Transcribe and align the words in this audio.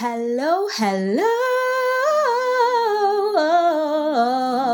Hello, 0.00 0.68
hello. 0.76 1.24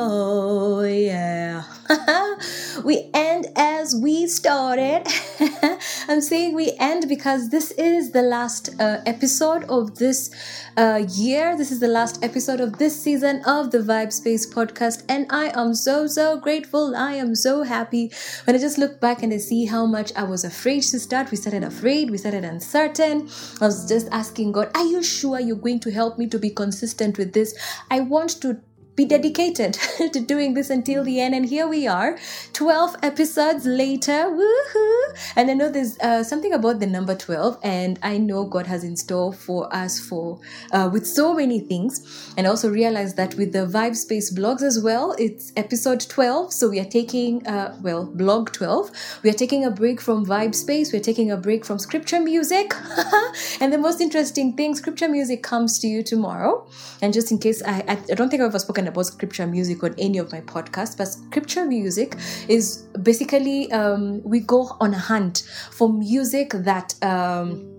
Oh, 0.07 0.85
yeah. 0.85 1.65
we 2.85 3.09
end 3.15 3.47
as 3.57 3.97
we 3.97 4.27
started. 4.27 5.07
I'm 6.07 6.21
saying 6.21 6.55
we 6.55 6.73
end 6.79 7.09
because 7.09 7.49
this 7.49 7.71
is 7.73 8.11
the 8.13 8.21
last 8.21 8.69
uh, 8.79 9.01
episode 9.07 9.65
of 9.65 9.97
this 9.97 10.31
uh, 10.77 11.03
year. 11.09 11.57
This 11.57 11.73
is 11.73 11.81
the 11.81 11.89
last 11.89 12.23
episode 12.23 12.61
of 12.61 12.77
this 12.79 13.01
season 13.01 13.43
of 13.47 13.71
the 13.71 13.79
Vibe 13.79 14.13
Space 14.13 14.47
podcast. 14.47 15.03
And 15.09 15.27
I 15.31 15.59
am 15.59 15.75
so, 15.75 16.07
so 16.07 16.39
grateful. 16.39 16.95
I 16.95 17.15
am 17.15 17.35
so 17.35 17.63
happy 17.63 18.13
when 18.45 18.55
I 18.55 18.59
just 18.59 18.77
look 18.77 19.01
back 19.01 19.23
and 19.23 19.33
I 19.33 19.39
see 19.39 19.65
how 19.65 19.87
much 19.87 20.13
I 20.15 20.25
was 20.25 20.45
afraid 20.45 20.83
to 20.83 21.01
start. 21.01 21.31
We 21.31 21.39
started 21.39 21.65
afraid, 21.65 22.11
we 22.11 22.19
started 22.19 22.45
uncertain. 22.45 23.29
I 23.63 23.67
was 23.67 23.89
just 23.89 24.09
asking 24.13 24.53
God, 24.53 24.71
Are 24.75 24.85
you 24.85 25.03
sure 25.03 25.41
you're 25.41 25.57
going 25.57 25.81
to 25.81 25.91
help 25.91 26.19
me 26.19 26.27
to 26.29 26.39
be 26.39 26.51
consistent 26.51 27.17
with 27.17 27.33
this? 27.33 27.55
I 27.91 28.01
want 28.01 28.43
to 28.43 28.61
be 28.97 29.05
dedicated 29.05 29.75
to 30.13 30.21
doing 30.21 30.55
this 30.55 30.71
until 30.71 31.05
the 31.05 31.21
end. 31.21 31.35
And 31.35 31.47
here 31.47 31.67
we 31.67 31.87
are, 31.87 32.19
12 32.53 32.97
episodes 33.03 33.67
later. 33.67 34.31
Woohoo! 34.31 35.03
And 35.37 35.51
I 35.51 35.55
know 35.55 35.71
there's 35.71 35.99
uh, 35.99 36.23
something 36.23 36.53
about 36.53 36.81
the 36.81 36.87
number 36.87 37.15
12, 37.15 37.59
and 37.63 37.99
I 38.03 38.19
know 38.19 38.45
God 38.45 38.67
has 38.67 38.85
in 38.85 38.97
store 38.97 39.33
for 39.33 39.75
us 39.75 39.99
for 39.99 40.39
uh, 40.73 40.89
with 40.93 41.07
so 41.07 41.35
many 41.35 41.61
things. 41.61 42.33
And 42.37 42.47
I 42.47 42.51
also 42.51 42.71
realized 42.71 43.17
that 43.17 43.35
with 43.35 43.53
the 43.53 43.67
Vibe 43.67 43.97
Space 43.97 44.33
blogs 44.33 44.63
as 44.63 44.81
well, 44.81 45.15
it's 45.19 45.53
episode 45.57 46.01
12. 46.01 46.53
So 46.53 46.69
we 46.69 46.81
are 46.81 46.85
taking, 46.85 47.47
uh, 47.47 47.77
well, 47.83 48.07
blog 48.07 48.53
12. 48.53 48.91
We 49.23 49.31
are 49.31 49.35
taking 49.35 49.65
a 49.65 49.71
break 49.71 50.01
from 50.01 50.25
Vibe 50.25 50.55
Space. 50.55 50.93
We're 50.93 51.01
taking 51.01 51.31
a 51.31 51.37
break 51.37 51.65
from 51.65 51.79
scripture 51.79 52.21
music. 52.21 52.75
and 53.61 53.73
the 53.73 53.79
most 53.79 54.01
interesting 54.01 54.57
thing, 54.57 54.75
scripture 54.75 55.09
music 55.09 55.43
comes 55.43 55.79
to 55.81 55.89
you 55.89 56.03
tomorrow. 56.03 56.67
And 57.03 57.13
just 57.13 57.31
in 57.31 57.39
case, 57.39 57.63
I, 57.63 57.85
I, 57.89 57.99
I 58.11 58.15
don't 58.15 58.29
think 58.29 58.43
I've 58.43 58.49
ever 58.49 58.59
spoken 58.59 58.84
about 58.89 59.07
scripture 59.07 59.47
music 59.47 59.83
on 59.83 59.95
any 59.99 60.19
of 60.19 60.33
my 60.33 60.41
podcasts, 60.41 60.97
but 60.97 61.07
scripture 61.07 61.65
music 61.65 62.17
is 62.49 62.87
basically 63.03 63.71
um, 63.73 64.23
we 64.23 64.41
go 64.41 64.77
on 64.81 64.95
a 64.95 64.99
hunt 64.99 65.43
for 65.71 65.93
music 65.93 66.51
that 66.51 66.95
um, 67.03 67.71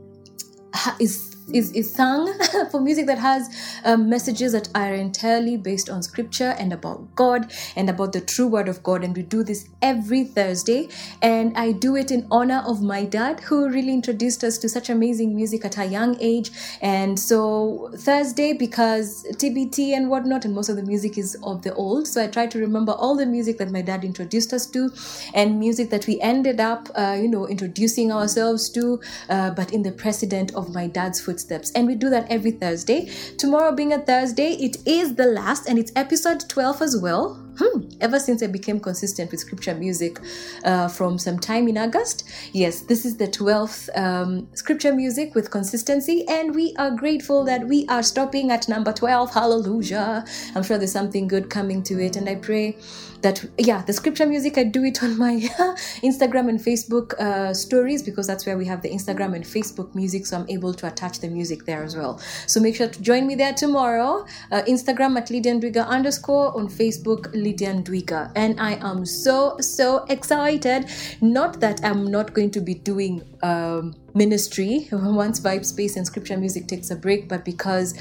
is 0.99 1.34
is, 1.53 1.71
is 1.73 1.93
sung 1.93 2.33
for 2.71 2.81
music 2.81 3.05
that 3.05 3.19
has 3.19 3.49
um, 3.83 4.09
messages 4.09 4.53
that 4.53 4.69
are 4.73 4.93
entirely 4.93 5.57
based 5.57 5.89
on 5.89 6.01
scripture 6.01 6.55
and 6.57 6.73
about 6.73 7.15
God 7.15 7.51
and 7.75 7.89
about 7.89 8.13
the 8.13 8.21
true 8.21 8.47
word 8.47 8.67
of 8.67 8.81
God. 8.83 9.03
And 9.03 9.15
we 9.15 9.23
do 9.23 9.43
this 9.43 9.69
every 9.81 10.23
Thursday. 10.23 10.89
And 11.21 11.55
I 11.57 11.71
do 11.71 11.95
it 11.95 12.11
in 12.11 12.27
honor 12.31 12.63
of 12.65 12.81
my 12.81 13.05
dad, 13.05 13.41
who 13.41 13.69
really 13.69 13.93
introduced 13.93 14.43
us 14.43 14.57
to 14.59 14.69
such 14.69 14.89
amazing 14.89 15.35
music 15.35 15.65
at 15.65 15.77
a 15.77 15.85
young 15.85 16.17
age. 16.19 16.51
And 16.81 17.19
so 17.19 17.91
Thursday, 17.95 18.53
because 18.53 19.23
TBT 19.33 19.95
and 19.95 20.09
whatnot, 20.09 20.45
and 20.45 20.53
most 20.53 20.69
of 20.69 20.75
the 20.75 20.83
music 20.83 21.17
is 21.17 21.37
of 21.43 21.61
the 21.61 21.73
old. 21.75 22.07
So 22.07 22.23
I 22.23 22.27
try 22.27 22.47
to 22.47 22.59
remember 22.59 22.93
all 22.93 23.15
the 23.15 23.25
music 23.25 23.57
that 23.59 23.71
my 23.71 23.81
dad 23.81 24.03
introduced 24.03 24.53
us 24.53 24.65
to 24.67 24.91
and 25.33 25.59
music 25.59 25.89
that 25.91 26.07
we 26.07 26.19
ended 26.21 26.59
up, 26.59 26.89
uh, 26.95 27.17
you 27.19 27.27
know, 27.27 27.47
introducing 27.47 28.11
ourselves 28.11 28.69
to, 28.71 28.99
uh, 29.29 29.51
but 29.51 29.71
in 29.71 29.83
the 29.83 29.91
precedent 29.91 30.53
of 30.55 30.73
my 30.73 30.87
dad's 30.87 31.21
footsteps 31.21 31.34
footsteps. 31.35 31.71
And 31.71 31.85
we 31.85 31.95
do 31.95 32.09
that 32.11 32.31
every 32.31 32.51
Thursday. 32.51 33.09
Tomorrow 33.37 33.73
being 33.73 33.91
a 33.91 33.99
Thursday, 33.99 34.53
it 34.53 34.77
is 34.87 35.15
the 35.15 35.25
last 35.25 35.67
and 35.67 35.77
it's 35.77 35.91
episode 35.95 36.47
12 36.47 36.81
as 36.81 36.97
well. 36.97 37.44
Hmm. 37.57 37.89
Ever 38.01 38.19
since 38.19 38.43
I 38.43 38.47
became 38.47 38.79
consistent 38.79 39.31
with 39.31 39.39
scripture 39.39 39.73
music 39.73 40.19
uh, 40.63 40.87
from 40.87 41.17
some 41.17 41.39
time 41.39 41.67
in 41.67 41.77
August, 41.77 42.23
yes, 42.51 42.81
this 42.81 43.05
is 43.05 43.17
the 43.17 43.27
12th 43.27 43.89
um, 43.97 44.47
scripture 44.53 44.93
music 44.93 45.35
with 45.35 45.51
consistency, 45.51 46.25
and 46.27 46.53
we 46.53 46.75
are 46.77 46.91
grateful 46.91 47.43
that 47.45 47.67
we 47.67 47.85
are 47.87 48.03
stopping 48.03 48.51
at 48.51 48.67
number 48.67 48.91
12. 48.91 49.33
Hallelujah. 49.33 50.25
I'm 50.55 50.63
sure 50.63 50.77
there's 50.77 50.91
something 50.91 51.27
good 51.27 51.49
coming 51.49 51.81
to 51.83 52.03
it, 52.03 52.15
and 52.15 52.27
I 52.27 52.35
pray 52.35 52.77
that 53.25 53.43
yeah 53.57 53.81
the 53.81 53.93
scripture 53.93 54.25
music 54.25 54.57
i 54.57 54.63
do 54.63 54.83
it 54.83 55.01
on 55.01 55.17
my 55.17 55.33
instagram 56.09 56.47
and 56.47 56.59
facebook 56.59 57.13
uh, 57.19 57.53
stories 57.53 58.03
because 58.03 58.27
that's 58.27 58.45
where 58.45 58.57
we 58.57 58.65
have 58.65 58.81
the 58.83 58.89
instagram 58.89 59.33
and 59.35 59.43
facebook 59.43 59.95
music 59.95 60.27
so 60.27 60.37
i'm 60.37 60.49
able 60.49 60.73
to 60.73 60.85
attach 60.87 61.19
the 61.19 61.27
music 61.27 61.65
there 61.65 61.83
as 61.83 61.95
well 61.95 62.19
so 62.45 62.59
make 62.59 62.75
sure 62.75 62.87
to 62.87 63.01
join 63.01 63.25
me 63.25 63.33
there 63.33 63.53
tomorrow 63.53 64.25
uh, 64.51 64.61
instagram 64.73 65.17
at 65.17 65.31
lydia 65.31 65.53
ndwiga 65.53 65.87
underscore 65.87 66.55
on 66.55 66.67
facebook 66.67 67.33
lydia 67.45 67.73
ndwiga 67.73 68.31
and 68.35 68.59
i 68.59 68.73
am 68.81 69.05
so 69.05 69.57
so 69.59 70.05
excited. 70.07 70.85
Not 71.21 71.59
that 71.59 71.83
i'm 71.83 72.11
not 72.11 72.33
going 72.33 72.49
to 72.51 72.61
be 72.61 72.73
doing 72.73 73.21
um, 73.43 73.93
ministry. 74.13 74.87
Once 74.91 75.39
vibe 75.39 75.65
space 75.65 75.97
and 75.97 76.05
scripture 76.05 76.37
music 76.37 76.67
takes 76.67 76.91
a 76.91 76.95
break 76.95 77.27
but 77.27 77.45
because 77.45 77.95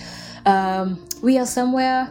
um, 0.47 0.99
we 1.23 1.39
are 1.39 1.47
somewhere 1.47 2.09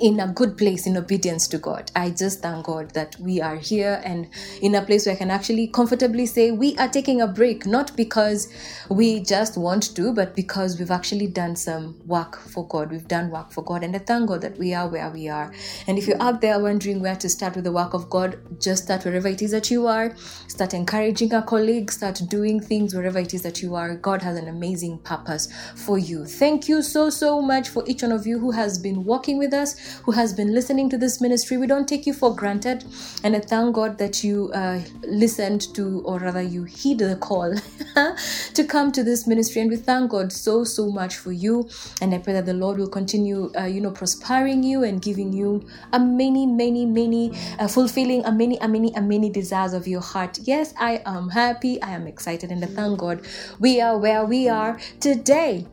in 0.00 0.20
a 0.20 0.28
good 0.28 0.56
place 0.56 0.86
in 0.86 0.96
obedience 0.96 1.46
to 1.48 1.58
God. 1.58 1.90
I 1.94 2.10
just 2.10 2.40
thank 2.40 2.66
God 2.66 2.90
that 2.94 3.16
we 3.18 3.40
are 3.40 3.56
here 3.56 4.00
and 4.04 4.28
in 4.60 4.74
a 4.74 4.82
place 4.82 5.06
where 5.06 5.14
I 5.14 5.18
can 5.18 5.30
actually 5.30 5.66
comfortably 5.68 6.26
say 6.26 6.50
we 6.50 6.76
are 6.78 6.88
taking 6.88 7.20
a 7.20 7.26
break, 7.26 7.66
not 7.66 7.94
because 7.96 8.48
we 8.88 9.20
just 9.20 9.56
want 9.56 9.94
to, 9.96 10.12
but 10.12 10.34
because 10.34 10.78
we've 10.78 10.90
actually 10.90 11.26
done 11.26 11.56
some 11.56 11.98
work 12.06 12.38
for 12.38 12.66
God. 12.66 12.90
We've 12.90 13.06
done 13.06 13.30
work 13.30 13.50
for 13.52 13.62
God. 13.62 13.82
And 13.84 13.94
I 13.94 13.98
thank 13.98 14.28
God 14.28 14.40
that 14.42 14.58
we 14.58 14.72
are 14.74 14.88
where 14.88 15.10
we 15.10 15.28
are. 15.28 15.52
And 15.86 15.98
if 15.98 16.06
you're 16.06 16.22
out 16.22 16.40
there 16.40 16.58
wondering 16.58 17.00
where 17.00 17.16
to 17.16 17.28
start 17.28 17.54
with 17.54 17.64
the 17.64 17.72
work 17.72 17.94
of 17.94 18.08
God, 18.08 18.38
just 18.60 18.84
start 18.84 19.04
wherever 19.04 19.28
it 19.28 19.42
is 19.42 19.50
that 19.50 19.70
you 19.70 19.86
are. 19.86 20.16
Start 20.48 20.74
encouraging 20.74 21.34
our 21.34 21.42
colleagues, 21.42 21.96
start 21.96 22.20
doing 22.28 22.60
things 22.60 22.94
wherever 22.94 23.18
it 23.18 23.34
is 23.34 23.42
that 23.42 23.62
you 23.62 23.74
are. 23.74 23.94
God 23.96 24.22
has 24.22 24.36
an 24.36 24.48
amazing 24.48 24.98
purpose 24.98 25.48
for 25.76 25.98
you. 25.98 26.24
Thank 26.24 26.68
you 26.68 26.82
so, 26.82 27.10
so 27.10 27.42
much 27.42 27.68
for 27.68 27.84
each 27.86 28.02
one 28.02 28.12
of 28.12 28.26
you 28.26 28.38
who 28.38 28.52
has 28.52 28.78
been 28.78 29.04
walking 29.04 29.38
with 29.38 29.52
us 29.52 29.76
who 30.04 30.12
has 30.12 30.32
been 30.32 30.54
listening 30.54 30.88
to 30.90 30.98
this 30.98 31.20
ministry. 31.20 31.56
We 31.56 31.66
don't 31.66 31.88
take 31.88 32.06
you 32.06 32.12
for 32.12 32.34
granted. 32.34 32.84
And 33.24 33.36
I 33.36 33.40
thank 33.40 33.74
God 33.74 33.98
that 33.98 34.24
you 34.24 34.50
uh, 34.52 34.80
listened 35.02 35.74
to, 35.74 36.02
or 36.04 36.18
rather, 36.18 36.42
you 36.42 36.64
heed 36.64 36.98
the 36.98 37.16
call 37.16 37.54
to 38.54 38.64
come 38.64 38.92
to 38.92 39.02
this 39.02 39.26
ministry. 39.26 39.62
And 39.62 39.70
we 39.70 39.76
thank 39.76 40.10
God 40.10 40.32
so, 40.32 40.64
so 40.64 40.90
much 40.90 41.16
for 41.16 41.32
you. 41.32 41.68
And 42.00 42.14
I 42.14 42.18
pray 42.18 42.32
that 42.34 42.46
the 42.46 42.54
Lord 42.54 42.78
will 42.78 42.88
continue, 42.88 43.52
uh, 43.56 43.64
you 43.64 43.80
know, 43.80 43.90
prospering 43.90 44.62
you 44.62 44.84
and 44.84 45.00
giving 45.00 45.32
you 45.32 45.66
a 45.92 45.98
many, 45.98 46.46
many, 46.46 46.86
many, 46.86 47.32
uh, 47.58 47.68
fulfilling 47.68 48.24
a 48.24 48.32
many, 48.32 48.58
a 48.58 48.68
many, 48.68 48.92
a 48.94 49.00
many 49.00 49.30
desires 49.30 49.72
of 49.72 49.86
your 49.86 50.00
heart. 50.00 50.38
Yes, 50.42 50.74
I 50.78 51.02
am 51.06 51.28
happy. 51.28 51.80
I 51.82 51.90
am 51.90 52.06
excited. 52.06 52.50
And 52.50 52.64
I 52.64 52.68
thank 52.68 52.98
God 52.98 53.26
we 53.58 53.80
are 53.80 53.98
where 53.98 54.24
we 54.24 54.48
are 54.48 54.78
today. 55.00 55.66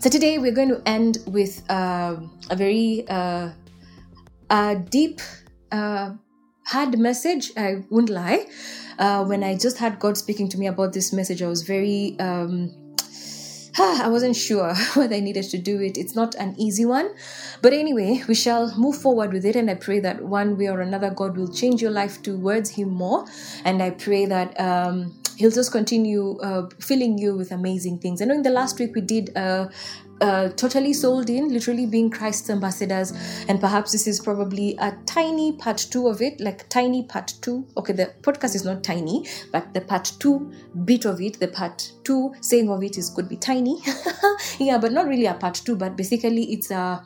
So 0.00 0.10
today 0.10 0.38
we're 0.38 0.52
going 0.52 0.68
to 0.68 0.82
end 0.86 1.18
with 1.26 1.62
uh, 1.70 2.16
a 2.50 2.56
very 2.56 3.06
uh, 3.08 3.50
a 4.50 4.76
deep, 4.76 5.20
uh, 5.72 6.12
hard 6.66 6.98
message. 6.98 7.52
I 7.56 7.84
won't 7.90 8.10
lie. 8.10 8.46
Uh, 8.98 9.24
when 9.24 9.42
I 9.42 9.56
just 9.56 9.78
had 9.78 9.98
God 9.98 10.16
speaking 10.16 10.48
to 10.50 10.58
me 10.58 10.66
about 10.66 10.92
this 10.92 11.12
message, 11.12 11.42
I 11.42 11.48
was 11.48 11.62
very. 11.62 12.16
Um, 12.20 12.70
I 13.78 14.08
wasn't 14.08 14.36
sure 14.36 14.74
whether 14.94 15.16
I 15.16 15.20
needed 15.20 15.44
to 15.50 15.58
do 15.58 15.80
it. 15.80 15.96
It's 15.96 16.14
not 16.14 16.34
an 16.36 16.54
easy 16.58 16.84
one. 16.84 17.14
But 17.62 17.72
anyway, 17.72 18.22
we 18.28 18.34
shall 18.34 18.76
move 18.78 18.96
forward 18.96 19.32
with 19.32 19.44
it. 19.44 19.56
And 19.56 19.70
I 19.70 19.74
pray 19.74 20.00
that 20.00 20.22
one 20.22 20.56
way 20.56 20.68
or 20.68 20.80
another, 20.80 21.10
God 21.10 21.36
will 21.36 21.52
change 21.52 21.82
your 21.82 21.90
life 21.90 22.22
towards 22.22 22.70
Him 22.70 22.90
more. 22.90 23.24
And 23.64 23.82
I 23.82 23.90
pray 23.90 24.26
that 24.26 24.60
um, 24.60 25.14
He'll 25.36 25.50
just 25.50 25.72
continue 25.72 26.38
uh, 26.38 26.68
filling 26.80 27.18
you 27.18 27.36
with 27.36 27.52
amazing 27.52 27.98
things. 27.98 28.22
I 28.22 28.26
know 28.26 28.34
in 28.34 28.42
the 28.42 28.50
last 28.50 28.78
week 28.78 28.94
we 28.94 29.00
did 29.00 29.36
uh, 29.36 29.68
uh, 30.20 30.48
totally 30.50 30.92
sold 30.92 31.28
in, 31.28 31.48
literally 31.48 31.86
being 31.86 32.10
Christ's 32.10 32.50
ambassadors. 32.50 33.12
And 33.48 33.60
perhaps 33.60 33.92
this 33.92 34.06
is 34.06 34.20
probably 34.20 34.76
a 34.78 34.96
tiny 35.06 35.52
part 35.52 35.78
two 35.78 36.08
of 36.08 36.22
it, 36.22 36.40
like 36.40 36.68
tiny 36.68 37.02
part 37.04 37.34
two. 37.40 37.66
Okay, 37.76 37.92
the 37.92 38.12
podcast 38.22 38.54
is 38.54 38.64
not 38.64 38.84
tiny, 38.84 39.26
but 39.52 39.74
the 39.74 39.80
part 39.80 40.12
two 40.18 40.52
bit 40.84 41.04
of 41.04 41.20
it, 41.20 41.40
the 41.40 41.48
part 41.48 41.92
two 42.04 42.34
saying 42.40 42.70
of 42.70 42.82
it 42.82 42.96
is 42.98 43.10
could 43.10 43.28
be 43.28 43.36
tiny. 43.36 43.78
yeah, 44.58 44.78
but 44.78 44.92
not 44.92 45.06
really 45.06 45.26
a 45.26 45.34
part 45.34 45.54
two, 45.54 45.76
but 45.76 45.96
basically 45.96 46.52
it's 46.52 46.70
a 46.70 47.04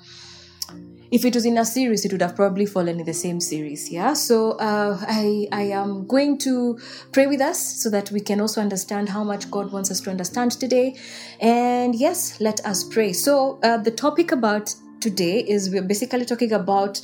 if 1.10 1.24
it 1.24 1.34
was 1.34 1.46
in 1.46 1.56
a 1.56 1.64
series 1.64 2.04
it 2.04 2.12
would 2.12 2.20
have 2.20 2.36
probably 2.36 2.66
fallen 2.66 3.00
in 3.00 3.06
the 3.06 3.14
same 3.14 3.40
series 3.40 3.90
yeah 3.90 4.12
so 4.12 4.52
uh, 4.52 4.98
i 5.08 5.46
i 5.52 5.62
am 5.62 6.06
going 6.06 6.36
to 6.36 6.78
pray 7.12 7.26
with 7.26 7.40
us 7.40 7.82
so 7.82 7.88
that 7.88 8.10
we 8.10 8.20
can 8.20 8.40
also 8.40 8.60
understand 8.60 9.08
how 9.08 9.24
much 9.24 9.50
god 9.50 9.72
wants 9.72 9.90
us 9.90 10.00
to 10.00 10.10
understand 10.10 10.52
today 10.52 10.94
and 11.40 11.94
yes 11.94 12.40
let 12.40 12.64
us 12.66 12.84
pray 12.84 13.12
so 13.12 13.58
uh, 13.62 13.78
the 13.78 13.90
topic 13.90 14.32
about 14.32 14.74
today 15.00 15.40
is 15.40 15.70
we're 15.70 15.82
basically 15.82 16.24
talking 16.24 16.52
about 16.52 17.00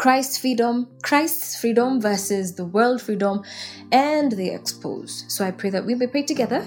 Christ's 0.00 0.38
freedom, 0.38 0.88
Christ's 1.02 1.60
freedom 1.60 2.00
versus 2.00 2.54
the 2.54 2.64
world 2.64 3.02
freedom, 3.02 3.42
and 3.92 4.32
the 4.32 4.48
expose. 4.48 5.26
So 5.28 5.44
I 5.44 5.50
pray 5.50 5.68
that 5.68 5.84
we 5.84 5.94
may 5.94 6.06
pray 6.06 6.22
together. 6.22 6.66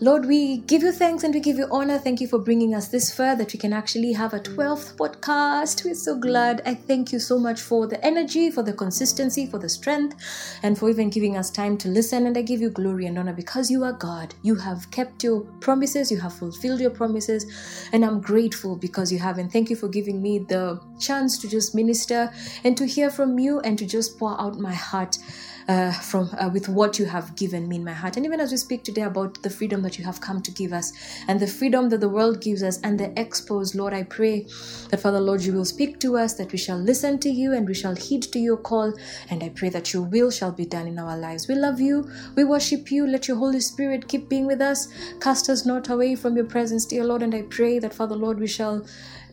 Lord, 0.00 0.26
we 0.26 0.58
give 0.58 0.82
you 0.82 0.90
thanks 0.90 1.22
and 1.22 1.32
we 1.32 1.38
give 1.38 1.56
you 1.56 1.68
honor. 1.70 1.98
Thank 1.98 2.20
you 2.20 2.26
for 2.26 2.40
bringing 2.40 2.74
us 2.74 2.88
this 2.88 3.14
far 3.14 3.36
that 3.36 3.52
we 3.52 3.60
can 3.60 3.72
actually 3.72 4.12
have 4.12 4.34
a 4.34 4.40
12th 4.40 4.96
podcast. 4.96 5.84
We're 5.84 5.94
so 5.94 6.16
glad. 6.18 6.62
I 6.66 6.74
thank 6.74 7.12
you 7.12 7.20
so 7.20 7.38
much 7.38 7.60
for 7.60 7.86
the 7.86 8.04
energy, 8.04 8.50
for 8.50 8.64
the 8.64 8.72
consistency, 8.72 9.46
for 9.46 9.58
the 9.58 9.68
strength, 9.68 10.16
and 10.64 10.76
for 10.76 10.90
even 10.90 11.10
giving 11.10 11.36
us 11.36 11.48
time 11.48 11.78
to 11.78 11.88
listen. 11.88 12.26
And 12.26 12.36
I 12.36 12.42
give 12.42 12.60
you 12.60 12.70
glory 12.70 13.06
and 13.06 13.16
honor 13.16 13.32
because 13.32 13.70
you 13.70 13.84
are 13.84 13.92
God. 13.92 14.34
You 14.42 14.56
have 14.56 14.90
kept 14.90 15.22
your 15.22 15.42
promises, 15.60 16.10
you 16.10 16.18
have 16.18 16.32
fulfilled 16.32 16.80
your 16.80 16.90
promises, 16.90 17.46
and 17.92 18.04
I'm 18.04 18.20
grateful 18.20 18.74
because 18.74 19.12
you 19.12 19.20
have. 19.20 19.38
And 19.38 19.50
thank 19.50 19.70
you 19.70 19.76
for 19.76 19.86
giving 19.86 20.20
me 20.20 20.40
the 20.40 20.80
chance 20.98 21.38
to 21.38 21.48
just 21.48 21.72
minister 21.72 22.32
and 22.64 22.76
to 22.76 22.84
hear 22.84 23.10
from 23.10 23.38
you 23.38 23.60
and 23.60 23.78
to 23.78 23.86
just 23.86 24.18
pour 24.18 24.40
out 24.40 24.58
my 24.58 24.74
heart 24.74 25.18
uh, 25.68 25.92
from 25.92 26.30
uh, 26.38 26.48
with 26.52 26.68
what 26.68 26.98
you 26.98 27.06
have 27.06 27.34
given 27.36 27.68
me 27.68 27.76
in 27.76 27.84
my 27.84 27.92
heart. 27.92 28.16
And 28.16 28.26
even 28.26 28.40
as 28.40 28.50
we 28.50 28.56
speak 28.58 28.84
today 28.84 29.02
about 29.02 29.42
the 29.42 29.50
freedom 29.50 29.82
that 29.82 29.98
you 29.98 30.04
have 30.04 30.20
come 30.20 30.42
to 30.42 30.50
give 30.50 30.72
us 30.72 30.92
and 31.28 31.40
the 31.40 31.46
freedom 31.46 31.88
that 31.90 32.00
the 32.00 32.08
world 32.08 32.40
gives 32.40 32.62
us 32.62 32.80
and 32.82 32.98
the 32.98 33.18
expose, 33.18 33.74
Lord, 33.74 33.94
I 33.94 34.02
pray 34.02 34.46
that 34.90 35.00
Father 35.00 35.20
Lord, 35.20 35.42
you 35.42 35.52
will 35.52 35.64
speak 35.64 36.00
to 36.00 36.16
us, 36.16 36.34
that 36.34 36.52
we 36.52 36.58
shall 36.58 36.78
listen 36.78 37.18
to 37.20 37.30
you 37.30 37.52
and 37.54 37.66
we 37.66 37.74
shall 37.74 37.94
heed 37.94 38.22
to 38.24 38.38
your 38.38 38.56
call. 38.56 38.92
And 39.30 39.42
I 39.42 39.48
pray 39.50 39.68
that 39.70 39.92
your 39.92 40.02
will 40.02 40.30
shall 40.30 40.52
be 40.52 40.66
done 40.66 40.86
in 40.86 40.98
our 40.98 41.16
lives. 41.16 41.48
We 41.48 41.54
love 41.54 41.80
you. 41.80 42.10
We 42.36 42.44
worship 42.44 42.90
you. 42.90 43.06
Let 43.06 43.28
your 43.28 43.36
Holy 43.38 43.60
Spirit 43.60 44.08
keep 44.08 44.28
being 44.28 44.46
with 44.46 44.60
us. 44.60 44.88
Cast 45.20 45.48
us 45.48 45.64
not 45.66 45.88
away 45.88 46.16
from 46.16 46.36
your 46.36 46.46
presence, 46.46 46.86
dear 46.86 47.04
Lord. 47.04 47.22
And 47.22 47.34
I 47.34 47.42
pray 47.42 47.78
that 47.78 47.94
Father 47.94 48.16
Lord, 48.16 48.38
we 48.38 48.46
shall 48.46 48.86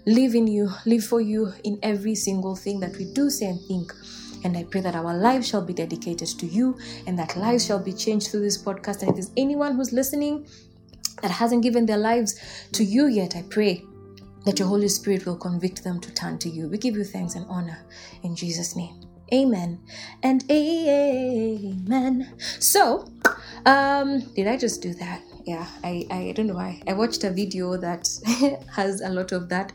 live 0.06 0.34
in 0.34 0.48
you, 0.48 0.70
live 0.86 1.04
for 1.04 1.22
you 1.22 1.54
in 1.64 1.78
every 1.84 2.16
single 2.16 2.56
thing 2.56 2.80
that 2.80 2.98
we 2.98 3.06
do 3.14 3.30
say 3.30 3.48
and 3.48 3.60
think. 3.68 3.94
And 4.44 4.58
I 4.58 4.64
pray 4.64 4.82
that 4.82 4.96
our 4.96 5.16
lives 5.16 5.48
shall 5.48 5.62
be 5.62 5.74
dedicated 5.74 6.28
to 6.40 6.46
you 6.46 6.78
and 7.08 7.18
that 7.20 7.36
lives 7.36 7.66
shall 7.66 7.80
be 7.80 7.94
changed 7.94 8.32
through 8.32 8.42
this 8.42 8.62
podcast. 8.62 9.02
And 9.02 9.10
if 9.10 9.16
there's 9.16 9.32
anyone 9.38 9.76
who's 9.76 9.94
listening 9.94 10.48
that 11.22 11.32
hasn't 11.32 11.64
given 11.64 11.86
their 11.86 11.98
lives 11.98 12.40
to 12.74 12.84
you 12.84 13.08
yet, 13.08 13.36
I 13.36 13.44
pray 13.44 13.84
that 14.46 14.60
your 14.60 14.68
Holy 14.68 14.88
Spirit 14.88 15.26
will 15.26 15.38
convict 15.38 15.84
them 15.84 16.00
to 16.00 16.14
turn 16.14 16.38
to 16.40 16.50
you. 16.50 16.68
We 16.68 16.78
give 16.78 16.96
you 16.96 17.04
thanks 17.04 17.36
and 17.36 17.46
honor 17.48 17.86
in 18.24 18.36
Jesus' 18.36 18.76
name. 18.76 19.02
Amen 19.34 19.80
and 20.24 20.44
amen. 20.52 22.34
So, 22.60 23.08
um, 23.66 24.20
did 24.34 24.48
I 24.48 24.58
just 24.58 24.82
do 24.82 24.94
that? 24.96 25.22
Yeah, 25.46 25.66
I, 25.84 26.06
I 26.12 26.34
don't 26.36 26.48
know 26.48 26.56
why. 26.56 26.82
I 26.86 26.94
watched 26.94 27.24
a 27.24 27.32
video 27.32 27.78
that 27.78 28.10
has 28.76 29.00
a 29.02 29.10
lot 29.10 29.32
of 29.32 29.48
that 29.50 29.72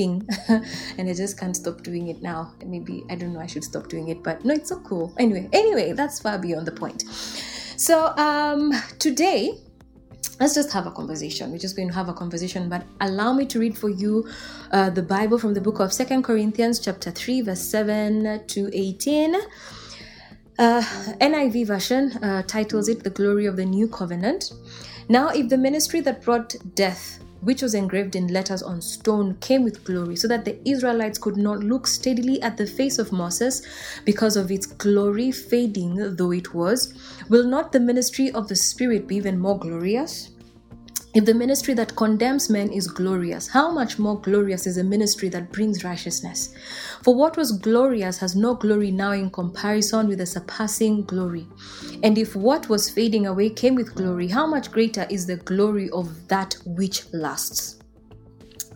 thing 0.00 0.14
and 0.98 1.08
I 1.08 1.14
just 1.14 1.38
can't 1.40 1.56
stop 1.62 1.82
doing 1.82 2.08
it 2.08 2.22
now. 2.22 2.52
Maybe 2.64 3.04
I 3.10 3.14
don't 3.16 3.32
know, 3.34 3.40
I 3.40 3.50
should 3.52 3.64
stop 3.64 3.88
doing 3.88 4.08
it, 4.08 4.22
but 4.22 4.44
no, 4.44 4.54
it's 4.54 4.70
so 4.70 4.80
cool. 4.80 5.14
Anyway, 5.18 5.48
anyway, 5.52 5.92
that's 5.92 6.20
far 6.20 6.38
beyond 6.38 6.66
the 6.66 6.76
point. 6.82 7.04
So 7.88 8.14
um 8.28 8.72
today 8.98 9.58
let's 10.38 10.54
just 10.54 10.72
have 10.72 10.86
a 10.86 10.90
conversation 10.90 11.50
we're 11.52 11.64
just 11.66 11.76
going 11.76 11.88
to 11.88 11.94
have 11.94 12.08
a 12.08 12.12
conversation 12.12 12.68
but 12.68 12.82
allow 13.06 13.30
me 13.38 13.44
to 13.52 13.58
read 13.58 13.76
for 13.76 13.90
you 14.02 14.12
uh, 14.72 14.90
the 14.98 15.02
bible 15.02 15.38
from 15.38 15.52
the 15.54 15.60
book 15.60 15.80
of 15.80 15.92
second 15.92 16.22
corinthians 16.22 16.78
chapter 16.86 17.10
3 17.10 17.42
verse 17.42 17.60
7 17.60 18.46
to 18.46 18.70
18 18.72 19.34
uh, 19.34 20.82
niv 21.30 21.66
version 21.66 22.12
uh, 22.22 22.42
titles 22.54 22.88
it 22.88 23.02
the 23.08 23.14
glory 23.20 23.46
of 23.46 23.56
the 23.56 23.64
new 23.64 23.88
covenant 23.88 24.52
now 25.08 25.28
if 25.28 25.48
the 25.48 25.58
ministry 25.58 26.00
that 26.00 26.22
brought 26.22 26.54
death 26.74 27.20
which 27.40 27.62
was 27.62 27.74
engraved 27.74 28.14
in 28.14 28.28
letters 28.28 28.62
on 28.62 28.80
stone, 28.80 29.36
came 29.40 29.64
with 29.64 29.84
glory, 29.84 30.16
so 30.16 30.28
that 30.28 30.44
the 30.44 30.58
Israelites 30.68 31.18
could 31.18 31.36
not 31.36 31.60
look 31.60 31.86
steadily 31.86 32.40
at 32.42 32.56
the 32.56 32.66
face 32.66 32.98
of 32.98 33.12
Moses 33.12 33.62
because 34.04 34.36
of 34.36 34.50
its 34.50 34.66
glory 34.66 35.30
fading 35.30 36.16
though 36.16 36.32
it 36.32 36.54
was. 36.54 36.92
Will 37.28 37.46
not 37.46 37.72
the 37.72 37.80
ministry 37.80 38.30
of 38.30 38.48
the 38.48 38.56
Spirit 38.56 39.06
be 39.06 39.16
even 39.16 39.38
more 39.38 39.58
glorious? 39.58 40.30
If 41.12 41.24
the 41.24 41.34
ministry 41.34 41.74
that 41.74 41.96
condemns 41.96 42.48
men 42.48 42.70
is 42.70 42.86
glorious, 42.86 43.48
how 43.48 43.72
much 43.72 43.98
more 43.98 44.20
glorious 44.20 44.64
is 44.64 44.76
a 44.76 44.84
ministry 44.84 45.28
that 45.30 45.50
brings 45.50 45.82
righteousness? 45.82 46.54
For 47.02 47.16
what 47.16 47.36
was 47.36 47.50
glorious 47.50 48.18
has 48.18 48.36
no 48.36 48.54
glory 48.54 48.92
now 48.92 49.10
in 49.10 49.30
comparison 49.30 50.06
with 50.06 50.18
the 50.18 50.26
surpassing 50.26 51.02
glory. 51.02 51.48
And 52.04 52.16
if 52.16 52.36
what 52.36 52.68
was 52.68 52.90
fading 52.90 53.26
away 53.26 53.50
came 53.50 53.74
with 53.74 53.96
glory, 53.96 54.28
how 54.28 54.46
much 54.46 54.70
greater 54.70 55.04
is 55.10 55.26
the 55.26 55.36
glory 55.36 55.90
of 55.90 56.28
that 56.28 56.56
which 56.64 57.12
lasts? 57.12 57.79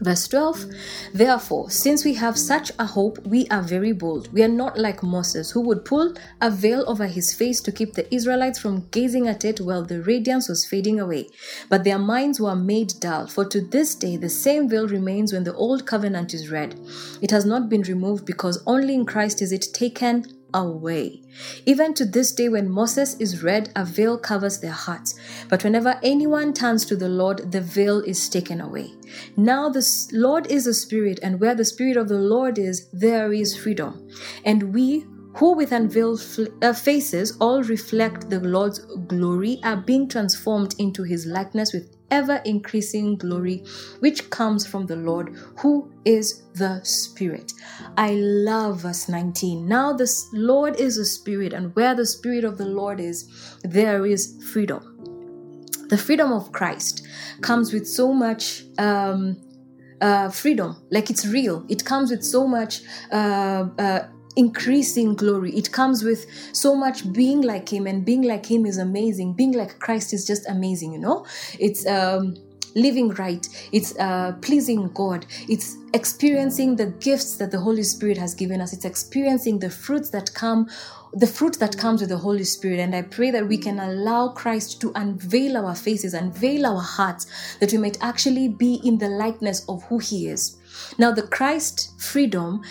Verse 0.01 0.27
12 0.29 0.67
Therefore, 1.13 1.71
since 1.71 2.05
we 2.05 2.15
have 2.15 2.37
such 2.37 2.73
a 2.79 2.87
hope, 2.87 3.25
we 3.27 3.47
are 3.49 3.63
very 3.63 3.93
bold. 3.93 4.33
We 4.33 4.43
are 4.43 4.49
not 4.49 4.79
like 4.79 5.03
Moses, 5.03 5.53
who 5.53 5.61
would 5.63 5.85
pull 5.85 6.15
a 6.41 6.51
veil 6.51 6.85
over 6.87 7.07
his 7.07 7.33
face 7.33 7.61
to 7.63 7.73
keep 7.73 7.95
the 7.95 8.13
Israelites 8.13 8.59
from 8.59 8.89
gazing 8.91 9.29
at 9.29 9.45
it 9.45 9.61
while 9.61 9.85
the 9.85 10.03
radiance 10.03 10.49
was 10.49 10.67
fading 10.67 10.99
away. 10.99 11.29
But 11.69 11.85
their 11.85 11.99
minds 11.99 12.41
were 12.41 12.57
made 12.57 12.95
dull, 12.99 13.29
for 13.29 13.45
to 13.47 13.61
this 13.61 13.95
day 13.95 14.17
the 14.17 14.29
same 14.29 14.69
veil 14.69 14.89
remains 14.89 15.33
when 15.33 15.45
the 15.45 15.55
old 15.55 15.87
covenant 15.87 16.35
is 16.35 16.51
read. 16.51 16.79
It 17.23 17.31
has 17.31 17.45
not 17.45 17.69
been 17.69 17.83
removed 17.83 18.25
because 18.25 18.63
only 18.67 18.95
in 18.95 19.07
Christ 19.07 19.43
is 19.43 19.53
it 19.53 19.67
taken 19.73 20.27
away. 20.55 21.21
Even 21.67 21.93
to 21.95 22.07
this 22.07 22.33
day, 22.33 22.49
when 22.49 22.71
Moses 22.71 23.17
is 23.19 23.43
read, 23.43 23.71
a 23.77 23.85
veil 23.85 24.17
covers 24.17 24.61
their 24.61 24.73
hearts. 24.73 25.15
But 25.49 25.65
whenever 25.65 26.01
anyone 26.03 26.55
turns 26.55 26.87
to 26.87 26.97
the 26.97 27.09
Lord, 27.09 27.53
the 27.53 27.61
veil 27.61 28.01
is 28.01 28.29
taken 28.29 28.61
away. 28.61 28.95
Now 29.37 29.69
the 29.69 29.85
Lord 30.13 30.47
is 30.47 30.67
a 30.67 30.75
spirit, 30.75 31.19
and 31.23 31.41
where 31.41 31.55
the 31.55 31.65
spirit 31.65 31.97
of 31.97 32.09
the 32.09 32.19
Lord 32.19 32.59
is, 32.59 32.89
there 32.93 33.33
is 33.33 33.57
freedom. 33.57 34.09
And 34.45 34.73
we 34.73 35.05
who 35.37 35.55
with 35.57 35.73
unveiled 35.73 36.23
uh, 36.63 36.73
faces 36.73 37.37
all 37.41 37.63
reflect 37.65 38.31
the 38.31 38.39
Lord's 38.39 38.79
glory 39.09 39.59
are 39.65 39.77
being 39.77 40.09
transformed 40.09 40.77
into 40.79 41.03
his 41.03 41.27
likeness 41.27 41.73
with 41.73 42.04
ever 42.15 42.41
increasing 42.45 43.17
glory, 43.17 43.65
which 43.99 44.31
comes 44.31 44.65
from 44.65 44.87
the 44.87 44.95
Lord, 44.97 45.35
who 45.59 45.93
is 46.05 46.45
the 46.55 46.81
Spirit. 46.85 47.53
I 47.97 48.13
love 48.15 48.83
verse 48.83 49.09
19. 49.09 49.67
Now, 49.67 49.93
the 49.93 50.09
Lord 50.33 50.79
is 50.79 50.97
a 50.97 51.05
Spirit, 51.05 51.53
and 51.53 51.75
where 51.75 51.95
the 51.95 52.07
Spirit 52.07 52.45
of 52.45 52.57
the 52.57 52.67
Lord 52.67 53.01
is, 53.01 53.29
there 53.65 54.07
is 54.07 54.41
freedom. 54.53 54.83
The 55.89 55.99
freedom 55.99 56.33
of 56.33 56.53
Christ 56.53 57.07
comes 57.41 57.73
with 57.73 57.87
so 57.87 58.13
much 58.13 58.63
um, 58.79 59.37
uh, 60.01 60.31
freedom, 60.31 60.77
like 60.91 61.11
it's 61.11 61.27
real. 61.27 61.67
It 61.69 61.85
comes 61.85 62.11
with 62.11 62.25
so 62.25 62.47
much 62.47 62.83
uh, 63.11 63.67
uh, 63.79 64.07
increasing 64.37 65.15
glory. 65.15 65.53
It 65.53 65.73
comes 65.73 66.03
with 66.03 66.27
so 66.53 66.75
much 66.75 67.13
being 67.13 67.43
like 67.43 67.73
Him, 67.73 67.87
and 67.87 68.05
being 68.05 68.23
like 68.23 68.47
Him 68.47 68.67
is 68.67 68.79
amazing. 68.79 69.35
Being 69.35 69.53
like 69.53 69.79
Christ 69.79 70.13
is 70.13 70.27
just 70.27 70.49
amazing, 70.49 70.93
you 70.93 70.99
know? 70.99 71.27
It's 71.59 71.87
um, 71.87 72.37
living 72.75 73.11
right, 73.11 73.47
it's 73.73 73.97
uh, 73.99 74.33
pleasing 74.41 74.89
God, 74.95 75.27
it's 75.49 75.77
experiencing 75.93 76.75
the 76.75 76.87
gifts 76.87 77.37
that 77.37 77.53
the 77.53 77.61
Holy 77.61 77.85
Spirit 77.85 78.19
has 78.19 78.35
given 78.35 78.61
us, 78.61 78.73
it's 78.73 78.85
experiencing 78.85 79.61
the 79.61 79.71
fruits 79.71 80.11
that 80.11 80.35
come. 80.35 80.69
The 81.17 81.29
fruit 81.29 81.61
that 81.61 81.79
comes 81.79 82.01
with 82.01 82.11
the 82.11 82.19
Holy 82.19 82.43
Spirit, 82.43 82.81
and 82.81 82.93
I 82.93 83.03
pray 83.03 83.31
that 83.31 83.47
we 83.47 83.57
can 83.57 83.79
allow 83.79 84.31
Christ 84.31 84.81
to 84.81 84.91
unveil 84.97 85.57
our 85.57 85.77
faces, 85.77 86.13
unveil 86.13 86.67
our 86.67 86.81
hearts, 86.81 87.29
that 87.61 87.71
we 87.71 87.79
might 87.79 87.97
actually 88.01 88.49
be 88.49 88.81
in 88.83 88.99
the 88.99 89.07
likeness 89.07 89.65
of 89.69 89.85
who 89.85 89.99
He 89.99 90.27
is. 90.27 90.57
Now, 90.99 91.13
the 91.13 91.23
Christ 91.23 91.93
freedom 92.01 92.63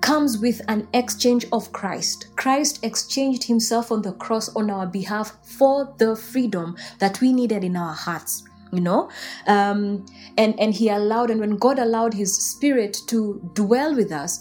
comes 0.00 0.38
with 0.38 0.60
an 0.68 0.88
exchange 0.92 1.46
of 1.52 1.72
Christ. 1.72 2.28
Christ 2.36 2.78
exchanged 2.82 3.44
himself 3.44 3.90
on 3.90 4.02
the 4.02 4.12
cross 4.12 4.54
on 4.54 4.70
our 4.70 4.86
behalf 4.86 5.36
for 5.42 5.94
the 5.98 6.16
freedom 6.16 6.76
that 6.98 7.20
we 7.20 7.32
needed 7.32 7.64
in 7.64 7.76
our 7.76 7.94
hearts 7.94 8.44
you 8.72 8.80
know 8.80 9.08
um, 9.46 10.04
and 10.36 10.58
and 10.58 10.74
he 10.74 10.88
allowed 10.88 11.30
and 11.30 11.40
when 11.40 11.56
god 11.56 11.78
allowed 11.78 12.14
his 12.14 12.36
spirit 12.36 12.98
to 13.06 13.40
dwell 13.54 13.94
with 13.94 14.10
us 14.10 14.40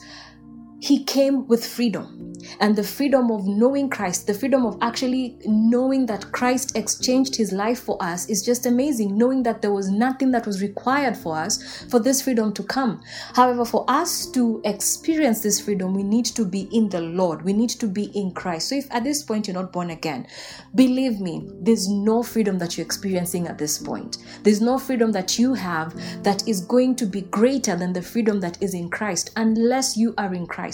he 0.79 1.03
came 1.03 1.47
with 1.47 1.65
freedom 1.65 2.25
and 2.59 2.75
the 2.75 2.83
freedom 2.83 3.31
of 3.31 3.47
knowing 3.47 3.89
Christ, 3.89 4.27
the 4.27 4.33
freedom 4.33 4.65
of 4.65 4.77
actually 4.81 5.37
knowing 5.45 6.05
that 6.07 6.31
Christ 6.31 6.75
exchanged 6.75 7.35
his 7.35 7.51
life 7.51 7.79
for 7.79 8.01
us 8.01 8.29
is 8.29 8.43
just 8.43 8.65
amazing. 8.65 9.17
Knowing 9.17 9.43
that 9.43 9.61
there 9.61 9.73
was 9.73 9.89
nothing 9.89 10.31
that 10.31 10.45
was 10.45 10.61
required 10.61 11.17
for 11.17 11.35
us 11.35 11.85
for 11.89 11.99
this 11.99 12.21
freedom 12.21 12.53
to 12.53 12.63
come. 12.63 13.01
However, 13.33 13.65
for 13.65 13.85
us 13.87 14.25
to 14.31 14.61
experience 14.63 15.41
this 15.41 15.59
freedom, 15.59 15.93
we 15.93 16.03
need 16.03 16.25
to 16.25 16.45
be 16.45 16.67
in 16.71 16.89
the 16.89 17.01
Lord, 17.01 17.43
we 17.43 17.53
need 17.53 17.69
to 17.71 17.87
be 17.87 18.05
in 18.15 18.31
Christ. 18.31 18.69
So, 18.69 18.75
if 18.75 18.91
at 18.91 19.03
this 19.03 19.23
point 19.23 19.47
you're 19.47 19.55
not 19.55 19.71
born 19.71 19.89
again, 19.89 20.27
believe 20.75 21.19
me, 21.19 21.49
there's 21.61 21.87
no 21.87 22.23
freedom 22.23 22.57
that 22.59 22.77
you're 22.77 22.85
experiencing 22.85 23.47
at 23.47 23.57
this 23.57 23.77
point. 23.77 24.17
There's 24.43 24.61
no 24.61 24.77
freedom 24.77 25.11
that 25.13 25.37
you 25.39 25.53
have 25.53 25.95
that 26.23 26.47
is 26.47 26.61
going 26.61 26.95
to 26.97 27.05
be 27.05 27.21
greater 27.21 27.75
than 27.75 27.93
the 27.93 28.01
freedom 28.01 28.39
that 28.41 28.61
is 28.61 28.73
in 28.73 28.89
Christ 28.89 29.31
unless 29.35 29.97
you 29.97 30.13
are 30.17 30.33
in 30.33 30.47
Christ. 30.47 30.64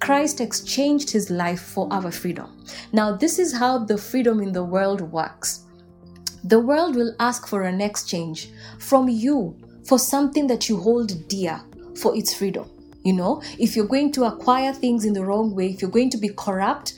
Christ 0.00 0.40
exchanged 0.40 1.10
his 1.10 1.30
life 1.30 1.60
for 1.60 1.88
our 1.92 2.10
freedom. 2.10 2.64
Now, 2.92 3.16
this 3.16 3.38
is 3.38 3.52
how 3.52 3.78
the 3.78 3.98
freedom 3.98 4.40
in 4.40 4.52
the 4.52 4.64
world 4.64 5.00
works. 5.00 5.64
The 6.44 6.60
world 6.60 6.96
will 6.96 7.14
ask 7.18 7.46
for 7.46 7.62
an 7.62 7.80
exchange 7.80 8.50
from 8.78 9.08
you 9.08 9.56
for 9.84 9.98
something 9.98 10.46
that 10.46 10.68
you 10.68 10.78
hold 10.78 11.28
dear 11.28 11.60
for 11.96 12.16
its 12.16 12.34
freedom. 12.34 12.70
You 13.04 13.12
know, 13.14 13.42
if 13.58 13.74
you're 13.74 13.86
going 13.86 14.12
to 14.12 14.24
acquire 14.24 14.72
things 14.72 15.04
in 15.04 15.12
the 15.12 15.24
wrong 15.24 15.54
way, 15.54 15.70
if 15.70 15.80
you're 15.80 15.90
going 15.90 16.10
to 16.10 16.18
be 16.18 16.28
corrupt, 16.28 16.94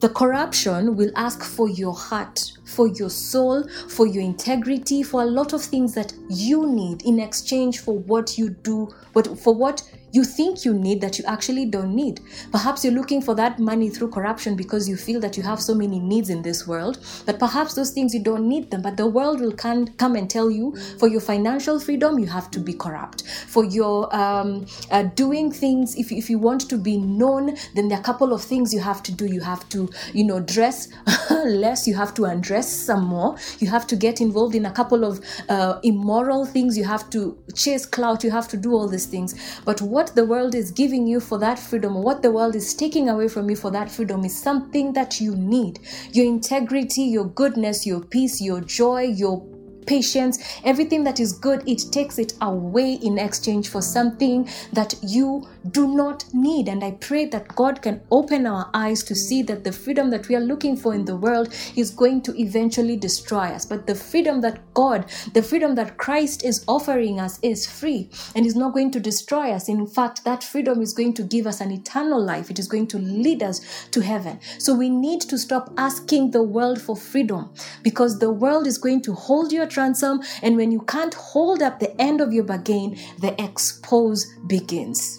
the 0.00 0.08
corruption 0.08 0.96
will 0.96 1.10
ask 1.16 1.42
for 1.42 1.68
your 1.68 1.92
heart, 1.92 2.52
for 2.64 2.86
your 2.86 3.10
soul, 3.10 3.68
for 3.88 4.06
your 4.06 4.22
integrity, 4.22 5.02
for 5.02 5.22
a 5.22 5.26
lot 5.26 5.52
of 5.52 5.62
things 5.62 5.92
that 5.94 6.12
you 6.28 6.66
need 6.66 7.02
in 7.02 7.18
exchange 7.18 7.80
for 7.80 7.98
what 7.98 8.38
you 8.38 8.50
do, 8.50 8.88
but 9.12 9.38
for 9.38 9.54
what 9.54 9.82
you 10.12 10.24
think 10.24 10.64
you 10.64 10.74
need 10.74 11.00
that 11.00 11.18
you 11.18 11.24
actually 11.26 11.66
don't 11.66 11.94
need. 11.94 12.20
Perhaps 12.52 12.84
you're 12.84 12.94
looking 12.94 13.20
for 13.22 13.34
that 13.34 13.58
money 13.58 13.90
through 13.90 14.10
corruption 14.10 14.56
because 14.56 14.88
you 14.88 14.96
feel 14.96 15.20
that 15.20 15.36
you 15.36 15.42
have 15.42 15.60
so 15.60 15.74
many 15.74 15.98
needs 15.98 16.30
in 16.30 16.42
this 16.42 16.66
world, 16.66 16.98
but 17.26 17.38
perhaps 17.38 17.74
those 17.74 17.90
things 17.90 18.14
you 18.14 18.22
don't 18.22 18.48
need 18.48 18.70
them. 18.70 18.82
But 18.82 18.96
the 18.96 19.06
world 19.06 19.40
will 19.40 19.52
come 19.52 20.16
and 20.16 20.30
tell 20.30 20.50
you 20.50 20.76
for 20.98 21.08
your 21.08 21.20
financial 21.20 21.80
freedom, 21.80 22.18
you 22.18 22.26
have 22.26 22.50
to 22.52 22.60
be 22.60 22.72
corrupt. 22.72 23.26
For 23.26 23.64
your 23.64 24.14
um, 24.14 24.66
uh, 24.90 25.02
doing 25.14 25.50
things, 25.52 25.96
if, 25.96 26.10
if 26.12 26.30
you 26.30 26.38
want 26.38 26.68
to 26.68 26.76
be 26.76 26.96
known, 26.96 27.56
then 27.74 27.88
there 27.88 27.98
are 27.98 28.00
a 28.00 28.04
couple 28.04 28.32
of 28.32 28.42
things 28.42 28.72
you 28.72 28.80
have 28.80 29.02
to 29.04 29.12
do. 29.12 29.26
You 29.26 29.40
have 29.40 29.68
to, 29.70 29.90
you 30.12 30.24
know, 30.24 30.40
dress 30.40 30.88
less, 31.30 31.86
you 31.86 31.94
have 31.94 32.14
to 32.14 32.24
undress 32.24 32.70
some 32.72 33.04
more, 33.04 33.36
you 33.58 33.68
have 33.68 33.86
to 33.88 33.96
get 33.96 34.20
involved 34.20 34.54
in 34.54 34.66
a 34.66 34.70
couple 34.70 35.04
of 35.04 35.20
uh, 35.48 35.78
immoral 35.82 36.46
things, 36.46 36.76
you 36.76 36.84
have 36.84 37.08
to 37.10 37.36
chase 37.54 37.84
clout, 37.86 38.24
you 38.24 38.30
have 38.30 38.48
to 38.48 38.56
do 38.56 38.72
all 38.72 38.88
these 38.88 39.06
things. 39.06 39.34
But 39.64 39.80
what 39.80 39.97
what 39.98 40.14
the 40.14 40.24
world 40.24 40.54
is 40.54 40.70
giving 40.70 41.08
you 41.08 41.18
for 41.18 41.38
that 41.40 41.58
freedom, 41.58 41.96
or 41.96 42.02
what 42.04 42.22
the 42.22 42.30
world 42.30 42.54
is 42.54 42.72
taking 42.72 43.08
away 43.08 43.26
from 43.26 43.50
you 43.50 43.56
for 43.56 43.72
that 43.72 43.90
freedom, 43.90 44.24
is 44.24 44.40
something 44.40 44.92
that 44.92 45.20
you 45.20 45.34
need. 45.34 45.80
Your 46.12 46.24
integrity, 46.24 47.02
your 47.02 47.24
goodness, 47.24 47.84
your 47.84 48.00
peace, 48.04 48.40
your 48.40 48.60
joy, 48.60 49.02
your 49.02 49.44
patience, 49.86 50.38
everything 50.64 51.02
that 51.02 51.18
is 51.18 51.32
good, 51.32 51.68
it 51.68 51.82
takes 51.90 52.20
it 52.20 52.34
away 52.42 52.92
in 52.92 53.18
exchange 53.18 53.70
for 53.70 53.82
something 53.82 54.48
that 54.72 54.94
you 55.02 55.48
do 55.70 55.94
not 55.94 56.24
need. 56.32 56.68
And 56.68 56.82
I 56.82 56.92
pray 56.92 57.26
that 57.26 57.54
God 57.54 57.82
can 57.82 58.00
open 58.10 58.46
our 58.46 58.70
eyes 58.74 59.02
to 59.04 59.14
see 59.14 59.42
that 59.42 59.64
the 59.64 59.72
freedom 59.72 60.10
that 60.10 60.28
we 60.28 60.36
are 60.36 60.40
looking 60.40 60.76
for 60.76 60.94
in 60.94 61.04
the 61.04 61.16
world 61.16 61.54
is 61.76 61.90
going 61.90 62.22
to 62.22 62.40
eventually 62.40 62.96
destroy 62.96 63.46
us. 63.46 63.64
But 63.64 63.86
the 63.86 63.94
freedom 63.94 64.40
that 64.42 64.60
God, 64.74 65.06
the 65.34 65.42
freedom 65.42 65.74
that 65.76 65.96
Christ 65.96 66.44
is 66.44 66.64
offering 66.66 67.20
us 67.20 67.38
is 67.42 67.66
free 67.66 68.10
and 68.34 68.46
is 68.46 68.56
not 68.56 68.74
going 68.74 68.90
to 68.92 69.00
destroy 69.00 69.52
us. 69.52 69.68
In 69.68 69.86
fact, 69.86 70.24
that 70.24 70.44
freedom 70.44 70.80
is 70.80 70.92
going 70.92 71.14
to 71.14 71.22
give 71.22 71.46
us 71.46 71.60
an 71.60 71.72
eternal 71.72 72.22
life, 72.22 72.50
it 72.50 72.58
is 72.58 72.68
going 72.68 72.86
to 72.88 72.98
lead 72.98 73.42
us 73.42 73.88
to 73.90 74.00
heaven. 74.00 74.40
So 74.58 74.74
we 74.74 74.88
need 74.88 75.20
to 75.22 75.38
stop 75.38 75.72
asking 75.76 76.30
the 76.30 76.42
world 76.42 76.80
for 76.80 76.96
freedom 76.96 77.52
because 77.82 78.18
the 78.18 78.30
world 78.30 78.66
is 78.66 78.78
going 78.78 79.02
to 79.02 79.12
hold 79.12 79.52
you 79.52 79.68
ransom. 79.76 80.22
And 80.42 80.56
when 80.56 80.70
you 80.70 80.80
can't 80.82 81.14
hold 81.14 81.62
up 81.62 81.80
the 81.80 82.00
end 82.00 82.20
of 82.20 82.32
your 82.32 82.44
bargain, 82.44 82.96
the 83.20 83.40
expose 83.42 84.26
begins. 84.46 85.17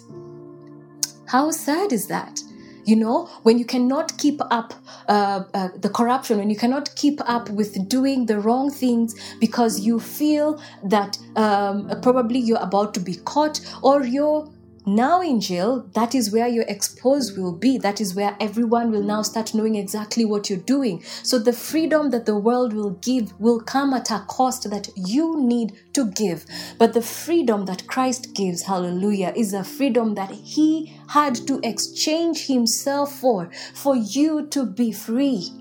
How 1.30 1.52
sad 1.52 1.92
is 1.92 2.08
that? 2.08 2.40
You 2.84 2.96
know, 2.96 3.26
when 3.44 3.56
you 3.56 3.64
cannot 3.64 4.18
keep 4.18 4.40
up 4.50 4.74
uh, 5.06 5.44
uh, 5.54 5.68
the 5.76 5.88
corruption, 5.88 6.38
when 6.38 6.50
you 6.50 6.56
cannot 6.56 6.92
keep 6.96 7.20
up 7.24 7.48
with 7.50 7.88
doing 7.88 8.26
the 8.26 8.40
wrong 8.40 8.68
things 8.68 9.14
because 9.38 9.78
you 9.78 10.00
feel 10.00 10.60
that 10.82 11.16
um, 11.36 11.88
probably 12.02 12.40
you're 12.40 12.58
about 12.60 12.94
to 12.94 13.00
be 13.00 13.14
caught 13.14 13.60
or 13.80 14.02
you're 14.02 14.50
now 14.86 15.20
in 15.20 15.40
jail, 15.40 15.86
that 15.94 16.14
is 16.14 16.32
where 16.32 16.48
your 16.48 16.64
expose 16.66 17.36
will 17.36 17.52
be. 17.52 17.76
That 17.76 18.00
is 18.00 18.14
where 18.14 18.36
everyone 18.40 18.90
will 18.90 19.02
now 19.02 19.22
start 19.22 19.54
knowing 19.54 19.74
exactly 19.74 20.24
what 20.24 20.48
you're 20.48 20.58
doing. 20.58 21.02
So 21.22 21.38
the 21.38 21.52
freedom 21.52 22.10
that 22.10 22.26
the 22.26 22.38
world 22.38 22.72
will 22.72 22.90
give 22.90 23.38
will 23.38 23.60
come 23.60 23.92
at 23.92 24.10
a 24.10 24.24
cost 24.26 24.70
that 24.70 24.88
you 24.96 25.38
need 25.38 25.72
to 25.92 26.10
give. 26.10 26.46
But 26.78 26.94
the 26.94 27.02
freedom 27.02 27.66
that 27.66 27.86
Christ 27.86 28.34
gives, 28.34 28.62
hallelujah, 28.62 29.32
is 29.36 29.52
a 29.52 29.64
freedom 29.64 30.14
that 30.14 30.30
He 30.30 30.96
had 31.08 31.34
to 31.46 31.60
exchange 31.62 32.46
Himself 32.46 33.14
for, 33.14 33.50
for 33.74 33.96
you 33.96 34.46
to 34.48 34.64
be 34.64 34.92
free 34.92 35.59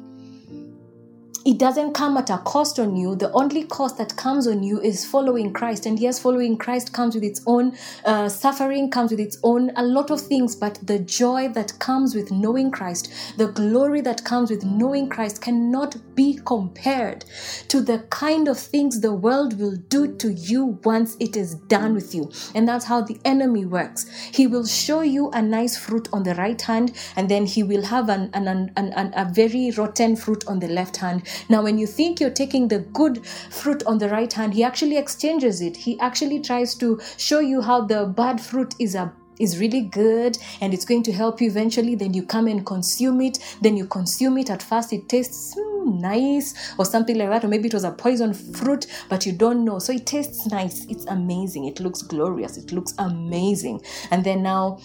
it 1.45 1.57
doesn't 1.57 1.93
come 1.93 2.17
at 2.17 2.29
a 2.29 2.37
cost 2.39 2.79
on 2.79 2.95
you. 2.95 3.15
The 3.15 3.31
only 3.31 3.63
cost 3.63 3.97
that 3.97 4.15
comes 4.15 4.47
on 4.47 4.61
you 4.63 4.81
is 4.81 5.05
following 5.05 5.53
Christ. 5.53 5.85
And 5.85 5.99
yes, 5.99 6.19
following 6.19 6.57
Christ 6.57 6.93
comes 6.93 7.15
with 7.15 7.23
its 7.23 7.41
own 7.45 7.77
uh, 8.05 8.27
suffering, 8.29 8.89
comes 8.89 9.11
with 9.11 9.19
its 9.19 9.37
own 9.43 9.71
a 9.75 9.83
lot 9.83 10.11
of 10.11 10.19
things. 10.19 10.55
But 10.55 10.79
the 10.83 10.99
joy 10.99 11.49
that 11.49 11.79
comes 11.79 12.13
with 12.13 12.31
knowing 12.31 12.71
Christ, 12.71 13.11
the 13.37 13.47
glory 13.47 14.01
that 14.01 14.23
comes 14.25 14.49
with 14.51 14.65
knowing 14.65 15.07
Christ, 15.09 15.41
cannot 15.41 15.95
be 16.15 16.39
compared 16.45 17.25
to 17.69 17.81
the 17.81 17.99
kind 18.09 18.47
of 18.47 18.59
things 18.59 18.99
the 18.99 19.13
world 19.13 19.59
will 19.59 19.75
do 19.75 20.15
to 20.17 20.33
you 20.33 20.79
once 20.83 21.15
it 21.19 21.37
is 21.37 21.55
done 21.55 21.93
with 21.95 22.13
you. 22.13 22.31
And 22.53 22.67
that's 22.67 22.85
how 22.85 23.01
the 23.01 23.19
enemy 23.23 23.65
works. 23.65 24.09
He 24.33 24.45
will 24.47 24.65
show 24.65 25.01
you 25.01 25.29
a 25.31 25.41
nice 25.41 25.77
fruit 25.77 26.09
on 26.11 26.23
the 26.23 26.35
right 26.35 26.61
hand, 26.61 26.93
and 27.15 27.29
then 27.29 27.45
he 27.45 27.63
will 27.63 27.83
have 27.83 28.09
an, 28.09 28.29
an, 28.33 28.47
an, 28.47 28.71
an 28.75 29.13
a 29.15 29.31
very 29.33 29.71
rotten 29.71 30.15
fruit 30.15 30.43
on 30.47 30.59
the 30.59 30.67
left 30.67 30.97
hand 30.97 31.23
now, 31.49 31.63
when 31.63 31.77
you 31.77 31.87
think 31.87 32.19
you're 32.19 32.29
taking 32.29 32.67
the 32.67 32.79
good 32.79 33.25
fruit 33.25 33.83
on 33.85 33.97
the 33.97 34.09
right 34.09 34.31
hand, 34.31 34.53
he 34.53 34.63
actually 34.63 34.97
exchanges 34.97 35.61
it. 35.61 35.77
He 35.77 35.99
actually 35.99 36.41
tries 36.41 36.75
to 36.75 36.99
show 37.17 37.39
you 37.39 37.61
how 37.61 37.81
the 37.81 38.05
bad 38.05 38.41
fruit 38.41 38.75
is 38.79 38.95
a 38.95 39.13
is 39.39 39.57
really 39.57 39.81
good 39.81 40.37
and 40.61 40.73
it's 40.73 40.85
going 40.85 41.01
to 41.03 41.11
help 41.11 41.41
you 41.41 41.49
eventually. 41.49 41.95
Then 41.95 42.13
you 42.13 42.23
come 42.23 42.47
and 42.47 42.65
consume 42.65 43.21
it. 43.21 43.39
Then 43.61 43.77
you 43.77 43.87
consume 43.87 44.37
it. 44.37 44.49
At 44.49 44.61
first 44.61 44.93
it 44.93 45.07
tastes 45.07 45.55
mm, 45.55 45.99
nice 45.99 46.73
or 46.77 46.85
something 46.85 47.17
like 47.17 47.29
that 47.29 47.45
or 47.45 47.47
maybe 47.47 47.67
it 47.67 47.73
was 47.73 47.85
a 47.85 47.91
poison 47.91 48.33
fruit 48.33 48.85
but 49.07 49.25
you 49.25 49.31
don't 49.31 49.63
know. 49.63 49.79
So 49.79 49.93
it 49.93 50.05
tastes 50.05 50.45
nice. 50.47 50.85
It's 50.87 51.05
amazing. 51.05 51.65
It 51.65 51.79
looks 51.79 52.01
glorious. 52.01 52.57
It 52.57 52.71
looks 52.73 52.93
amazing. 52.97 53.81
And 54.11 54.23
then 54.23 54.43
now 54.43 54.79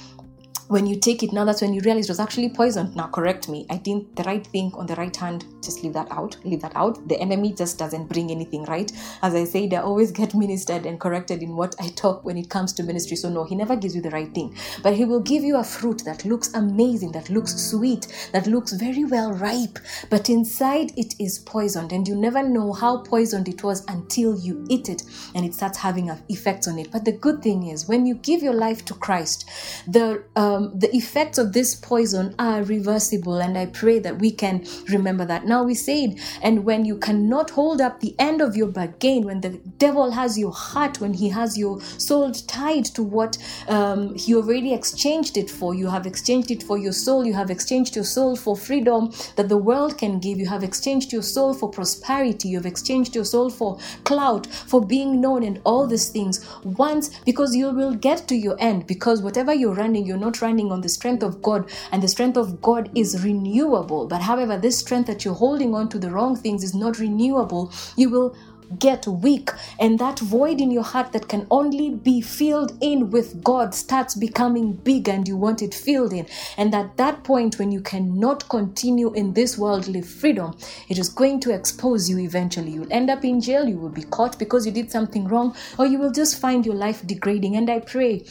when 0.75 0.89
you 0.89 0.97
take 0.97 1.23
it 1.23 1.33
now 1.33 1.45
that's 1.45 1.63
when 1.63 1.73
you 1.73 1.81
realize 1.83 2.07
it 2.07 2.11
was 2.11 2.19
actually 2.19 2.49
poisoned. 2.49 2.97
now 2.97 3.07
correct 3.07 3.49
me. 3.49 3.65
I 3.71 3.77
didn't 3.77 4.17
the 4.17 4.25
right 4.25 4.45
thing 4.45 4.73
on 4.75 4.87
the 4.87 4.97
right 4.97 5.15
hand 5.15 5.45
just 5.63 5.85
leave 5.85 5.93
that 5.93 6.11
out 6.11 6.37
leave 6.45 6.61
that 6.63 6.75
out. 6.75 7.07
The 7.07 7.17
enemy 7.21 7.53
just 7.53 7.79
doesn't 7.79 8.09
bring 8.09 8.33
anything 8.33 8.65
right? 8.65 8.91
As 9.23 9.37
i 9.37 9.45
said 9.45 9.73
i 9.73 9.77
always 9.77 10.11
get 10.11 10.35
ministered 10.45 10.85
and 10.85 10.99
corrected 10.99 11.45
in 11.45 11.55
what 11.55 11.77
i 11.79 11.91
talk 11.91 12.25
when 12.25 12.37
it 12.37 12.51
comes 12.51 12.73
to 12.73 12.83
ministry. 12.83 13.17
So 13.17 13.29
no 13.29 13.45
he 13.45 13.55
never 13.55 13.77
gives 13.77 13.95
you 13.95 14.03
the 14.03 14.11
right 14.11 14.35
thing. 14.35 14.57
But 14.83 14.95
he 14.95 15.05
will 15.05 15.21
give 15.21 15.45
you 15.45 15.59
a 15.59 15.63
fruit 15.63 16.03
that 16.07 16.25
looks 16.25 16.53
amazing 16.55 17.13
that 17.13 17.31
looks 17.31 17.55
sweet 17.55 18.09
that 18.33 18.49
looks 18.49 18.73
very 18.73 19.05
well 19.05 19.33
ripe. 19.33 19.79
But 20.11 20.29
inside 20.29 20.91
it 20.97 21.15
is 21.21 21.39
poisoned. 21.39 21.93
And 21.93 22.09
you 22.09 22.17
never 22.17 22.43
know 22.43 22.73
how 22.73 22.97
poisoned 23.05 23.49
it 23.49 23.63
was 23.63 23.85
until 23.87 24.37
you 24.37 24.67
eat 24.69 24.89
it 24.89 25.05
and 25.37 25.47
it 25.47 25.55
starts 25.55 25.79
having 25.79 26.11
effects 26.29 26.67
on 26.67 26.81
it. 26.81 26.91
But 26.91 27.05
the 27.05 27.13
good 27.13 27.43
thing 27.45 27.69
is 27.69 27.87
when 27.87 28.07
you 28.07 28.17
give 28.17 28.43
your 28.43 28.55
life 28.55 28.85
to 28.87 28.95
christ 28.95 29.49
the 29.87 30.25
uh, 30.35 30.64
um, 30.65 30.79
the 30.79 30.95
effects 30.95 31.39
of 31.39 31.53
this 31.53 31.75
poison 31.75 32.35
are 32.39 32.63
reversible. 32.63 33.39
And 33.39 33.57
I 33.57 33.67
pray 33.67 33.99
that 34.01 34.19
we 34.19 34.31
can 34.31 34.67
remember 34.89 35.25
that. 35.25 35.47
Now 35.47 35.63
we 35.63 35.75
said, 35.75 36.19
and 36.43 36.65
when 36.65 36.85
you 36.85 36.97
cannot 36.97 37.51
hold 37.51 37.81
up 37.81 38.01
the 38.01 38.15
end 38.19 38.41
of 38.41 38.57
your 38.57 38.69
bargain, 38.69 39.25
when 39.25 39.41
the 39.41 39.61
devil 39.79 40.11
has 40.13 40.39
your 40.39 40.53
heart, 40.53 41.01
when 41.01 41.15
he 41.15 41.29
has 41.31 41.59
your 41.59 41.81
soul 41.81 42.33
tied 42.33 42.85
to 42.87 43.03
what 43.03 43.39
um, 43.69 44.15
he 44.15 44.35
already 44.35 44.73
exchanged 44.73 45.37
it 45.37 45.51
for, 45.51 45.75
you 45.75 45.89
have 45.89 46.07
exchanged 46.07 46.51
it 46.51 46.63
for 46.63 46.79
your 46.79 46.93
soul, 46.93 47.27
you 47.27 47.35
have 47.35 47.51
exchanged 47.51 47.95
your 47.95 48.05
soul 48.05 48.37
for 48.37 48.57
freedom 48.57 49.13
that 49.37 49.49
the 49.49 49.57
world 49.57 49.99
can 49.99 50.19
give, 50.19 50.39
you 50.39 50.47
have 50.47 50.65
exchanged 50.65 51.13
your 51.13 51.23
soul 51.23 51.55
for 51.55 51.71
prosperity, 51.71 52.49
you 52.49 52.57
have 52.57 52.67
exchanged 52.67 53.15
your 53.15 53.25
soul 53.25 53.51
for 53.51 53.79
clout, 54.05 54.47
for 54.47 54.85
being 54.85 55.21
known, 55.21 55.43
and 55.43 55.61
all 55.65 55.87
these 55.87 56.09
things. 56.09 56.45
Once, 56.65 57.11
because 57.25 57.55
you 57.55 57.71
will 57.71 57.95
get 57.95 58.27
to 58.29 58.35
your 58.35 58.57
end, 58.59 58.87
because 58.87 59.23
whatever 59.23 59.55
you're 59.55 59.75
running, 59.75 60.07
you're 60.07 60.17
not 60.17 60.41
running 60.45 60.71
on 60.71 60.83
the 60.83 60.89
strength 60.89 61.23
of 61.23 61.43
God, 61.43 61.71
and 61.91 62.03
the 62.03 62.13
strength 62.15 62.37
of 62.37 62.61
God 62.61 62.91
is 62.95 63.25
renewable. 63.25 64.07
But 64.07 64.23
however, 64.23 64.57
this 64.57 64.79
strength 64.79 65.07
that 65.09 65.25
you're 65.25 65.43
holding 65.45 65.75
on 65.75 65.89
to 65.89 65.99
the 65.99 66.11
wrong 66.11 66.37
things 66.37 66.63
is 66.63 66.75
not 66.75 66.99
renewable, 66.99 67.73
you 67.97 68.11
will 68.11 68.37
get 68.79 69.07
weak. 69.07 69.51
And 69.79 69.99
that 69.99 70.19
void 70.19 70.61
in 70.61 70.71
your 70.71 70.83
heart 70.83 71.13
that 71.13 71.29
can 71.29 71.47
only 71.51 71.91
be 71.91 72.21
filled 72.21 72.77
in 72.81 73.11
with 73.11 73.43
God 73.43 73.75
starts 73.75 74.15
becoming 74.15 74.73
big 74.73 75.09
and 75.09 75.27
you 75.29 75.37
want 75.37 75.63
it 75.63 75.75
filled 75.75 76.13
in. 76.13 76.27
And 76.57 76.75
at 76.75 76.97
that 76.97 77.25
point 77.25 77.59
when 77.59 77.73
you 77.73 77.81
cannot 77.81 78.49
continue 78.49 79.13
in 79.13 79.33
this 79.33 79.59
worldly 79.59 80.03
freedom 80.03 80.57
it 80.89 80.99
is 80.99 81.09
going 81.09 81.41
to 81.41 81.55
expose 81.55 82.09
you 82.09 82.19
eventually. 82.19 82.73
You'll 82.73 82.93
end 82.93 83.11
up 83.11 83.25
in 83.25 83.41
jail 83.41 83.69
you 83.69 83.79
will 83.79 83.91
be 83.91 84.05
caught 84.05 84.39
because 84.39 84.67
you 84.67 84.73
did 84.73 84.91
something 84.91 85.27
wrong 85.29 85.55
or 85.79 85.87
you 85.87 85.99
will 85.99 86.13
just 86.13 86.41
find 86.41 86.65
your 86.67 86.75
life 86.75 87.07
degrading. 87.07 87.57
And 87.57 87.71
I 87.71 87.81
pray 87.81 88.25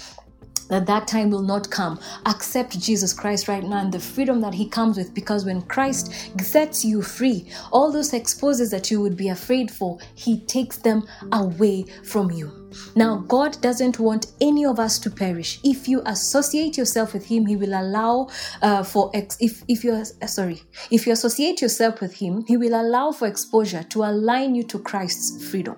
that 0.70 0.86
that 0.86 1.08
time 1.08 1.30
will 1.30 1.42
not 1.42 1.70
come. 1.70 2.00
Accept 2.26 2.80
Jesus 2.80 3.14
Christ 3.14 3.48
right 3.48 3.64
now 3.64 3.78
and 3.78 3.92
the 3.92 4.00
freedom 4.00 4.42
that 4.42 4.54
he 4.54 4.68
comes 4.68 4.98
with 4.98 5.14
because 5.14 5.46
when 5.46 5.62
Christ 5.64 6.14
sets 6.42 6.84
you 6.84 7.02
free, 7.02 7.48
all 7.72 7.92
those 7.92 8.14
exposes 8.14 8.72
that 8.72 8.90
you 8.92 9.02
would 9.02 9.18
be 9.18 9.30
afraid 9.30 9.72
for, 9.72 10.00
he 10.16 10.40
takes 10.42 10.78
them 10.78 11.08
away 11.32 11.86
from 12.04 12.32
you. 12.32 12.64
Now, 12.96 13.18
God 13.28 13.62
doesn't 13.62 14.00
want 14.00 14.28
any 14.42 14.66
of 14.66 14.80
us 14.80 15.00
to 15.00 15.10
perish. 15.10 15.60
If 15.64 15.88
you 15.88 16.02
associate 16.06 16.78
yourself 16.78 17.14
with 17.14 17.26
Him, 17.26 17.46
He 17.46 17.56
will 17.56 17.74
allow 17.74 18.30
uh, 18.62 18.84
for 18.84 19.12
ex- 19.14 19.38
if 19.40 19.64
if 19.68 19.84
you 19.84 19.94
uh, 19.94 20.28
sorry 20.28 20.64
if 20.90 21.06
you 21.06 21.14
associate 21.14 21.62
yourself 21.62 22.02
with 22.02 22.16
Him, 22.16 22.44
He 22.48 22.58
will 22.58 22.74
allow 22.74 23.12
for 23.12 23.28
exposure 23.28 23.84
to 23.84 24.04
align 24.04 24.56
you 24.56 24.64
to 24.64 24.80
Christ's 24.80 25.50
freedom. 25.50 25.78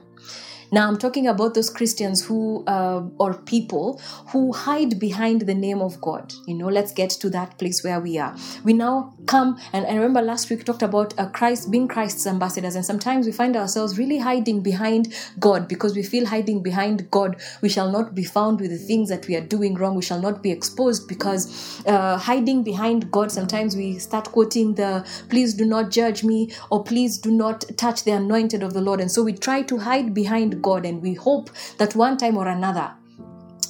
Now, 0.75 0.89
I'm 0.89 0.98
talking 0.98 1.25
about 1.25 1.53
those 1.53 1.70
Christians 1.70 2.25
who, 2.25 2.65
uh, 2.67 3.03
or 3.17 3.36
people 3.36 3.98
who 4.32 4.51
hide 4.51 5.00
behind 5.00 5.44
the 5.44 5.53
name 5.53 5.82
of 5.82 6.01
God. 6.01 6.34
You 6.48 6.53
know, 6.53 6.67
let's 6.67 6.91
get 6.91 7.12
to 7.12 7.29
that 7.29 7.58
place 7.58 7.82
where 7.82 8.01
we 8.01 8.17
are. 8.17 8.36
We 8.65 8.74
now 8.74 9.13
come, 9.25 9.58
and 9.72 9.86
I 9.86 9.94
remember 9.94 10.22
last 10.22 10.50
week 10.50 10.60
we 10.60 10.65
talked 10.65 10.82
about 10.82 11.17
uh, 11.17 11.27
Christ 11.29 11.72
being 11.72 11.88
Christ's 11.88 12.27
ambassadors, 12.27 12.75
and 12.75 12.86
sometimes 12.86 13.25
we 13.25 13.32
find 13.32 13.55
ourselves 13.55 13.98
really 13.98 14.17
hiding 14.17 14.63
behind 14.63 15.13
God 15.39 15.70
because 15.70 15.96
we 15.96 16.03
feel 16.03 16.25
hiding 16.25 16.62
behind 16.62 17.10
God, 17.10 17.38
we 17.62 17.70
shall 17.70 17.89
not 17.89 18.13
be 18.13 18.25
found 18.25 18.60
with 18.60 18.72
the 18.72 18.77
things 18.77 19.08
that 19.08 19.29
we 19.29 19.38
are 19.38 19.48
doing 19.55 19.75
wrong. 19.75 19.96
We 19.96 20.01
shall 20.01 20.20
not 20.20 20.44
be 20.44 20.51
exposed 20.51 21.08
because 21.08 21.82
uh, 21.86 22.17
hiding 22.17 22.63
behind 22.63 23.10
God, 23.12 23.32
sometimes 23.32 23.77
we 23.77 23.98
start 24.00 24.25
quoting 24.25 24.75
the 24.75 25.08
please 25.29 25.53
do 25.53 25.65
not 25.65 25.89
judge 25.89 26.25
me 26.25 26.51
or 26.70 26.84
please 26.84 27.17
do 27.17 27.32
not 27.32 27.63
touch 27.77 28.03
the 28.03 28.12
anointed 28.12 28.62
of 28.62 28.74
the 28.74 28.82
Lord. 28.82 29.00
And 29.00 29.10
so 29.10 29.24
we 29.24 29.32
try 29.32 29.62
to 29.62 29.77
hide 29.77 30.13
behind 30.13 30.63
God 30.65 30.86
and 30.86 31.00
we 31.01 31.13
hope 31.13 31.51
that 31.77 31.95
one 31.95 32.17
time 32.17 32.38
or 32.38 32.48
another 32.48 32.91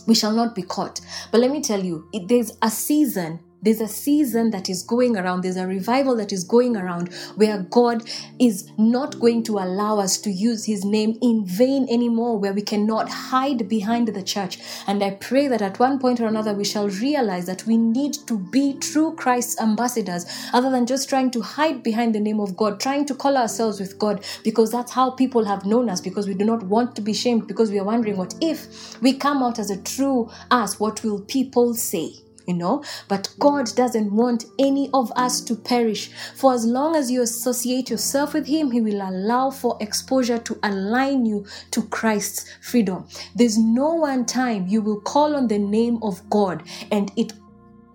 we 0.08 0.16
shall 0.16 0.32
not 0.32 0.56
be 0.56 0.62
caught. 0.62 1.02
But 1.32 1.42
let 1.42 1.52
me 1.52 1.62
tell 1.62 1.84
you, 1.84 2.08
it, 2.14 2.28
there's 2.28 2.52
a 2.62 2.70
season 2.70 3.40
there's 3.66 3.82
a 3.82 3.88
season 3.88 4.52
that 4.52 4.70
is 4.70 4.84
going 4.84 5.18
around, 5.18 5.42
there's 5.42 5.58
a 5.58 5.68
revival 5.68 6.16
that 6.18 6.32
is 6.32 6.44
going 6.44 6.78
around 6.78 7.14
where 7.36 7.64
God 7.64 8.04
is 8.40 8.70
not 8.78 9.20
going 9.20 9.44
to 9.44 9.58
allow 9.58 10.00
us 10.00 10.18
to 10.20 10.32
use 10.32 10.66
His 10.66 10.86
name 10.86 11.18
in 11.22 11.46
vain 11.46 11.88
anymore, 11.90 12.38
where 12.38 12.54
we 12.54 12.62
cannot 12.62 13.10
hide 13.10 13.68
behind 13.68 14.08
the 14.08 14.24
church. 14.24 14.60
And 14.88 15.04
I 15.04 15.12
pray 15.12 15.48
that 15.48 15.62
at 15.62 15.80
one 15.80 16.00
point 16.00 16.20
or 16.20 16.28
another 16.28 16.54
we 16.54 16.64
shall 16.64 16.88
realize 16.90 17.48
that 17.48 17.66
we 17.66 17.76
need 17.76 18.14
to 18.28 18.38
be 18.38 18.74
true 18.76 19.16
Christ's 19.16 19.60
ambassadors, 19.60 20.26
other 20.54 20.70
than 20.70 20.86
just 20.86 21.10
trying 21.10 21.32
to 21.32 21.42
hide 21.42 21.82
behind 21.82 22.14
the 22.14 22.20
name 22.20 22.40
of 22.40 22.56
God, 22.56 22.80
trying 22.80 23.06
to 23.08 23.16
call 23.16 23.36
ourselves 23.36 23.80
with 23.80 23.98
God, 23.98 24.24
because 24.44 24.72
that's 24.72 24.92
how 24.92 25.10
people 25.10 25.44
have 25.46 25.66
known 25.66 25.90
us, 25.90 26.02
because 26.02 26.28
we 26.28 26.36
do 26.36 26.46
not 26.46 26.64
want 26.64 26.96
to 26.96 27.02
be 27.02 27.14
shamed, 27.14 27.48
because 27.48 27.72
we 27.72 27.80
are 27.80 27.84
wondering 27.84 28.18
what 28.18 28.36
if 28.42 29.02
we 29.02 29.14
come 29.14 29.42
out 29.42 29.58
as 29.58 29.72
a 29.72 29.82
true 29.82 30.30
us, 30.52 30.80
what 30.80 31.04
will 31.04 31.22
people 31.22 31.74
say? 31.74 32.14
You 32.48 32.54
know. 32.54 32.84
But 33.08 33.34
God 33.40 33.74
doesn't 33.76 34.12
want 34.12 34.46
any 34.60 34.90
of 34.94 35.12
us 35.16 35.42
to 35.42 35.56
perish. 35.56 36.10
For 36.36 36.54
as 36.54 36.66
long 36.66 36.96
as 36.96 37.12
you 37.12 37.22
associate 37.22 37.90
yourself 37.90 38.34
with 38.34 38.48
Him, 38.48 38.72
He 38.72 38.82
will 38.82 39.02
allow 39.02 39.52
for 39.52 39.78
exposure 39.80 40.38
to 40.40 40.60
align 40.64 41.26
you 41.26 41.46
to 41.72 41.84
Christ's 41.84 42.52
freedom. 42.62 43.08
There's 43.36 43.58
no 43.58 43.94
one 43.94 44.26
time 44.26 44.68
you 44.68 44.82
will 44.82 45.02
call 45.02 45.36
on 45.36 45.48
the 45.48 45.60
name 45.60 46.00
of 46.02 46.28
God 46.30 46.64
and 46.92 47.12
it 47.16 47.34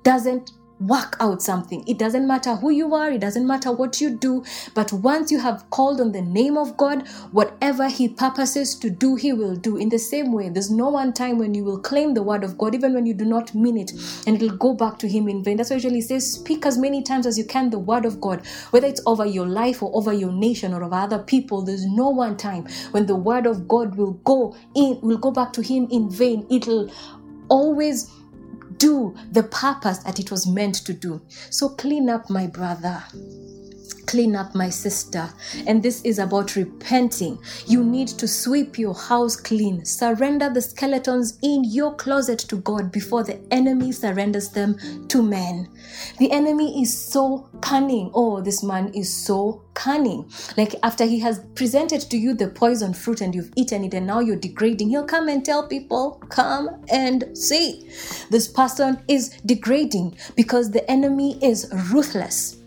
doesn't 0.03 0.53
work 0.81 1.17
out 1.21 1.43
something. 1.43 1.85
It 1.87 1.99
doesn't 1.99 2.27
matter 2.27 2.57
who 2.57 2.71
you 2.71 2.95
are, 2.95 3.11
it 3.11 3.21
doesn't 3.21 3.47
matter 3.47 3.71
what 3.71 4.01
you 4.01 4.11
do, 4.11 4.45
but 4.75 4.93
once 4.93 5.31
you 5.31 5.39
have 5.39 5.69
called 5.71 6.01
on 6.01 6.13
the 6.13 6.23
name 6.23 6.57
of 6.57 6.77
God, 6.77 7.07
whatever 7.33 7.89
He 7.89 8.09
purposes 8.09 8.75
to 8.77 8.91
do, 8.91 9.15
He 9.15 9.33
will 9.33 9.57
do. 9.57 9.77
In 9.77 9.91
the 9.91 9.99
same 9.99 10.33
way, 10.33 10.49
there's 10.49 10.71
no 10.71 10.89
one 10.89 11.13
time 11.13 11.39
when 11.39 11.55
you 11.55 11.65
will 11.65 11.79
claim 11.79 12.15
the 12.15 12.23
word 12.23 12.45
of 12.45 12.57
God, 12.57 12.75
even 12.75 12.95
when 12.95 13.07
you 13.07 13.15
do 13.15 13.25
not 13.25 13.55
mean 13.55 13.77
it, 13.77 13.93
and 14.27 14.37
it'll 14.37 14.57
go 14.57 14.75
back 14.75 14.99
to 15.01 15.09
Him 15.09 15.29
in 15.29 15.45
vain. 15.45 15.59
That's 15.59 15.71
why 15.71 15.77
usually 15.77 16.01
says, 16.01 16.33
Speak 16.33 16.65
as 16.65 16.79
many 16.79 17.03
times 17.03 17.27
as 17.27 17.37
you 17.37 17.45
can 17.45 17.71
the 17.71 17.79
word 17.79 18.05
of 18.05 18.21
God, 18.21 18.47
whether 18.71 18.87
it's 18.87 19.03
over 19.07 19.27
your 19.27 19.47
life 19.47 19.83
or 19.83 19.95
over 19.95 20.13
your 20.13 20.33
nation 20.33 20.73
or 20.73 20.83
over 20.83 20.95
other 20.95 21.19
people. 21.19 21.63
There's 21.63 21.87
no 21.87 22.09
one 22.09 22.37
time 22.37 22.67
when 22.93 23.07
the 23.07 23.17
word 23.17 23.47
of 23.47 23.69
God 23.69 23.97
will 23.97 24.13
go 24.25 24.57
in, 24.75 24.99
will 25.03 25.19
go 25.19 25.31
back 25.31 25.53
to 25.55 25.63
Him 25.63 25.89
in 25.91 26.11
vain. 26.11 26.47
It'll 26.51 26.91
always 27.49 28.11
do 28.81 29.15
the 29.31 29.43
purpose 29.45 29.99
that 29.99 30.19
it 30.19 30.31
was 30.31 30.47
meant 30.47 30.77
to 30.87 30.93
do. 30.93 31.21
So 31.51 31.69
clean 31.69 32.09
up, 32.09 32.29
my 32.31 32.47
brother 32.47 33.05
clean 34.11 34.35
up, 34.35 34.57
my 34.57 34.69
sister. 34.69 35.33
And 35.69 35.81
this 35.81 36.03
is 36.03 36.19
about 36.19 36.57
repenting. 36.57 37.39
You 37.67 37.85
need 37.85 38.09
to 38.09 38.27
sweep 38.27 38.77
your 38.77 38.93
house 38.95 39.37
clean. 39.37 39.85
Surrender 39.85 40.51
the 40.53 40.61
skeletons 40.61 41.39
in 41.43 41.63
your 41.63 41.95
closet 41.95 42.41
to 42.41 42.57
God 42.57 42.91
before 42.91 43.23
the 43.23 43.41
enemy 43.53 43.93
surrenders 43.93 44.51
them 44.51 44.77
to 45.07 45.23
men. 45.23 45.69
The 46.19 46.33
enemy 46.33 46.83
is 46.83 46.93
so 46.93 47.49
cunning. 47.61 48.11
Oh, 48.13 48.41
this 48.41 48.65
man 48.65 48.93
is 48.95 49.15
so 49.15 49.63
cunning. 49.75 50.29
Like 50.57 50.75
after 50.83 51.05
he 51.05 51.21
has 51.21 51.41
presented 51.55 52.01
to 52.03 52.17
you 52.17 52.35
the 52.35 52.49
poison 52.49 52.93
fruit 52.93 53.21
and 53.21 53.33
you've 53.33 53.53
eaten 53.57 53.85
it 53.85 53.95
and 53.95 54.09
now 54.09 54.19
you're 54.19 54.35
degrading, 54.37 54.89
he'll 54.89 55.05
come 55.05 55.29
and 55.29 55.45
tell 55.45 55.69
people, 55.69 56.21
come 56.29 56.85
and 56.91 57.39
see. 57.39 57.89
This 58.29 58.49
person 58.49 59.03
is 59.07 59.31
degrading 59.47 60.19
because 60.35 60.73
the 60.73 60.91
enemy 60.91 61.39
is 61.45 61.71
ruthless. 61.93 62.60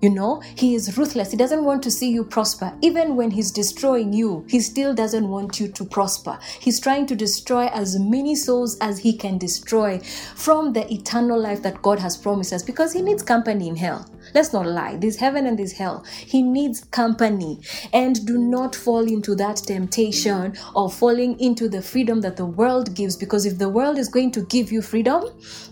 You 0.00 0.08
know, 0.08 0.40
he 0.40 0.74
is 0.74 0.96
ruthless. 0.96 1.30
He 1.30 1.36
doesn't 1.36 1.64
want 1.64 1.82
to 1.82 1.90
see 1.90 2.10
you 2.10 2.24
prosper. 2.24 2.72
Even 2.80 3.16
when 3.16 3.32
he's 3.32 3.50
destroying 3.50 4.14
you, 4.14 4.46
he 4.48 4.60
still 4.60 4.94
doesn't 4.94 5.28
want 5.28 5.60
you 5.60 5.68
to 5.68 5.84
prosper. 5.84 6.38
He's 6.58 6.80
trying 6.80 7.04
to 7.06 7.14
destroy 7.14 7.66
as 7.66 7.98
many 7.98 8.34
souls 8.34 8.78
as 8.78 9.00
he 9.00 9.12
can 9.12 9.36
destroy 9.36 9.98
from 10.36 10.72
the 10.72 10.90
eternal 10.90 11.38
life 11.38 11.62
that 11.62 11.82
God 11.82 11.98
has 11.98 12.16
promised 12.16 12.54
us 12.54 12.62
because 12.62 12.94
he 12.94 13.02
needs 13.02 13.22
company 13.22 13.68
in 13.68 13.76
hell. 13.76 14.06
Let's 14.34 14.52
not 14.52 14.66
lie. 14.66 14.96
There's 14.96 15.16
heaven 15.16 15.46
and 15.46 15.58
there's 15.58 15.72
hell. 15.72 16.04
He 16.18 16.42
needs 16.42 16.84
company. 16.84 17.60
And 17.92 18.24
do 18.26 18.38
not 18.38 18.74
fall 18.74 19.06
into 19.06 19.34
that 19.36 19.56
temptation 19.56 20.56
of 20.74 20.94
falling 20.94 21.38
into 21.40 21.68
the 21.68 21.82
freedom 21.82 22.20
that 22.22 22.36
the 22.36 22.46
world 22.46 22.94
gives. 22.94 23.16
Because 23.16 23.46
if 23.46 23.58
the 23.58 23.68
world 23.68 23.98
is 23.98 24.08
going 24.08 24.30
to 24.32 24.42
give 24.42 24.72
you 24.72 24.82
freedom, 24.82 25.24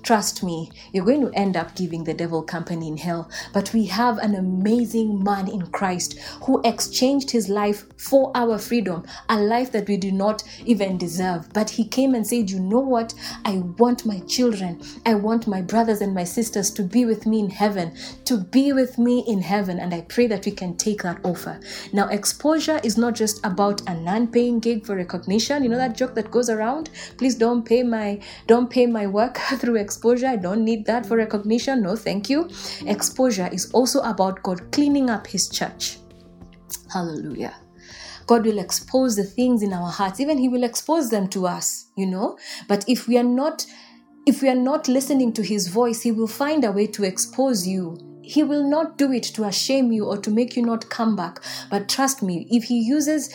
trust 0.03 0.43
me, 0.43 0.71
you're 0.93 1.05
going 1.05 1.21
to 1.21 1.39
end 1.39 1.57
up 1.57 1.75
giving 1.75 2.05
the 2.05 2.15
devil 2.15 2.43
company 2.43 2.89
in 2.89 2.97
hell. 2.97 3.31
But 3.53 3.73
we 3.73 3.87
have 3.87 4.19
an 4.19 4.35
amazing 4.35 5.23
man 5.23 5.49
in 5.49 5.67
Christ 5.69 6.19
who 6.43 6.61
exchanged 6.65 7.31
his 7.31 7.49
life 7.49 7.85
for 7.97 8.31
our 8.35 8.59
freedom, 8.59 9.05
a 9.29 9.39
life 9.41 9.73
that 9.73 9.89
we 9.89 9.97
do 9.97 10.11
not 10.11 10.43
even 10.65 10.99
deserve. 10.99 11.53
But 11.53 11.71
he 11.71 11.85
came 11.85 12.15
and 12.15 12.27
said, 12.27 12.51
You 12.51 12.61
know 12.61 12.81
what? 12.81 13.15
I 13.45 13.59
want 13.79 14.07
my 14.07 14.21
children, 14.21 14.81
I 15.07 15.15
want 15.15 15.47
my 15.47 15.63
brothers 15.63 16.01
and 16.01 16.15
my 16.15 16.25
sisters 16.25 16.71
to 16.73 16.83
be 16.83 17.05
with 17.05 17.27
me 17.27 17.41
in 17.41 17.51
heaven, 17.51 17.97
to 18.25 18.39
be 18.51 18.73
with 18.73 18.99
me 18.99 19.25
in 19.27 19.41
heaven. 19.41 19.79
And 19.79 19.95
I 19.95 20.03
pray 20.03 20.27
that 20.27 20.45
we 20.45 20.53
can 20.53 20.77
take 20.77 21.03
that 21.03 21.21
offer. 21.25 21.61
Now, 21.93 22.09
exposure 22.09 22.81
is 22.83 22.97
not 22.97 23.15
just 23.15 23.45
about 23.45 23.81
a 23.89 23.95
non-paying 23.95 24.61
gig 24.61 24.87
for 24.87 24.97
recognition. 24.97 25.63
You 25.63 25.69
know 25.69 25.77
that 25.77 25.97
joke 25.97 26.15
that 26.15 26.31
goes 26.31 26.51
around? 26.51 26.91
Please 27.17 27.35
don't 27.35 27.65
pay 27.65 27.83
my 27.83 28.21
don't 28.47 28.71
pay 28.71 28.87
my 28.87 29.07
work 29.07 29.37
through 29.59 29.77
exposure. 29.77 30.27
I 30.27 30.37
don't 30.37 30.65
need 30.65 30.87
that 30.87 31.07
for 31.07 31.17
recognition. 31.17 31.83
No, 31.83 31.97
thank 31.97 32.29
you. 32.31 32.49
Exposure 32.87 33.49
is 33.53 33.71
also 33.73 34.01
about 34.01 34.43
God 34.43 34.73
cleaning 34.73 35.11
up 35.11 35.27
his 35.27 35.49
church. 35.49 35.99
Hallelujah. 36.93 37.55
God 38.27 38.45
will 38.45 38.59
expose 38.59 39.17
the 39.17 39.25
things 39.25 39.63
in 39.63 39.73
our 39.73 39.91
hearts. 39.91 40.21
Even 40.21 40.37
He 40.37 40.51
will 40.51 40.63
expose 40.65 41.09
them 41.09 41.29
to 41.29 41.47
us, 41.47 41.87
you 41.97 42.07
know. 42.07 42.37
But 42.69 42.85
if 42.87 43.09
we 43.09 43.17
are 43.17 43.23
not 43.25 43.67
if 44.27 44.43
we 44.43 44.51
are 44.51 44.55
not 44.55 44.89
listening 44.89 45.33
to 45.33 45.43
his 45.43 45.69
voice, 45.69 46.03
he 46.03 46.13
will 46.13 46.27
find 46.27 46.63
a 46.63 46.71
way 46.71 46.87
to 46.89 47.03
expose 47.03 47.67
you 47.67 48.08
he 48.29 48.43
will 48.43 48.69
not 48.69 48.99
do 48.99 49.11
it 49.11 49.23
to 49.23 49.51
shame 49.51 49.91
you 49.91 50.05
or 50.05 50.19
to 50.19 50.31
make 50.31 50.55
you 50.55 50.63
not 50.63 50.91
come 50.91 51.17
back. 51.17 51.41
But 51.71 51.89
trust 51.89 52.23
me, 52.23 52.47
if 52.51 52.65
He 52.65 52.79
uses 52.79 53.35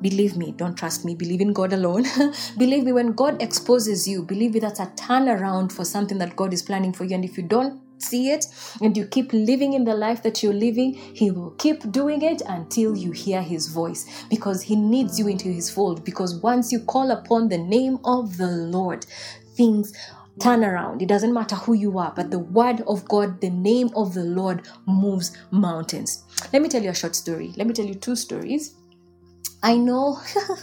believe 0.00 0.34
me 0.34 0.50
don't 0.56 0.76
trust 0.78 1.04
me 1.04 1.14
believe 1.14 1.42
in 1.42 1.52
god 1.52 1.74
alone. 1.74 2.06
Believe 2.56 2.84
me 2.84 2.92
when 2.92 3.12
god 3.12 3.42
exposes 3.42 4.08
you 4.08 4.22
believe 4.22 4.54
me 4.54 4.60
that's 4.60 4.80
a 4.80 4.86
turnaround 5.00 5.70
for 5.70 5.84
something 5.84 6.16
that 6.16 6.36
god 6.36 6.54
is 6.54 6.62
planning 6.62 6.94
for 6.94 7.04
you. 7.04 7.14
And 7.16 7.22
if 7.22 7.36
you 7.36 7.42
don't 7.42 7.82
see 8.02 8.30
it 8.30 8.46
and 8.80 8.96
you 8.96 9.04
keep 9.04 9.30
living 9.34 9.74
in 9.74 9.84
the 9.84 9.92
life 9.92 10.22
that 10.22 10.42
you're 10.42 10.54
living 10.54 10.94
he 10.94 11.30
will 11.30 11.50
keep 11.58 11.92
doing 11.92 12.22
it 12.22 12.40
until 12.46 12.96
you 12.96 13.12
hear 13.12 13.42
his 13.42 13.66
voice. 13.66 14.06
Because 14.30 14.62
he 14.62 14.74
needs 14.74 15.18
you 15.18 15.28
into 15.28 15.48
his 15.48 15.68
fold. 15.68 16.02
Because 16.02 16.34
once 16.36 16.72
you 16.72 16.80
call 16.80 17.10
upon 17.10 17.50
the 17.50 17.58
name 17.58 17.98
of 18.06 18.38
the 18.38 18.48
lord 18.48 19.04
things 19.54 19.92
turn 20.40 20.64
around. 20.64 21.02
It 21.02 21.08
doesn't 21.08 21.32
matter 21.32 21.56
who 21.56 21.74
you 21.74 21.98
are, 21.98 22.12
but 22.14 22.30
the 22.30 22.38
word 22.38 22.82
of 22.86 23.04
God, 23.06 23.40
the 23.40 23.50
name 23.50 23.90
of 23.94 24.14
the 24.14 24.24
Lord 24.24 24.66
moves 24.86 25.36
mountains. 25.50 26.24
Let 26.52 26.62
me 26.62 26.68
tell 26.68 26.82
you 26.82 26.90
a 26.90 26.94
short 26.94 27.14
story. 27.14 27.52
Let 27.56 27.66
me 27.66 27.74
tell 27.74 27.84
you 27.84 27.94
two 27.94 28.16
stories. 28.16 28.74
I 29.62 29.76
know 29.76 30.18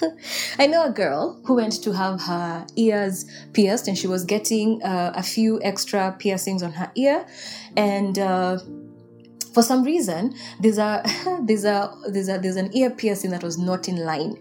I 0.59 0.65
know 0.65 0.85
a 0.85 0.89
girl 0.89 1.39
who 1.45 1.55
went 1.55 1.83
to 1.83 1.91
have 1.93 2.19
her 2.21 2.65
ears 2.75 3.25
pierced 3.53 3.87
and 3.87 3.97
she 3.97 4.07
was 4.07 4.25
getting 4.25 4.81
uh, 4.83 5.13
a 5.15 5.21
few 5.21 5.61
extra 5.61 6.15
piercings 6.17 6.63
on 6.63 6.71
her 6.71 6.91
ear 6.95 7.27
and 7.75 8.17
uh, 8.17 8.57
for 9.53 9.61
some 9.61 9.83
reason 9.83 10.33
there's 10.61 10.79
a 10.79 11.03
there's 11.43 11.63
a 11.63 11.93
there's 12.09 12.27
a 12.27 12.39
there's 12.39 12.55
an 12.55 12.75
ear 12.75 12.89
piercing 12.89 13.29
that 13.29 13.43
was 13.43 13.59
not 13.59 13.87
in 13.87 13.97
line 13.97 14.35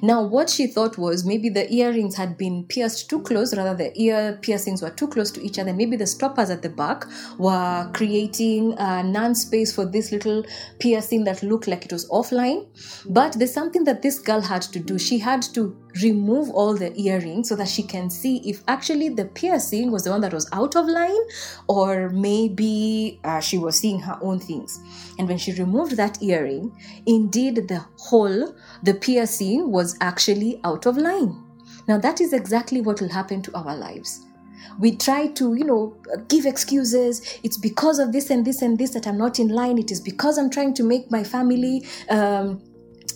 now, 0.00 0.22
what 0.22 0.48
she 0.48 0.66
thought 0.66 0.96
was 0.96 1.24
maybe 1.24 1.48
the 1.48 1.72
earrings 1.72 2.16
had 2.16 2.36
been 2.36 2.64
pierced 2.64 3.10
too 3.10 3.20
close, 3.22 3.56
rather, 3.56 3.74
the 3.74 3.92
ear 4.00 4.38
piercings 4.40 4.82
were 4.82 4.90
too 4.90 5.08
close 5.08 5.30
to 5.32 5.42
each 5.42 5.58
other. 5.58 5.72
Maybe 5.72 5.96
the 5.96 6.06
stoppers 6.06 6.50
at 6.50 6.62
the 6.62 6.68
back 6.68 7.04
were 7.38 7.90
creating 7.94 8.74
a 8.78 9.02
non 9.02 9.34
space 9.34 9.74
for 9.74 9.84
this 9.84 10.12
little 10.12 10.44
piercing 10.78 11.24
that 11.24 11.42
looked 11.42 11.66
like 11.66 11.84
it 11.84 11.92
was 11.92 12.08
offline. 12.10 12.66
But 13.08 13.32
there's 13.32 13.52
something 13.52 13.84
that 13.84 14.02
this 14.02 14.18
girl 14.18 14.40
had 14.40 14.62
to 14.62 14.78
do. 14.78 14.98
She 14.98 15.18
had 15.18 15.42
to 15.54 15.76
remove 16.02 16.50
all 16.50 16.74
the 16.74 16.98
earrings 17.00 17.48
so 17.48 17.56
that 17.56 17.68
she 17.68 17.82
can 17.82 18.10
see 18.10 18.38
if 18.48 18.62
actually 18.68 19.08
the 19.08 19.24
piercing 19.24 19.90
was 19.90 20.04
the 20.04 20.10
one 20.10 20.20
that 20.20 20.32
was 20.32 20.48
out 20.52 20.76
of 20.76 20.86
line 20.86 21.24
or 21.66 22.10
maybe 22.10 23.20
uh, 23.24 23.40
she 23.40 23.58
was 23.58 23.78
seeing 23.78 24.00
her 24.00 24.18
own 24.22 24.38
things. 24.38 24.80
And 25.18 25.28
when 25.28 25.38
she 25.38 25.52
removed 25.52 25.96
that 25.96 26.22
earring, 26.22 26.76
indeed 27.06 27.68
the 27.68 27.84
hole, 27.98 28.54
the 28.82 28.94
piercing 28.94 29.70
was 29.70 29.96
actually 30.00 30.60
out 30.64 30.86
of 30.86 30.96
line. 30.96 31.44
Now, 31.86 31.98
that 31.98 32.20
is 32.20 32.32
exactly 32.32 32.80
what 32.80 33.00
will 33.00 33.08
happen 33.08 33.42
to 33.42 33.56
our 33.56 33.76
lives 33.76 34.26
we 34.78 34.94
try 34.96 35.26
to 35.28 35.54
you 35.54 35.64
know 35.64 35.96
give 36.28 36.46
excuses 36.46 37.38
it's 37.42 37.56
because 37.56 37.98
of 37.98 38.12
this 38.12 38.30
and 38.30 38.44
this 38.44 38.62
and 38.62 38.78
this 38.78 38.90
that 38.90 39.06
i'm 39.06 39.18
not 39.18 39.38
in 39.38 39.48
line 39.48 39.78
it 39.78 39.90
is 39.90 40.00
because 40.00 40.38
i'm 40.38 40.50
trying 40.50 40.74
to 40.74 40.82
make 40.82 41.10
my 41.10 41.24
family 41.24 41.84
um, 42.10 42.60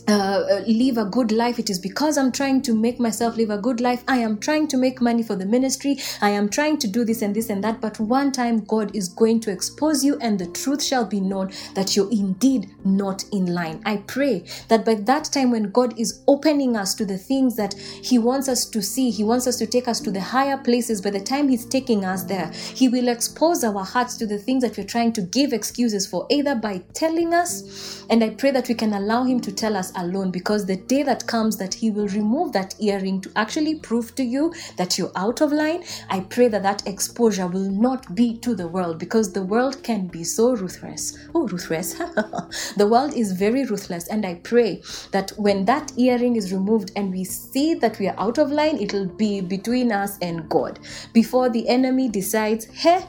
uh, 0.09 0.13
uh, 0.13 0.65
live 0.67 0.99
a 0.99 1.05
good 1.05 1.31
life. 1.31 1.59
It 1.59 1.71
is 1.71 1.79
because 1.79 2.19
I'm 2.19 2.33
trying 2.33 2.63
to 2.63 2.75
make 2.75 2.99
myself 2.99 3.37
live 3.37 3.51
a 3.51 3.59
good 3.59 3.81
life. 3.81 4.03
I 4.09 4.19
am 4.19 4.39
trying 4.39 4.67
to 4.69 4.77
make 4.77 5.01
money 5.01 5.23
for 5.23 5.37
the 5.37 5.47
ministry. 5.47 5.97
I 6.21 6.31
am 6.31 6.49
trying 6.49 6.79
to 6.79 6.89
do 6.89 7.05
this 7.05 7.23
and 7.23 7.35
this 7.35 7.51
and 7.51 7.63
that. 7.63 7.81
But 7.81 8.01
one 8.01 8.33
time, 8.33 8.65
God 8.65 8.95
is 8.97 9.09
going 9.09 9.41
to 9.41 9.53
expose 9.53 10.05
you, 10.05 10.19
and 10.21 10.39
the 10.39 10.47
truth 10.47 10.83
shall 10.83 11.05
be 11.05 11.21
known 11.21 11.53
that 11.75 11.95
you're 11.95 12.11
indeed 12.11 12.71
not 12.85 13.25
in 13.33 13.47
line. 13.47 13.81
I 13.85 13.99
pray 13.99 14.45
that 14.69 14.85
by 14.85 14.95
that 14.95 15.25
time, 15.27 15.53
when 15.53 15.71
God 15.71 15.99
is 15.99 16.23
opening 16.27 16.77
us 16.77 16.95
to 16.97 17.05
the 17.05 17.19
things 17.19 17.55
that 17.57 17.75
He 17.75 18.19
wants 18.19 18.49
us 18.49 18.65
to 18.67 18.83
see, 18.83 19.11
He 19.11 19.23
wants 19.23 19.47
us 19.47 19.57
to 19.59 19.67
take 19.67 19.87
us 19.87 20.01
to 20.01 20.11
the 20.11 20.21
higher 20.21 20.59
places. 20.59 21.01
By 21.01 21.11
the 21.11 21.21
time 21.21 21.49
He's 21.49 21.65
taking 21.65 22.05
us 22.05 22.25
there, 22.25 22.51
He 22.53 22.89
will 22.89 23.09
expose 23.09 23.63
our 23.63 23.85
hearts 23.85 24.17
to 24.17 24.27
the 24.27 24.39
things 24.39 24.65
that 24.65 24.77
we're 24.77 24.85
trying 24.85 25.13
to 25.13 25.23
give 25.23 25.53
excuses 25.53 26.07
for, 26.09 26.27
either 26.29 26.57
by 26.57 26.83
telling 26.93 27.35
us, 27.35 28.05
and 28.11 28.25
I 28.25 28.31
pray 28.31 28.51
that 28.51 28.69
we 28.69 28.75
can 28.75 28.93
allow 28.95 29.23
Him 29.23 29.41
to 29.43 29.53
tell 29.53 29.77
us 29.77 29.92
alone 29.97 30.31
because 30.31 30.67
the 30.67 30.77
day 30.77 31.03
that 31.03 31.27
comes 31.27 31.57
that 31.57 31.75
he 31.75 31.91
will 31.91 32.09
remove 32.09 32.53
that 32.53 32.75
earring 32.81 33.21
to 33.21 33.31
actually 33.37 33.77
prove 33.77 34.15
to 34.15 34.23
you 34.23 34.53
that 34.77 34.99
you're 34.99 35.13
out 35.17 35.41
of 35.41 35.53
line 35.53 35.83
i 36.11 36.21
pray 36.21 36.49
that 36.49 36.63
that 36.63 36.87
exposure 36.87 37.47
will 37.47 37.71
not 37.71 38.15
be 38.15 38.37
to 38.39 38.55
the 38.55 38.67
world 38.67 38.99
because 38.99 39.33
the 39.33 39.43
world 39.43 39.83
can 39.83 40.07
be 40.07 40.25
so 40.25 40.55
ruthless. 40.55 41.19
Oh 41.35 41.47
ruthless. 41.49 41.95
The 42.77 42.87
world 42.87 43.15
is 43.15 43.33
very 43.33 43.65
ruthless 43.65 44.09
and 44.09 44.25
i 44.27 44.35
pray 44.35 44.83
that 45.11 45.33
when 45.37 45.65
that 45.67 45.93
earring 45.97 46.37
is 46.37 46.53
removed 46.53 46.93
and 46.97 47.11
we 47.11 47.25
see 47.25 47.75
that 47.75 47.99
we 47.99 48.09
are 48.09 48.19
out 48.19 48.39
of 48.39 48.51
line 48.51 48.79
it'll 48.79 49.07
be 49.07 49.41
between 49.41 49.93
us 49.93 50.19
and 50.23 50.49
god. 50.49 50.79
Before 51.13 51.49
the 51.49 51.69
enemy 51.69 52.09
decides 52.09 52.67
hey 52.67 53.05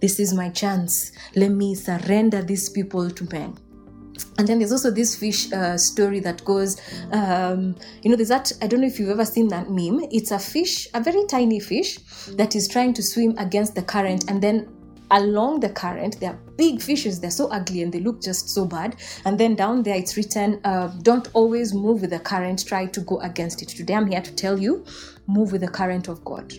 this 0.00 0.18
is 0.18 0.32
my 0.34 0.48
chance. 0.48 1.12
Let 1.36 1.50
me 1.50 1.74
surrender 1.74 2.42
these 2.42 2.68
people 2.68 3.10
to 3.10 3.24
men 3.30 3.56
and 4.38 4.46
then 4.46 4.58
there's 4.58 4.72
also 4.72 4.90
this 4.90 5.14
fish 5.16 5.52
uh, 5.52 5.76
story 5.76 6.20
that 6.20 6.44
goes 6.44 6.80
um, 7.12 7.74
you 8.02 8.10
know 8.10 8.16
there's 8.16 8.28
that 8.28 8.52
i 8.62 8.66
don't 8.66 8.80
know 8.80 8.86
if 8.86 8.98
you've 8.98 9.10
ever 9.10 9.24
seen 9.24 9.48
that 9.48 9.70
meme. 9.70 10.00
It's 10.10 10.30
a 10.30 10.38
fish 10.38 10.88
a 10.94 11.00
very 11.00 11.24
tiny 11.26 11.60
fish 11.60 11.96
that 12.36 12.54
is 12.56 12.68
trying 12.68 12.94
to 12.94 13.02
swim 13.02 13.36
against 13.38 13.74
the 13.74 13.82
current. 13.82 14.30
And 14.30 14.42
then 14.42 14.68
along 15.10 15.60
the 15.60 15.70
current 15.70 16.20
there 16.20 16.30
are 16.30 16.38
big 16.56 16.80
fishes. 16.80 17.20
They're 17.20 17.30
so 17.30 17.48
ugly 17.48 17.82
and 17.82 17.92
they 17.92 18.00
look 18.00 18.22
just 18.22 18.48
so 18.48 18.64
bad. 18.64 18.96
And 19.24 19.38
then 19.38 19.54
down 19.54 19.82
there 19.82 19.96
it's 19.96 20.16
written 20.16 20.60
uh, 20.64 20.88
don't 21.02 21.28
always 21.34 21.74
move 21.74 22.00
with 22.02 22.10
the 22.10 22.20
current. 22.20 22.66
Try 22.66 22.86
to 22.86 23.00
go 23.00 23.20
against 23.20 23.62
it. 23.62 23.68
Today 23.68 23.94
i'm 23.94 24.06
here 24.06 24.22
to 24.22 24.34
tell 24.34 24.58
you 24.58 24.84
move 25.26 25.52
with 25.52 25.60
the 25.60 25.68
current 25.68 26.08
of 26.08 26.24
god 26.24 26.52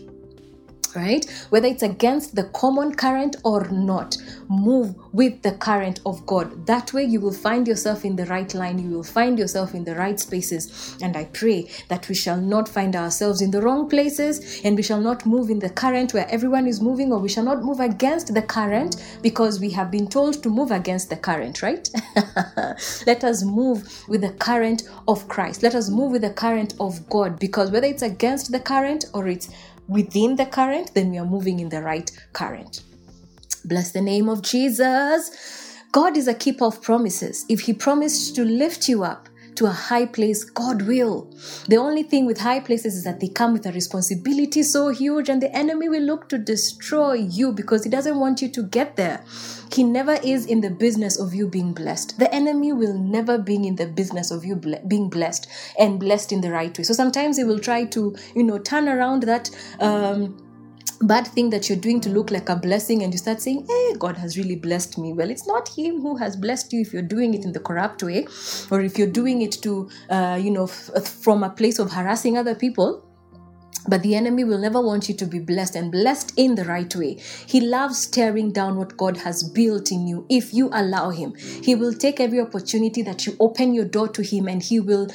right? 0.95 1.25
Whether 1.49 1.67
it's 1.67 1.83
against 1.83 2.35
the 2.35 2.45
common 2.45 2.95
current 2.95 3.35
or 3.43 3.67
not, 3.69 4.17
move 4.47 4.95
with 5.13 5.41
the 5.41 5.53
current 5.53 5.99
of 6.05 6.25
God. 6.25 6.65
That 6.67 6.93
way, 6.93 7.03
you 7.03 7.19
will 7.19 7.33
find 7.33 7.67
yourself 7.67 8.05
in 8.05 8.15
the 8.15 8.25
right 8.25 8.53
line, 8.53 8.79
you 8.79 8.89
will 8.89 9.03
find 9.03 9.37
yourself 9.37 9.73
in 9.73 9.83
the 9.83 9.95
right 9.95 10.19
spaces. 10.19 10.97
And 11.01 11.15
I 11.17 11.25
pray 11.25 11.69
that 11.89 12.07
we 12.09 12.15
shall 12.15 12.37
not 12.37 12.67
find 12.67 12.95
ourselves 12.95 13.41
in 13.41 13.51
the 13.51 13.61
wrong 13.61 13.89
places 13.89 14.61
and 14.63 14.75
we 14.75 14.83
shall 14.83 15.01
not 15.01 15.25
move 15.25 15.49
in 15.49 15.59
the 15.59 15.69
current 15.69 16.13
where 16.13 16.27
everyone 16.29 16.67
is 16.67 16.81
moving, 16.81 17.11
or 17.11 17.19
we 17.19 17.29
shall 17.29 17.43
not 17.43 17.63
move 17.63 17.79
against 17.79 18.33
the 18.33 18.41
current 18.41 18.95
because 19.21 19.59
we 19.59 19.69
have 19.71 19.91
been 19.91 20.07
told 20.07 20.41
to 20.43 20.49
move 20.49 20.71
against 20.71 21.09
the 21.09 21.17
current, 21.17 21.61
right? 21.61 21.89
Let 23.05 23.23
us 23.23 23.43
move 23.43 24.03
with 24.07 24.21
the 24.21 24.31
current 24.33 24.83
of 25.07 25.27
Christ. 25.27 25.63
Let 25.63 25.75
us 25.75 25.89
move 25.89 26.11
with 26.11 26.21
the 26.21 26.29
current 26.31 26.73
of 26.79 27.07
God 27.09 27.39
because 27.39 27.71
whether 27.71 27.87
it's 27.87 28.01
against 28.01 28.51
the 28.51 28.59
current 28.59 29.05
or 29.13 29.27
it's 29.27 29.49
within 29.91 30.37
the 30.37 30.45
current, 30.45 30.93
then 30.93 31.11
we 31.11 31.17
are 31.17 31.25
moving 31.25 31.59
in 31.59 31.67
the 31.67 31.81
right 31.81 32.09
current. 32.31 32.81
Bless 33.65 33.91
the 33.91 34.01
name 34.01 34.29
of 34.29 34.41
Jesus. 34.41 35.75
God 35.91 36.15
is 36.15 36.29
a 36.29 36.33
keeper 36.33 36.65
of 36.65 36.81
promises. 36.81 37.45
If 37.49 37.59
He 37.61 37.73
promised 37.73 38.33
to 38.35 38.45
lift 38.45 38.87
you 38.87 39.03
up, 39.03 39.27
to 39.55 39.65
a 39.65 39.71
high 39.71 40.05
place, 40.05 40.43
God 40.43 40.83
will. 40.83 41.29
The 41.67 41.77
only 41.77 42.03
thing 42.03 42.25
with 42.25 42.39
high 42.39 42.59
places 42.59 42.95
is 42.95 43.03
that 43.03 43.19
they 43.19 43.27
come 43.27 43.53
with 43.53 43.65
a 43.65 43.71
responsibility 43.71 44.63
so 44.63 44.89
huge, 44.89 45.29
and 45.29 45.41
the 45.41 45.55
enemy 45.55 45.89
will 45.89 46.01
look 46.03 46.29
to 46.29 46.37
destroy 46.37 47.13
you 47.13 47.51
because 47.51 47.83
he 47.83 47.89
doesn't 47.89 48.19
want 48.19 48.41
you 48.41 48.49
to 48.49 48.63
get 48.63 48.95
there. 48.95 49.23
He 49.73 49.83
never 49.83 50.13
is 50.23 50.45
in 50.45 50.61
the 50.61 50.69
business 50.69 51.19
of 51.19 51.33
you 51.33 51.47
being 51.47 51.73
blessed. 51.73 52.19
The 52.19 52.33
enemy 52.33 52.73
will 52.73 52.97
never 52.97 53.37
be 53.37 53.55
in 53.55 53.75
the 53.75 53.87
business 53.87 54.31
of 54.31 54.43
you 54.43 54.55
ble- 54.55 54.81
being 54.87 55.09
blessed 55.09 55.47
and 55.79 55.99
blessed 55.99 56.31
in 56.31 56.41
the 56.41 56.51
right 56.51 56.75
way. 56.77 56.83
So 56.83 56.93
sometimes 56.93 57.37
he 57.37 57.43
will 57.43 57.59
try 57.59 57.85
to, 57.85 58.15
you 58.35 58.43
know, 58.43 58.57
turn 58.59 58.89
around 58.89 59.23
that. 59.23 59.49
Um, 59.79 60.37
bad 61.01 61.27
thing 61.27 61.49
that 61.49 61.67
you're 61.67 61.77
doing 61.77 61.99
to 62.01 62.09
look 62.09 62.31
like 62.31 62.49
a 62.49 62.55
blessing 62.55 63.03
and 63.03 63.13
you 63.13 63.17
start 63.17 63.41
saying 63.41 63.65
hey 63.67 63.93
god 63.97 64.17
has 64.17 64.37
really 64.37 64.55
blessed 64.55 64.97
me 64.97 65.13
well 65.13 65.29
it's 65.29 65.47
not 65.47 65.69
him 65.69 66.01
who 66.01 66.15
has 66.17 66.35
blessed 66.35 66.71
you 66.73 66.81
if 66.81 66.93
you're 66.93 67.01
doing 67.01 67.33
it 67.33 67.43
in 67.43 67.51
the 67.51 67.59
corrupt 67.59 68.03
way 68.03 68.25
or 68.69 68.81
if 68.81 68.97
you're 68.97 69.07
doing 69.07 69.41
it 69.41 69.51
to 69.51 69.89
uh, 70.09 70.39
you 70.41 70.51
know 70.51 70.65
f- 70.65 71.07
from 71.07 71.43
a 71.43 71.49
place 71.49 71.79
of 71.79 71.91
harassing 71.91 72.37
other 72.37 72.55
people 72.55 73.03
but 73.87 74.03
the 74.03 74.15
enemy 74.15 74.43
will 74.43 74.59
never 74.59 74.79
want 74.79 75.09
you 75.09 75.15
to 75.15 75.25
be 75.25 75.39
blessed 75.39 75.75
and 75.75 75.91
blessed 75.91 76.33
in 76.37 76.55
the 76.55 76.65
right 76.65 76.95
way. 76.95 77.19
He 77.47 77.61
loves 77.61 78.05
tearing 78.05 78.51
down 78.51 78.77
what 78.77 78.95
God 78.95 79.17
has 79.17 79.43
built 79.43 79.91
in 79.91 80.05
you 80.05 80.25
if 80.29 80.53
you 80.53 80.69
allow 80.71 81.09
Him. 81.09 81.33
He 81.35 81.73
will 81.73 81.93
take 81.93 82.19
every 82.19 82.39
opportunity 82.39 83.01
that 83.01 83.25
you 83.25 83.35
open 83.39 83.73
your 83.73 83.85
door 83.85 84.07
to 84.09 84.21
Him 84.21 84.47
and 84.47 84.61
He 84.61 84.79
will 84.79 85.07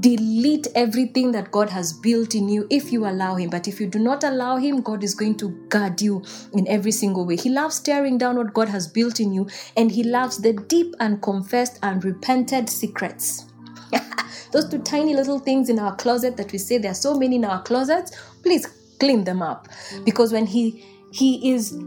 delete 0.00 0.66
everything 0.74 1.32
that 1.32 1.50
God 1.50 1.70
has 1.70 1.92
built 1.92 2.34
in 2.34 2.48
you 2.48 2.66
if 2.70 2.92
you 2.92 3.06
allow 3.06 3.34
Him. 3.36 3.50
But 3.50 3.68
if 3.68 3.80
you 3.80 3.86
do 3.86 3.98
not 3.98 4.24
allow 4.24 4.56
Him, 4.56 4.80
God 4.80 5.04
is 5.04 5.14
going 5.14 5.36
to 5.36 5.50
guard 5.68 6.00
you 6.00 6.24
in 6.52 6.66
every 6.68 6.92
single 6.92 7.26
way. 7.26 7.36
He 7.36 7.50
loves 7.50 7.80
tearing 7.80 8.18
down 8.18 8.36
what 8.36 8.54
God 8.54 8.68
has 8.68 8.86
built 8.86 9.20
in 9.20 9.32
you, 9.32 9.48
and 9.76 9.90
He 9.90 10.02
loves 10.02 10.38
the 10.38 10.52
deep 10.52 10.94
and 11.00 11.22
confessed 11.22 11.78
and 11.82 12.04
repented 12.04 12.68
secrets. 12.68 13.46
Those 14.52 14.68
two 14.68 14.80
tiny 14.82 15.14
little 15.14 15.38
things 15.38 15.68
in 15.68 15.78
our 15.78 15.94
closet 15.96 16.36
that 16.36 16.52
we 16.52 16.58
say 16.58 16.78
there 16.78 16.92
are 16.92 16.94
so 16.94 17.14
many 17.14 17.36
in 17.36 17.44
our 17.44 17.62
closets, 17.62 18.16
please 18.42 18.66
clean 18.98 19.24
them 19.24 19.42
up. 19.42 19.68
Because 20.04 20.32
when 20.32 20.46
He 20.46 20.84
He 21.12 21.52
is 21.52 21.78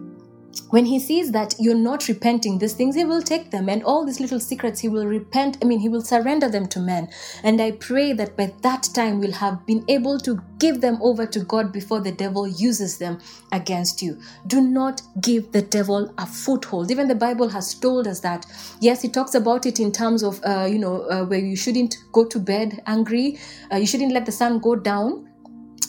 when 0.69 0.85
he 0.85 0.99
sees 0.99 1.31
that 1.31 1.55
you're 1.59 1.75
not 1.75 2.07
repenting 2.07 2.57
these 2.57 2.73
things, 2.73 2.95
he 2.95 3.03
will 3.03 3.21
take 3.21 3.51
them 3.51 3.69
and 3.69 3.83
all 3.83 4.05
these 4.05 4.19
little 4.19 4.39
secrets, 4.39 4.79
he 4.79 4.89
will 4.89 5.05
repent. 5.05 5.57
I 5.61 5.65
mean, 5.65 5.79
he 5.79 5.89
will 5.89 6.01
surrender 6.01 6.49
them 6.49 6.67
to 6.67 6.79
men. 6.79 7.09
And 7.43 7.61
I 7.61 7.71
pray 7.71 8.13
that 8.13 8.35
by 8.37 8.53
that 8.61 8.89
time 8.93 9.19
we'll 9.19 9.31
have 9.31 9.65
been 9.65 9.83
able 9.87 10.19
to 10.19 10.41
give 10.59 10.81
them 10.81 10.99
over 11.01 11.25
to 11.25 11.39
God 11.41 11.71
before 11.71 11.99
the 12.01 12.11
devil 12.11 12.47
uses 12.47 12.97
them 12.97 13.19
against 13.51 14.01
you. 14.01 14.19
Do 14.47 14.61
not 14.61 15.01
give 15.21 15.51
the 15.51 15.61
devil 15.61 16.13
a 16.17 16.25
foothold. 16.25 16.91
Even 16.91 17.07
the 17.07 17.15
Bible 17.15 17.49
has 17.49 17.73
told 17.73 18.07
us 18.07 18.19
that. 18.21 18.45
Yes, 18.79 19.01
he 19.01 19.09
talks 19.09 19.35
about 19.35 19.65
it 19.65 19.79
in 19.79 19.91
terms 19.91 20.23
of, 20.23 20.39
uh, 20.43 20.67
you 20.69 20.79
know, 20.79 21.03
uh, 21.09 21.25
where 21.25 21.39
you 21.39 21.55
shouldn't 21.55 21.97
go 22.11 22.25
to 22.25 22.39
bed 22.39 22.81
angry, 22.85 23.39
uh, 23.71 23.77
you 23.77 23.87
shouldn't 23.87 24.13
let 24.13 24.25
the 24.25 24.31
sun 24.31 24.59
go 24.59 24.75
down 24.75 25.29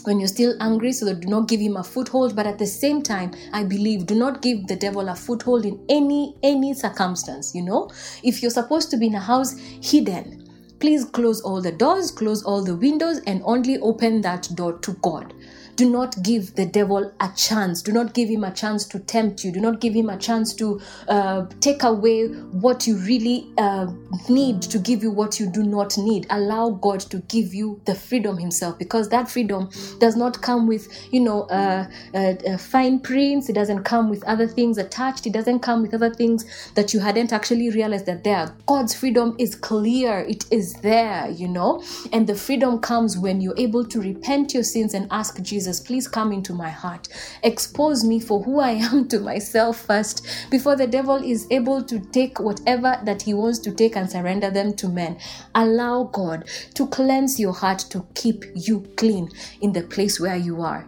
when 0.05 0.19
you're 0.19 0.29
still 0.29 0.55
angry 0.61 0.93
so 0.93 1.05
that 1.07 1.21
do 1.21 1.29
not 1.29 1.49
give 1.49 1.61
him 1.61 1.77
a 1.77 1.85
foothold 1.85 2.37
but 2.37 2.47
at 2.47 2.59
the 2.59 2.67
same 2.67 3.03
time 3.03 3.33
i 3.53 3.63
believe 3.63 4.07
do 4.07 4.15
not 4.15 4.43
give 4.43 4.67
the 4.67 4.77
devil 4.77 5.09
a 5.09 5.15
foothold 5.15 5.65
in 5.65 5.85
any 5.89 6.35
any 6.43 6.73
circumstance 6.75 7.55
you 7.55 7.63
know? 7.63 7.91
If 8.23 8.43
you're 8.43 8.51
supposed 8.51 8.91
to 8.91 8.97
be 8.97 9.07
in 9.07 9.15
a 9.15 9.21
house 9.21 9.59
hidden 9.83 10.49
please 10.81 11.05
close 11.05 11.41
all 11.41 11.61
the 11.61 11.73
doors 11.73 12.11
close 12.11 12.43
all 12.45 12.63
the 12.63 12.77
windows 12.77 13.21
and 13.27 13.43
only 13.45 13.79
open 13.79 14.21
that 14.23 14.49
door 14.55 14.79
to 14.79 14.93
god 15.03 15.33
do 15.77 15.91
not 15.91 16.23
give 16.23 16.55
the 16.55 16.67
devil 16.67 17.13
a 17.21 17.31
chance. 17.37 17.83
Do 17.83 17.93
not 17.93 18.15
give 18.15 18.29
him 18.29 18.45
a 18.45 18.53
chance 18.53 18.85
to 18.87 18.99
tempt 18.99 19.45
you. 19.45 19.53
Do 19.53 19.61
not 19.61 19.81
give 19.81 19.95
him 19.95 20.09
a 20.09 20.17
chance 20.17 20.55
to 20.55 20.81
uh, 21.09 21.47
take 21.61 21.83
away 21.83 22.27
what 22.27 22.87
you 22.87 22.97
really 22.99 23.49
uh, 23.59 23.87
need 24.29 24.63
to 24.63 24.79
give 24.79 25.03
you 25.03 25.11
what 25.11 25.41
you 25.41 25.51
do 25.51 25.63
not 25.63 25.97
need. 25.99 26.27
Allow 26.31 26.71
God 26.71 27.01
to 27.01 27.19
give 27.29 27.55
you 27.55 27.81
the 27.85 27.95
freedom 27.95 28.39
Himself 28.39 28.79
because 28.79 29.09
that 29.09 29.31
freedom 29.31 29.71
does 29.99 30.17
not 30.17 30.41
come 30.43 30.67
with, 30.67 30.89
you 31.13 31.21
know, 31.21 31.43
uh, 31.45 31.87
uh, 32.15 32.35
uh 32.49 32.57
fine 32.57 33.01
prints. 33.01 33.49
It 33.49 33.55
doesn't 33.55 33.85
come 33.85 34.09
with 34.11 34.23
other 34.25 34.47
things 34.47 34.79
attached. 34.79 35.27
It 35.27 35.33
doesn't 35.33 35.61
come 35.61 35.83
with 35.83 35.95
other 35.95 36.13
things 36.13 36.45
that 36.75 36.95
you 36.95 37.01
hadn't 37.01 37.33
actually 37.33 37.71
realized 37.71 38.07
that 38.07 38.25
there. 38.25 38.55
God's 38.67 38.95
freedom 38.95 39.35
is 39.39 39.55
clear. 39.55 40.21
It 40.21 40.45
is 40.51 40.75
there, 40.75 41.29
you 41.31 41.49
know. 41.49 41.83
And 42.13 42.27
the 42.27 42.35
freedom 42.35 42.79
comes 42.79 43.19
when 43.19 43.41
you're 43.41 43.59
able 43.59 43.85
to 43.87 44.01
repent 44.01 44.55
your 44.55 44.65
sins 44.65 44.95
and 44.95 45.09
ask 45.11 45.43
Jesus, 45.65 45.81
please 45.81 46.07
come 46.07 46.31
into 46.31 46.53
my 46.53 46.69
heart. 46.69 47.09
Expose 47.43 48.05
me 48.05 48.21
for 48.21 48.43
who 48.43 48.61
I 48.61 48.73
am 48.73 49.09
to 49.09 49.19
myself 49.19 49.79
first 49.79 50.27
before 50.51 50.77
the 50.77 50.87
devil 50.87 51.17
is 51.17 51.47
able 51.51 51.83
to 51.85 51.99
take 51.99 52.39
whatever 52.39 53.01
that 53.05 53.23
he 53.23 53.33
wants 53.33 53.61
to 53.61 53.73
take 53.73 53.97
and 53.97 54.11
surrender 54.11 54.51
them 54.51 54.75
to 54.75 54.89
men. 54.91 55.19
Allow 55.55 56.05
God 56.13 56.51
to 56.75 56.87
cleanse 56.89 57.41
your 57.41 57.55
heart 57.55 57.79
to 57.89 58.07
keep 58.15 58.45
you 58.55 58.81
clean 58.99 59.31
in 59.63 59.73
the 59.73 59.85
place 59.85 60.21
where 60.21 60.37
you 60.37 60.61
are. 60.61 60.87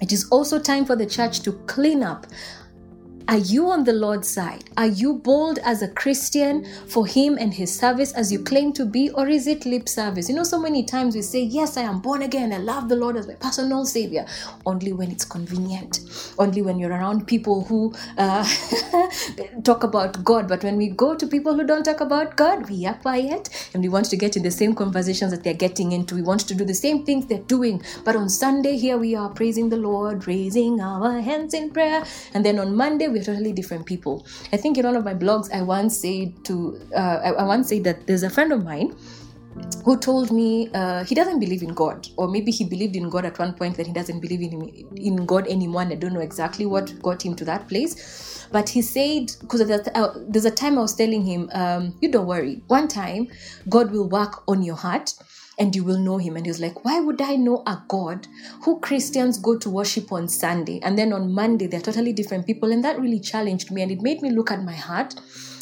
It 0.00 0.12
is 0.12 0.26
also 0.30 0.58
time 0.58 0.86
for 0.86 0.96
the 0.96 1.04
church 1.04 1.40
to 1.40 1.52
clean 1.66 2.02
up 2.02 2.26
are 3.30 3.38
you 3.38 3.70
on 3.70 3.84
the 3.84 3.92
Lord's 3.92 4.28
side? 4.28 4.64
Are 4.76 4.88
you 4.88 5.14
bold 5.14 5.60
as 5.64 5.82
a 5.82 5.88
Christian 5.88 6.66
for 6.88 7.06
Him 7.06 7.38
and 7.38 7.54
His 7.54 7.72
service 7.72 8.12
as 8.14 8.32
you 8.32 8.40
claim 8.42 8.72
to 8.72 8.84
be, 8.84 9.08
or 9.10 9.28
is 9.28 9.46
it 9.46 9.64
lip 9.64 9.88
service? 9.88 10.28
You 10.28 10.34
know, 10.34 10.42
so 10.42 10.58
many 10.58 10.82
times 10.82 11.14
we 11.14 11.22
say, 11.22 11.40
Yes, 11.40 11.76
I 11.76 11.82
am 11.82 12.00
born 12.00 12.22
again. 12.22 12.52
I 12.52 12.58
love 12.58 12.88
the 12.88 12.96
Lord 12.96 13.16
as 13.16 13.28
my 13.28 13.34
personal 13.34 13.86
Savior. 13.86 14.26
Only 14.66 14.92
when 14.92 15.12
it's 15.12 15.24
convenient, 15.24 16.00
only 16.40 16.60
when 16.60 16.80
you're 16.80 16.90
around 16.90 17.28
people 17.28 17.62
who 17.66 17.94
uh, 18.18 18.44
talk 19.64 19.84
about 19.84 20.24
God. 20.24 20.48
But 20.48 20.64
when 20.64 20.76
we 20.76 20.88
go 20.88 21.14
to 21.14 21.24
people 21.24 21.54
who 21.54 21.64
don't 21.64 21.84
talk 21.84 22.00
about 22.00 22.36
God, 22.36 22.68
we 22.68 22.84
are 22.84 22.94
quiet 22.94 23.48
and 23.74 23.82
we 23.84 23.88
want 23.88 24.06
to 24.06 24.16
get 24.16 24.36
in 24.36 24.42
the 24.42 24.50
same 24.50 24.74
conversations 24.74 25.30
that 25.30 25.44
they're 25.44 25.54
getting 25.54 25.92
into. 25.92 26.16
We 26.16 26.22
want 26.22 26.40
to 26.48 26.54
do 26.56 26.64
the 26.64 26.74
same 26.74 27.06
things 27.06 27.26
they're 27.26 27.38
doing. 27.38 27.80
But 28.04 28.16
on 28.16 28.28
Sunday, 28.28 28.76
here 28.76 28.98
we 28.98 29.14
are 29.14 29.28
praising 29.28 29.68
the 29.68 29.76
Lord, 29.76 30.26
raising 30.26 30.80
our 30.80 31.20
hands 31.20 31.54
in 31.54 31.70
prayer. 31.70 32.02
And 32.34 32.44
then 32.44 32.58
on 32.58 32.74
Monday, 32.74 33.06
we 33.06 33.19
we're 33.20 33.34
totally 33.34 33.52
different 33.52 33.86
people. 33.86 34.26
I 34.52 34.56
think 34.56 34.78
in 34.78 34.84
one 34.84 34.96
of 34.96 35.04
my 35.04 35.14
blogs, 35.14 35.52
I 35.52 35.62
once 35.62 35.98
said 35.98 36.44
to, 36.44 36.80
uh, 36.94 37.20
I, 37.24 37.30
I 37.30 37.44
once 37.44 37.68
said 37.68 37.84
that 37.84 38.06
there's 38.06 38.22
a 38.22 38.30
friend 38.30 38.52
of 38.52 38.64
mine 38.64 38.94
who 39.84 39.98
told 39.98 40.30
me 40.30 40.70
uh, 40.74 41.04
he 41.04 41.14
doesn't 41.14 41.40
believe 41.40 41.62
in 41.62 41.74
God, 41.74 42.06
or 42.16 42.28
maybe 42.28 42.50
he 42.50 42.64
believed 42.64 42.96
in 42.96 43.08
God 43.08 43.24
at 43.24 43.38
one 43.38 43.54
point, 43.54 43.76
that 43.76 43.86
he 43.86 43.92
doesn't 43.92 44.20
believe 44.20 44.40
in 44.40 44.68
in 44.96 45.26
God 45.26 45.46
anymore. 45.48 45.82
And 45.82 45.92
I 45.92 45.96
don't 45.96 46.12
know 46.12 46.20
exactly 46.20 46.66
what 46.66 46.92
got 47.02 47.24
him 47.24 47.34
to 47.36 47.44
that 47.46 47.68
place, 47.68 48.46
but 48.52 48.68
he 48.68 48.82
said 48.82 49.32
because 49.40 49.60
uh, 49.62 50.14
there's 50.28 50.44
a 50.44 50.50
time 50.50 50.78
I 50.78 50.82
was 50.82 50.94
telling 50.94 51.22
him, 51.24 51.50
um, 51.52 51.94
"You 52.00 52.10
don't 52.10 52.26
worry. 52.26 52.62
One 52.68 52.88
time, 52.88 53.28
God 53.68 53.90
will 53.90 54.08
work 54.08 54.42
on 54.48 54.62
your 54.62 54.76
heart." 54.76 55.14
And 55.60 55.76
you 55.76 55.84
will 55.84 55.98
know 55.98 56.16
him. 56.16 56.36
And 56.36 56.46
he 56.46 56.50
was 56.50 56.58
like, 56.58 56.84
Why 56.84 56.98
would 56.98 57.20
I 57.20 57.36
know 57.36 57.62
a 57.66 57.80
God 57.86 58.26
who 58.62 58.80
Christians 58.80 59.38
go 59.38 59.56
to 59.58 59.70
worship 59.70 60.10
on 60.10 60.26
Sunday 60.26 60.80
and 60.82 60.98
then 60.98 61.12
on 61.12 61.32
Monday 61.32 61.66
they're 61.66 61.80
totally 61.80 62.12
different 62.12 62.46
people? 62.46 62.72
And 62.72 62.82
that 62.82 62.98
really 62.98 63.20
challenged 63.20 63.70
me 63.70 63.82
and 63.82 63.92
it 63.92 64.00
made 64.00 64.22
me 64.22 64.30
look 64.30 64.50
at 64.50 64.64
my 64.64 64.74
heart. 64.74 65.14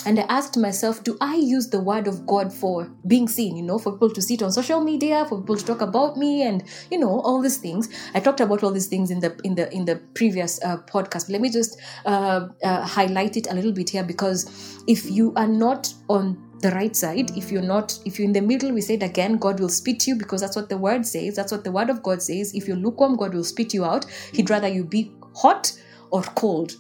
And 0.07 0.21
I 0.21 0.23
asked 0.29 0.57
myself, 0.57 1.03
do 1.03 1.19
I 1.21 1.35
use 1.35 1.71
the 1.71 1.81
word 1.81 2.07
of 2.07 2.25
God 2.25 2.53
for 2.53 2.89
being 3.07 3.27
seen, 3.27 3.57
you 3.57 3.65
know, 3.65 3.79
for 3.79 3.93
people 3.93 4.11
to 4.11 4.23
see 4.23 4.35
it 4.35 4.43
on 4.43 4.53
social 4.53 4.81
media, 4.81 5.27
for 5.29 5.41
people 5.41 5.57
to 5.57 5.65
talk 5.65 5.81
about 5.81 6.17
me 6.17 6.43
and, 6.45 6.63
you 6.91 6.99
know, 6.99 7.21
all 7.21 7.43
these 7.43 7.57
things. 7.57 7.89
I 8.15 8.21
talked 8.21 8.41
about 8.41 8.63
all 8.63 8.71
these 8.71 8.87
things 8.87 9.11
in 9.11 9.19
the 9.19 9.39
in 9.43 9.57
the 9.57 9.71
in 9.75 9.87
the 9.87 9.97
previous 10.15 10.63
uh, 10.63 10.79
podcast. 10.79 11.29
Let 11.29 11.41
me 11.41 11.51
just 11.51 11.81
uh, 12.07 12.47
uh, 12.63 12.87
highlight 12.87 13.37
it 13.37 13.51
a 13.51 13.55
little 13.55 13.73
bit 13.73 13.91
here 13.91 14.05
because 14.05 14.81
if 14.87 15.11
you 15.11 15.35
are 15.35 15.49
not 15.49 15.93
on 16.09 16.48
the 16.61 16.71
right 16.71 16.95
side. 16.95 17.37
If 17.37 17.53
you're 17.53 17.63
not 17.63 17.99
if 18.05 18.19
you're 18.19 18.27
in 18.27 18.33
the 18.33 18.41
middle 18.41 18.73
we 18.73 18.81
said 18.81 19.03
again 19.03 19.39
god 19.39 19.61
will 19.61 19.69
spit 19.69 20.07
you 20.07 20.17
because 20.17 20.41
that's 20.41 20.57
what 20.57 20.69
the 20.69 20.79
word 20.79 21.07
says. 21.07 21.37
That's 21.37 21.53
what 21.53 21.65
the 21.65 21.73
word 21.73 21.91
of 21.91 22.03
god 22.03 22.23
says. 22.23 22.55
If 22.55 22.67
you're 22.67 22.77
lukewarm 22.77 23.17
god 23.17 23.35
will 23.35 23.45
spit 23.45 23.75
you 23.75 23.85
out. 23.85 24.07
He'd 24.33 24.51
rather 24.51 24.69
you 24.69 24.85
be 24.85 25.13
hot 25.35 25.73
or 26.11 26.23
cold 26.23 26.77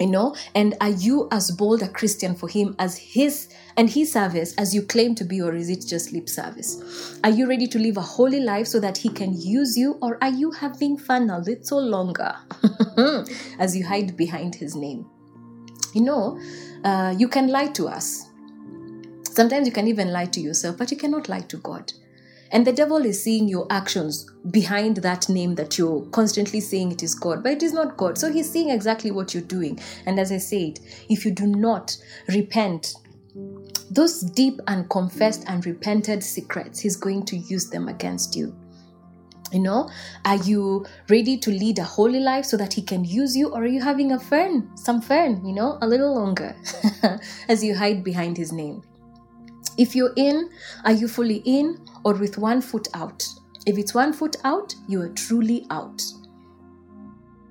you 0.00 0.06
know? 0.06 0.34
And 0.54 0.74
are 0.80 0.90
you 0.90 1.28
as 1.30 1.50
bold 1.50 1.82
a 1.82 1.88
christian 1.88 2.34
for 2.34 2.48
him 2.48 2.74
as 2.78 2.96
his 2.96 3.48
and 3.76 3.88
his 3.88 4.12
service 4.12 4.54
as 4.56 4.74
you 4.74 4.82
claim 4.82 5.14
to 5.16 5.24
be 5.24 5.40
or 5.40 5.54
is 5.54 5.68
it 5.68 5.86
just 5.86 6.12
lip 6.12 6.28
service? 6.28 7.18
Are 7.22 7.30
you 7.30 7.46
ready 7.46 7.66
to 7.68 7.78
live 7.78 7.98
a 7.98 8.02
holy 8.02 8.40
life 8.40 8.66
so 8.66 8.80
that 8.80 8.96
he 8.96 9.10
can 9.10 9.38
use 9.38 9.76
you 9.76 9.98
or 10.00 10.18
are 10.22 10.30
you 10.30 10.50
having 10.50 10.96
fun 10.96 11.30
a 11.30 11.38
little 11.38 11.82
longer 11.82 12.34
as 13.58 13.76
you 13.76 13.86
hide 13.86 14.16
behind 14.16 14.54
his 14.54 14.74
name? 14.74 15.06
You 15.92 16.02
know 16.02 16.40
uh, 16.82 17.14
you 17.16 17.28
can 17.28 17.48
lie 17.48 17.68
to 17.68 17.86
us 17.86 18.29
Sometimes 19.32 19.66
you 19.66 19.72
can 19.72 19.86
even 19.86 20.12
lie 20.12 20.26
to 20.26 20.40
yourself, 20.40 20.76
but 20.76 20.90
you 20.90 20.96
cannot 20.96 21.28
lie 21.28 21.40
to 21.40 21.56
God. 21.58 21.92
And 22.52 22.66
the 22.66 22.72
devil 22.72 23.04
is 23.06 23.22
seeing 23.22 23.46
your 23.46 23.66
actions 23.70 24.28
behind 24.50 24.96
that 24.98 25.28
name 25.28 25.54
that 25.54 25.78
you're 25.78 26.02
constantly 26.06 26.60
saying 26.60 26.90
it 26.90 27.02
is 27.04 27.14
God, 27.14 27.44
but 27.44 27.52
it 27.52 27.62
is 27.62 27.72
not 27.72 27.96
God. 27.96 28.18
So 28.18 28.30
he's 28.30 28.50
seeing 28.50 28.70
exactly 28.70 29.12
what 29.12 29.32
you're 29.32 29.42
doing. 29.44 29.78
And 30.04 30.18
as 30.18 30.32
I 30.32 30.38
said, 30.38 30.80
if 31.08 31.24
you 31.24 31.30
do 31.30 31.46
not 31.46 31.96
repent, 32.28 32.94
those 33.88 34.20
deep 34.20 34.60
and 34.66 34.90
confessed 34.90 35.44
and 35.46 35.64
repented 35.64 36.24
secrets, 36.24 36.80
he's 36.80 36.96
going 36.96 37.24
to 37.26 37.36
use 37.36 37.70
them 37.70 37.88
against 37.88 38.34
you. 38.34 38.56
You 39.52 39.60
know, 39.60 39.90
are 40.24 40.36
you 40.36 40.86
ready 41.08 41.36
to 41.38 41.50
lead 41.50 41.78
a 41.78 41.84
holy 41.84 42.20
life 42.20 42.44
so 42.44 42.56
that 42.56 42.72
he 42.72 42.82
can 42.82 43.04
use 43.04 43.36
you, 43.36 43.50
or 43.50 43.62
are 43.62 43.66
you 43.66 43.80
having 43.80 44.12
a 44.12 44.18
fern, 44.18 44.76
some 44.76 45.00
fern, 45.00 45.44
you 45.44 45.52
know, 45.52 45.78
a 45.82 45.88
little 45.88 46.14
longer 46.14 46.56
as 47.48 47.62
you 47.62 47.76
hide 47.76 48.04
behind 48.04 48.36
his 48.36 48.52
name? 48.52 48.82
If 49.78 49.94
you're 49.94 50.12
in, 50.16 50.50
are 50.84 50.92
you 50.92 51.08
fully 51.08 51.42
in 51.44 51.78
or 52.04 52.14
with 52.14 52.38
one 52.38 52.60
foot 52.60 52.88
out? 52.94 53.26
If 53.66 53.78
it's 53.78 53.94
one 53.94 54.12
foot 54.12 54.36
out, 54.44 54.74
you 54.88 55.00
are 55.02 55.10
truly 55.10 55.66
out. 55.70 56.02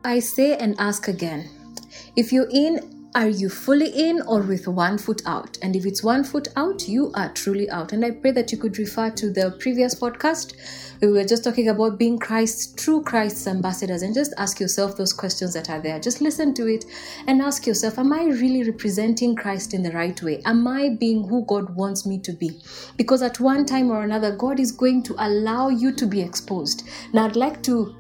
I 0.04 0.20
say 0.20 0.56
and 0.56 0.76
ask 0.80 1.08
again. 1.08 1.50
If 2.16 2.32
you're 2.32 2.50
in, 2.52 2.99
are 3.16 3.28
you 3.28 3.50
fully 3.50 3.90
in 3.90 4.22
or 4.22 4.42
with 4.42 4.68
one 4.68 4.98
foot 4.98 5.22
out? 5.26 5.58
And 5.62 5.76
if 5.76 5.86
it's 5.86 6.04
one 6.04 6.24
foot 6.24 6.48
out, 6.56 6.88
you 6.88 7.12
are 7.16 7.34
truly 7.34 7.70
out. 7.70 7.92
And 7.92 8.06
I 8.06 8.12
pray 8.12 8.32
that 8.32 8.52
you 8.52 8.58
could 8.58 8.78
refer 8.78 9.10
to 9.12 9.32
the 9.32 9.56
previous 9.60 9.96
podcast 9.96 10.54
we 11.02 11.08
were 11.14 11.24
just 11.24 11.46
talking 11.46 11.70
about 11.70 11.98
being 11.98 12.20
Christ's 12.20 12.74
true 12.74 13.02
Christ's 13.02 13.48
ambassadors 13.48 14.02
and 14.02 14.14
just 14.14 14.34
ask 14.38 14.60
yourself 14.60 14.98
those 14.98 15.14
questions 15.14 15.54
that 15.54 15.70
are 15.70 15.80
there. 15.80 15.98
Just 15.98 16.20
listen 16.20 16.54
to 16.56 16.68
it 16.68 16.84
and 17.26 17.42
ask 17.42 17.66
yourself, 17.66 17.98
Am 17.98 18.12
I 18.12 18.26
really 18.26 18.64
representing 18.64 19.36
Christ 19.36 19.74
in 19.74 19.82
the 19.82 19.92
right 19.92 20.22
way? 20.22 20.42
Am 20.46 20.68
I 20.68 20.90
being 20.90 21.26
who 21.26 21.46
God 21.46 21.74
wants 21.76 22.06
me 22.06 22.20
to 22.20 22.34
be? 22.34 22.62
Because 22.98 23.22
at 23.22 23.40
one 23.40 23.66
time 23.66 23.92
or 23.92 24.04
another, 24.04 24.36
God 24.36 24.60
is 24.60 24.74
going 24.74 25.04
to 25.04 25.16
allow 25.20 25.70
you 25.70 25.94
to 25.94 26.06
be 26.06 26.22
exposed. 26.22 26.88
Now, 27.14 27.26
I'd 27.26 27.38
like 27.38 27.64
to 27.64 27.96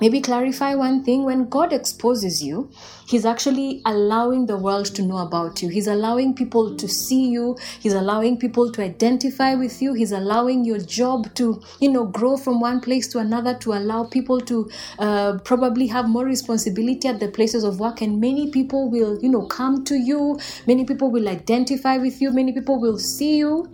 maybe 0.00 0.20
clarify 0.20 0.74
one 0.74 1.04
thing 1.04 1.24
when 1.24 1.48
God 1.48 1.72
exposes 1.72 2.42
you, 2.42 2.70
He's 3.06 3.26
actually 3.26 3.82
allowing 3.84 4.46
the 4.46 4.56
world 4.56 4.86
to 4.94 5.02
know 5.02 5.18
about 5.18 5.62
you. 5.62 5.68
He's 5.68 5.86
allowing 5.86 6.34
people 6.34 6.74
to 6.76 6.88
see 6.88 7.28
you. 7.28 7.56
He's 7.80 7.92
allowing 7.92 8.38
people 8.38 8.72
to 8.72 8.82
identify 8.82 9.54
with 9.54 9.82
you. 9.82 9.92
He's 9.92 10.12
allowing 10.12 10.64
your 10.64 10.78
job 10.78 11.34
to, 11.34 11.62
you 11.80 11.90
know, 11.90 12.06
grow 12.06 12.36
from 12.36 12.60
one 12.60 12.80
place 12.80 13.06
to 13.08 13.18
another 13.18 13.54
to 13.58 13.74
allow 13.74 14.04
people 14.04 14.40
to 14.42 14.70
uh, 14.98 15.38
probably 15.44 15.86
have 15.88 16.08
more 16.08 16.24
responsibility 16.24 17.06
at 17.08 17.20
the 17.20 17.28
places 17.28 17.62
of 17.62 17.78
work. 17.78 18.00
And 18.00 18.20
many 18.20 18.50
people 18.50 18.90
will, 18.90 19.18
you 19.20 19.28
know, 19.28 19.46
come 19.46 19.84
to 19.84 19.96
you. 19.96 20.38
Many 20.66 20.84
people 20.84 21.10
will 21.10 21.28
identify 21.28 21.98
with 21.98 22.22
you. 22.22 22.30
Many 22.30 22.52
people 22.52 22.80
will 22.80 22.98
see 22.98 23.36
you 23.36 23.68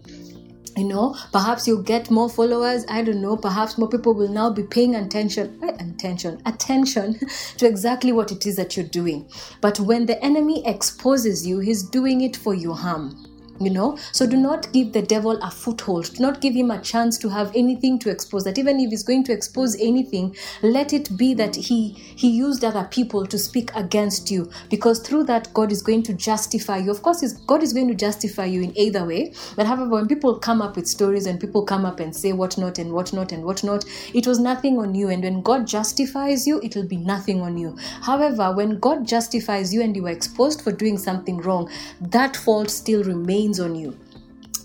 you 0.77 0.85
know 0.85 1.17
perhaps 1.33 1.67
you'll 1.67 1.83
get 1.83 2.11
more 2.11 2.29
followers. 2.29 2.85
I 2.89 3.03
don't 3.03 3.21
know. 3.21 3.37
Perhaps 3.37 3.79
more 3.79 3.89
people 3.89 4.15
will 4.15 4.29
now 4.29 4.51
be 4.51 4.63
paying 4.63 4.95
attention 4.95 5.59
eh, 5.63 5.77
attention 5.81 6.41
attention 6.47 7.19
to 7.59 7.67
exactly 7.67 8.13
what 8.13 8.33
it 8.33 8.47
is 8.47 8.57
that 8.57 8.77
you're 8.77 8.87
doing. 8.87 9.29
But 9.61 9.81
when 9.81 10.07
the 10.07 10.23
enemy 10.25 10.67
exposes 10.67 11.47
you 11.47 11.59
he's 11.59 11.83
doing 11.83 12.21
it 12.23 12.37
for 12.37 12.55
your 12.55 12.77
harm 12.77 13.27
you 13.61 13.71
know? 13.71 13.99
So 14.13 14.27
do 14.27 14.37
not 14.37 14.73
give 14.73 14.93
the 14.93 15.03
devil 15.03 15.39
a 15.43 15.51
foothold. 15.51 16.15
Do 16.15 16.23
not 16.23 16.41
give 16.41 16.55
him 16.55 16.71
a 16.71 16.81
chance 16.81 17.19
to 17.19 17.29
have 17.29 17.53
anything 17.55 17.99
to 18.01 18.11
expose 18.11 18.45
that. 18.45 18.59
Even 18.59 18.81
if 18.81 18.91
he's 18.91 19.03
going 19.03 19.25
to 19.25 19.33
expose 19.33 19.77
anything 19.81 20.35
let 20.63 20.93
it 20.93 21.17
be 21.17 21.35
that 21.35 21.57
he 21.57 21.91
he 21.91 22.31
used 22.31 22.65
other 22.65 22.85
people 22.91 23.27
to 23.27 23.39
speak 23.39 23.71
against 23.75 24.31
you. 24.31 24.51
Because 24.69 25.01
through 25.01 25.25
that 25.25 25.53
god 25.55 25.73
is 25.73 25.83
going 25.83 26.03
to 26.05 26.15
justify 26.15 26.79
you. 26.79 26.91
Of 26.91 27.03
course 27.03 27.21
god 27.47 27.63
is 27.63 27.73
going 27.73 27.89
to 27.89 27.95
justify 27.95 28.47
you 28.47 28.63
in 28.63 28.77
either 28.79 29.05
way. 29.05 29.35
But 29.57 29.67
however 29.67 29.91
when 29.91 30.09
people 30.09 30.39
come 30.39 30.63
up 30.63 30.77
with 30.77 30.87
stories 30.87 31.27
and 31.27 31.41
people 31.41 31.65
come 31.65 31.85
up 31.85 32.01
and 32.01 32.15
say 32.15 32.33
what 32.33 32.57
not 32.59 32.79
and 32.79 32.93
what 32.93 33.13
not 33.13 33.33
and 33.33 33.45
what 33.45 33.63
not 33.63 33.85
it 34.15 34.27
was 34.27 34.39
nothing 34.39 34.79
on 34.79 34.95
you. 34.95 35.09
And 35.09 35.23
when 35.23 35.43
god 35.43 35.67
justifies 35.67 36.47
you 36.47 36.61
it 36.63 36.77
will 36.77 36.87
be 36.87 36.97
nothing 36.97 37.41
on 37.43 37.59
you. 37.59 37.77
However 38.03 38.55
when 38.55 38.79
god 38.79 39.07
justifies 39.07 39.75
you 39.75 39.83
and 39.83 39.95
you 39.95 40.07
are 40.07 40.11
exposed 40.11 40.63
for 40.63 40.73
doing 40.73 40.99
something 40.99 41.39
wrong 41.39 41.71
that 42.01 42.37
fault 42.37 42.71
still 42.71 43.03
remains 43.05 43.50
on 43.59 43.75
you 43.75 43.99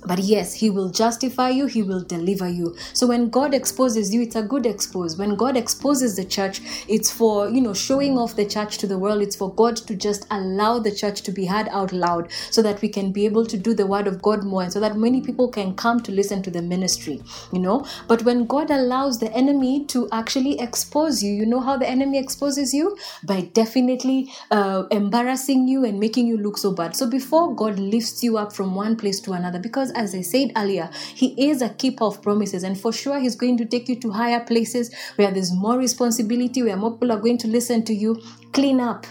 but 0.06 0.20
yes 0.20 0.54
he 0.54 0.70
will 0.70 0.89
justify 0.89 1.50
you 1.50 1.65
he 1.65 1.84
will 1.84 2.04
deliver 2.04 2.48
you. 2.48 2.76
So 2.94 3.08
when 3.08 3.30
god 3.30 3.54
exposes 3.54 4.13
you 4.13 4.22
it's 4.22 4.36
a 4.36 4.41
good 4.41 4.65
expose. 4.65 5.18
When 5.18 5.36
god 5.36 5.58
exposes 5.58 6.15
the 6.15 6.26
church 6.26 6.62
it's 6.88 7.12
for 7.12 7.50
you 7.50 7.62
know 7.62 7.74
showing 7.74 8.18
off 8.18 8.36
the 8.36 8.46
church 8.46 8.78
to 8.80 8.88
the 8.88 8.98
world. 8.98 9.22
It's 9.22 9.36
for 9.36 9.54
god 9.54 9.78
to 9.78 9.96
just 9.96 10.26
allow 10.32 10.80
the 10.80 10.91
church 10.91 11.22
to 11.24 11.32
be 11.32 11.46
heard 11.46 11.68
out 11.70 11.91
loud 11.91 12.32
so 12.52 12.62
that 12.62 12.82
we 12.82 12.89
can 12.89 13.12
be 13.12 13.26
able 13.26 13.46
to 13.46 13.58
do 13.58 13.74
the 13.74 13.88
word 13.88 14.08
of 14.08 14.22
god 14.22 14.44
more 14.44 14.63
and 14.63 14.74
so 14.74 14.80
that 14.80 14.98
many 14.98 15.22
people 15.22 15.50
can 15.50 15.76
come 15.76 16.00
to 16.02 16.12
listen 16.12 16.41
to 16.44 16.52
the 16.52 16.62
ministry 16.62 17.22
you 17.52 17.60
know. 17.60 17.86
But 18.08 18.24
when 18.24 18.46
god 18.46 18.72
allows 18.72 19.20
the 19.20 19.32
enemy 19.34 19.86
to 19.86 20.08
actually 20.12 20.60
expose 20.60 21.24
you 21.24 21.32
you 21.34 21.46
know 21.46 21.60
how 21.60 21.78
the 21.78 21.88
enemy 21.88 22.18
exposes 22.18 22.74
you? 22.74 22.98
By 23.24 23.41
definitely 23.41 24.32
uh, 24.52 24.84
embarrassing 24.91 25.68
you 25.68 25.86
and 25.86 26.00
making 26.00 26.28
you 26.28 26.38
look 26.38 26.58
so 26.58 26.72
bad. 26.72 26.96
So 26.96 27.10
before 27.10 27.56
god 27.56 27.80
lifts 27.80 28.24
you 28.24 28.38
up 28.38 28.54
from 28.54 28.76
one 28.76 28.96
place 28.96 29.20
to 29.22 29.34
another 29.34 29.60
because 29.60 29.91
as 29.96 30.14
I 30.14 30.22
said 30.22 30.52
earlier, 30.56 30.90
He 31.14 31.50
is 31.50 31.62
a 31.62 31.70
keeper 31.70 32.04
of 32.06 32.22
promises. 32.22 32.64
And 32.64 32.80
for 32.80 32.92
sure, 32.92 33.20
He's 33.20 33.36
going 33.36 33.58
to 33.58 33.66
take 33.66 33.90
you 33.90 34.00
to 34.02 34.12
higher 34.12 34.40
places 34.40 34.94
where 35.16 35.32
there's 35.32 35.54
more 35.54 35.78
responsibility, 35.78 36.64
where 36.64 36.78
more 36.78 36.92
people 36.92 37.12
are 37.12 37.20
going 37.20 37.38
to 37.40 37.48
listen 37.48 37.84
to 37.86 37.94
you. 37.94 38.22
Clean 38.52 38.80
up, 38.80 39.06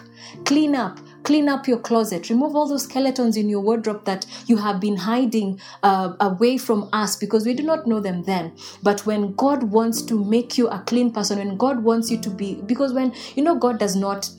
clean 0.44 0.74
up 0.74 0.98
clean 1.24 1.48
up 1.48 1.66
your 1.66 1.78
closet 1.78 2.28
remove 2.28 2.54
all 2.54 2.68
those 2.68 2.84
skeletons 2.84 3.36
in 3.36 3.48
your 3.48 3.60
wardrobe 3.60 4.04
that 4.04 4.26
you 4.46 4.58
have 4.58 4.78
been 4.78 4.96
hiding 4.96 5.58
uh, 5.82 6.12
away 6.20 6.58
from 6.58 6.88
us 6.92 7.16
because 7.16 7.46
we 7.46 7.54
do 7.54 7.62
not 7.62 7.86
know 7.86 7.98
them 7.98 8.22
then 8.24 8.52
but 8.82 9.04
when 9.06 9.32
god 9.34 9.62
wants 9.62 10.02
to 10.02 10.22
make 10.22 10.58
you 10.58 10.68
a 10.68 10.78
clean 10.80 11.10
person 11.10 11.38
when 11.38 11.56
god 11.56 11.82
wants 11.82 12.10
you 12.10 12.18
to 12.18 12.30
be 12.30 12.54
because 12.66 12.92
when 12.92 13.12
you 13.34 13.42
know 13.42 13.54
god 13.54 13.78
does 13.78 13.96
not 13.96 14.30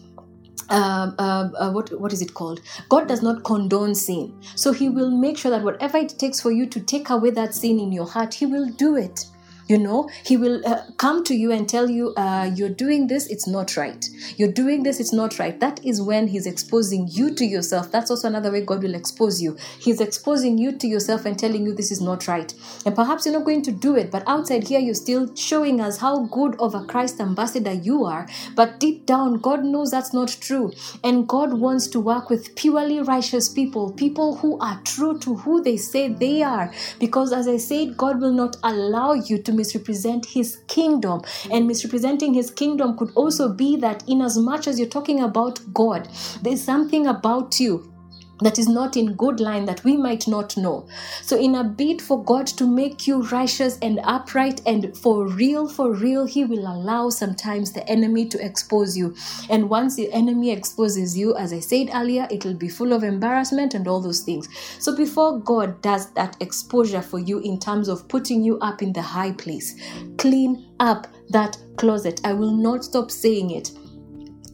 uh, 0.70 1.12
uh, 1.20 1.72
what 1.72 1.90
what 2.00 2.14
is 2.14 2.22
it 2.22 2.34
called? 2.34 2.62
God 2.90 3.08
does 3.08 3.22
not 3.22 3.44
condone 3.44 3.96
sin, 3.96 4.42
so 4.56 4.72
He 4.72 4.90
will 4.90 5.12
make 5.12 5.38
sure 5.38 5.52
that 5.52 5.64
whatever 5.64 5.98
it 5.98 6.18
takes 6.18 6.42
for 6.42 6.52
you 6.52 6.66
to 6.68 6.80
take 6.80 7.10
away 7.10 7.30
that 7.32 7.54
sin 7.54 7.80
in 7.80 7.92
your 7.92 8.08
heart, 8.08 8.34
He 8.34 8.46
will 8.46 8.70
do 8.72 8.96
it 8.96 9.26
you 9.68 9.78
know 9.78 10.10
he 10.24 10.38
will 10.38 10.62
uh, 10.66 10.82
come 10.98 11.24
to 11.24 11.36
you 11.36 11.52
and 11.52 11.68
tell 11.68 11.90
you 11.90 12.14
uh, 12.16 12.50
you're 12.56 12.70
doing 12.70 13.08
this 13.08 13.28
it's 13.28 13.48
not 13.48 13.76
right. 13.78 14.08
You're 14.38 14.52
doing 14.52 14.84
this 14.84 15.00
it's 15.00 15.14
not 15.14 15.40
right. 15.40 15.60
That 15.60 15.84
is 15.84 16.02
when 16.02 16.28
he's 16.28 16.46
exposing 16.46 17.08
you 17.10 17.34
to 17.36 17.46
yourself. 17.46 17.92
That's 17.92 18.12
also 18.12 18.28
another 18.28 18.52
way 18.52 18.62
god 18.62 18.84
will 18.84 18.96
expose 18.96 19.42
you. 19.42 19.58
He's 19.80 20.02
exposing 20.02 20.58
you 20.58 20.72
to 20.78 20.88
yourself 20.88 21.26
and 21.26 21.38
telling 21.38 21.66
you 21.66 21.74
this 21.74 21.92
is 21.92 22.02
not 22.02 22.28
right. 22.28 22.54
And 22.86 22.96
perhaps 22.96 23.26
you're 23.26 23.34
not 23.34 23.46
going 23.46 23.64
to 23.64 23.72
do 23.72 23.96
it 23.96 24.12
but 24.12 24.24
outside 24.28 24.68
here 24.68 24.80
you're 24.80 24.94
still 24.94 25.34
showing 25.36 25.82
us 25.82 25.98
how 25.98 26.26
good 26.26 26.56
of 26.60 26.76
a 26.76 26.84
christ 26.86 27.20
ambassador 27.20 27.74
you 27.74 28.06
are. 28.06 28.28
But 28.56 28.80
deep 28.80 29.06
down 29.06 29.40
god 29.40 29.64
knows 29.64 29.92
that's 29.92 30.14
not 30.14 30.30
true. 30.30 30.74
And 31.04 31.28
god 31.28 31.54
wants 31.54 31.88
to 31.88 32.00
work 32.00 32.30
with 32.30 32.56
purely 32.56 33.02
righteous 33.02 33.50
people 33.50 33.92
people 33.92 34.36
who 34.38 34.60
are 34.60 34.80
true 34.84 35.18
to 35.20 35.36
who 35.36 35.64
they 35.64 35.78
say 35.78 36.08
they 36.10 36.44
are. 36.44 36.72
Because 37.00 37.34
as 37.34 37.48
i 37.48 37.58
said 37.58 37.98
god 37.98 38.22
will 38.22 38.34
not 38.34 38.58
allow 38.64 39.14
you 39.14 39.38
to 39.40 39.55
misrepresent 39.56 40.26
his 40.26 40.58
kingdom. 40.68 41.22
And 41.52 41.68
misrepresenting 41.68 42.34
his 42.34 42.52
kingdom 42.52 42.98
could 42.98 43.12
also 43.16 43.50
be 43.50 43.78
that, 43.78 44.08
in 44.08 44.22
as 44.22 44.38
much 44.38 44.68
as 44.68 44.80
you're 44.80 44.90
talking 44.90 45.22
about 45.22 45.60
God, 45.74 46.08
there's 46.42 46.62
something 46.62 47.08
about 47.08 47.60
you 47.60 47.95
that 48.42 48.60
is 48.60 48.68
not 48.68 48.98
in 48.98 49.14
good 49.14 49.40
line 49.40 49.66
that 49.66 49.84
we 49.84 49.96
might 49.96 50.28
not 50.28 50.58
know. 50.58 50.88
So, 51.22 51.38
in 51.38 51.56
a 51.56 51.64
bid 51.64 52.02
for 52.02 52.24
God 52.24 52.48
to 52.48 52.68
make 52.68 53.08
you 53.08 53.22
righteous 53.24 53.78
and 53.82 54.00
upright 54.04 54.62
and 54.66 54.96
for 54.98 55.28
real, 55.28 55.68
for 55.68 55.94
real, 55.94 56.26
He 56.26 56.44
will 56.44 56.68
allow 56.68 57.10
sometimes 57.10 57.72
the 57.72 57.88
enemy 57.90 58.28
to 58.30 58.46
expose 58.46 58.98
you. 58.98 59.16
And 59.50 59.70
once 59.70 59.96
the 59.96 60.12
enemy 60.12 60.52
exposes 60.52 61.18
you, 61.18 61.36
as 61.36 61.54
I 61.54 61.60
said 61.60 61.90
earlier, 61.94 62.28
it 62.30 62.44
will 62.44 62.56
be 62.56 62.70
full 62.70 62.94
of 62.94 63.04
embarrassment 63.04 63.74
and 63.74 63.88
all 63.88 64.02
those 64.02 64.22
things. 64.22 64.50
So, 64.80 64.96
before 64.96 65.40
God 65.40 65.82
does 65.82 66.12
that 66.12 66.36
exposure 66.42 67.02
for 67.02 67.20
you 67.20 67.40
in 67.40 67.60
terms 67.60 67.88
of 67.88 68.08
putting 68.08 68.44
you 68.44 68.60
up 68.60 68.82
in 68.82 68.92
the 68.94 69.02
high 69.02 69.32
place, 69.32 69.80
clean 70.18 70.68
up 70.80 71.08
that 71.30 71.58
closet. 71.78 72.22
I 72.24 72.34
will 72.34 72.52
not 72.52 72.84
stop 72.84 73.12
saying 73.12 73.52
it 73.52 73.72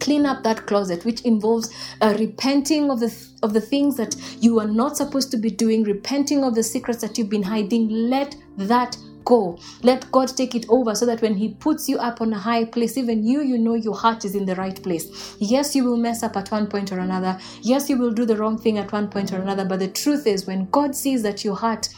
clean 0.02 0.26
up 0.26 0.44
that 0.44 0.66
closet 0.66 1.06
which 1.06 1.22
involves 1.22 1.70
uh, 2.02 2.16
repenting 2.20 2.90
of 2.92 3.00
the 3.00 3.16
of 3.44 3.54
the 3.54 3.62
things 3.62 3.96
that 3.96 4.16
you 4.42 4.60
are 4.60 4.68
not 4.68 4.98
supposed 4.98 5.32
to 5.32 5.38
be 5.38 5.50
doing 5.50 5.84
repenting 5.84 6.44
of 6.44 6.56
the 6.56 6.64
secrets 6.64 7.02
that 7.02 7.18
you've 7.18 7.30
been 7.30 7.44
hiding. 7.44 7.88
Let 7.90 8.36
that 8.58 8.98
go. 9.24 9.60
Let 9.84 10.12
god 10.12 10.30
take 10.36 10.56
it 10.56 10.66
over 10.70 10.96
so 10.96 11.06
that 11.06 11.22
when 11.22 11.36
he 11.36 11.54
puts 11.54 11.88
you 11.88 11.98
up 12.00 12.22
on 12.22 12.34
a 12.34 12.40
high 12.40 12.66
place 12.66 12.98
even 12.98 13.24
you 13.24 13.42
you 13.42 13.58
know 13.58 13.76
your 13.76 13.96
heart 13.96 14.26
is 14.26 14.36
in 14.36 14.46
the 14.46 14.56
right 14.56 14.82
place. 14.82 15.36
Yes 15.40 15.76
you 15.76 15.84
will 15.84 15.98
mess 15.98 16.24
up 16.24 16.36
at 16.36 16.52
one 16.52 16.68
point 16.68 16.92
or 16.92 17.00
another. 17.00 17.38
Yes 17.62 17.90
you 17.90 17.98
will 17.98 18.12
do 18.12 18.26
the 18.26 18.36
wrong 18.36 18.58
thing 18.58 18.78
at 18.80 18.92
one 18.92 19.10
point 19.10 19.32
or 19.32 19.38
another. 19.38 19.66
But 19.66 19.80
the 19.80 19.88
truth 19.88 20.26
is 20.26 20.48
when 20.48 20.70
god 20.72 20.96
sees 20.96 21.22
that 21.24 21.46
your 21.46 21.56
heart 21.56 21.90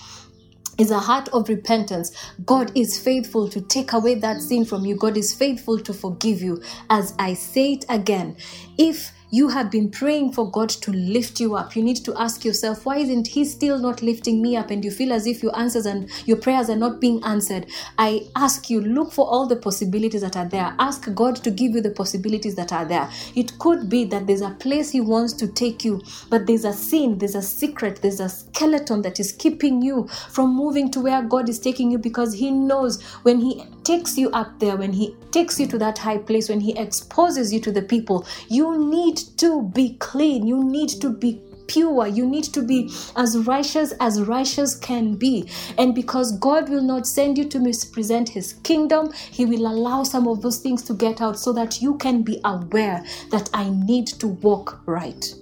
is 0.79 0.91
a 0.91 0.99
heart 0.99 1.29
of 1.29 1.49
repentance. 1.49 2.11
God 2.45 2.71
is 2.77 2.99
faithful 2.99 3.49
to 3.49 3.61
take 3.61 3.93
away 3.93 4.15
that 4.17 4.41
sin 4.41 4.65
from 4.65 4.85
you. 4.85 4.97
God 4.97 5.17
is 5.17 5.33
faithful 5.35 5.79
to 5.81 5.93
forgive 5.93 6.41
you. 6.43 6.61
As 6.89 7.15
I 7.19 7.35
say 7.35 7.73
it 7.73 7.85
again, 7.89 8.37
if 8.77 9.12
you 9.33 9.47
have 9.47 9.71
been 9.71 9.89
praying 9.89 10.31
for 10.31 10.47
God 10.51 10.69
to 10.69 10.91
lift 10.91 11.39
you 11.39 11.55
up. 11.55 11.75
You 11.75 11.81
need 11.81 12.05
to 12.05 12.15
ask 12.21 12.45
yourself, 12.45 12.85
why 12.85 12.97
isn't 12.97 13.25
He 13.25 13.45
still 13.45 13.79
not 13.79 14.03
lifting 14.03 14.43
me 14.43 14.55
up? 14.55 14.69
And 14.69 14.85
you 14.85 14.91
feel 14.91 15.11
as 15.11 15.25
if 15.25 15.41
your 15.41 15.57
answers 15.57 15.87
and 15.87 16.07
your 16.27 16.37
prayers 16.37 16.69
are 16.69 16.75
not 16.75 17.01
being 17.01 17.19
answered. 17.23 17.65
I 17.97 18.27
ask 18.35 18.69
you, 18.69 18.79
look 18.79 19.11
for 19.11 19.27
all 19.27 19.47
the 19.47 19.55
possibilities 19.55 20.21
that 20.21 20.37
are 20.37 20.47
there. 20.47 20.75
Ask 20.77 21.11
God 21.15 21.37
to 21.37 21.49
give 21.49 21.71
you 21.71 21.81
the 21.81 21.89
possibilities 21.89 22.53
that 22.57 22.71
are 22.71 22.85
there. 22.85 23.09
It 23.33 23.57
could 23.57 23.89
be 23.89 24.03
that 24.05 24.27
there's 24.27 24.41
a 24.41 24.51
place 24.51 24.91
He 24.91 25.01
wants 25.01 25.33
to 25.33 25.47
take 25.47 25.83
you, 25.83 26.03
but 26.29 26.45
there's 26.45 26.63
a 26.63 26.71
sin, 26.71 27.17
there's 27.17 27.33
a 27.33 27.41
secret, 27.41 28.03
there's 28.03 28.19
a 28.19 28.29
skeleton 28.29 29.01
that 29.01 29.19
is 29.19 29.31
keeping 29.31 29.81
you 29.81 30.07
from 30.29 30.55
moving 30.55 30.91
to 30.91 30.99
where 30.99 31.23
God 31.23 31.49
is 31.49 31.57
taking 31.57 31.89
you 31.89 31.97
because 31.97 32.33
He 32.35 32.51
knows 32.51 33.01
when 33.23 33.39
He 33.39 33.63
takes 33.83 34.17
you 34.17 34.29
up 34.31 34.59
there, 34.59 34.77
when 34.77 34.93
He 34.93 35.15
takes 35.31 35.59
you 35.59 35.67
to 35.67 35.77
that 35.79 35.97
high 35.97 36.17
place, 36.17 36.49
when 36.49 36.59
He 36.59 36.77
exposes 36.77 37.53
you 37.53 37.59
to 37.61 37.71
the 37.71 37.81
people, 37.81 38.25
you 38.49 38.77
need 38.77 39.17
to 39.37 39.63
be 39.73 39.95
clean. 39.99 40.47
You 40.47 40.63
need 40.63 40.89
to 41.01 41.09
be 41.09 41.41
pure. 41.67 42.07
You 42.07 42.25
need 42.25 42.45
to 42.45 42.61
be 42.61 42.91
as 43.15 43.37
righteous 43.39 43.93
as 43.99 44.21
righteous 44.21 44.75
can 44.75 45.15
be. 45.15 45.49
And 45.77 45.95
because 45.95 46.37
God 46.39 46.69
will 46.69 46.83
not 46.83 47.07
send 47.07 47.37
you 47.37 47.45
to 47.49 47.59
mispresent 47.59 48.29
His 48.29 48.53
kingdom, 48.63 49.11
He 49.31 49.45
will 49.45 49.67
allow 49.67 50.03
some 50.03 50.27
of 50.27 50.41
those 50.41 50.59
things 50.59 50.83
to 50.83 50.93
get 50.93 51.21
out 51.21 51.39
so 51.39 51.53
that 51.53 51.81
you 51.81 51.97
can 51.97 52.21
be 52.21 52.39
aware 52.43 53.03
that 53.31 53.49
I 53.53 53.69
need 53.69 54.07
to 54.07 54.27
walk 54.27 54.81
right. 54.85 55.33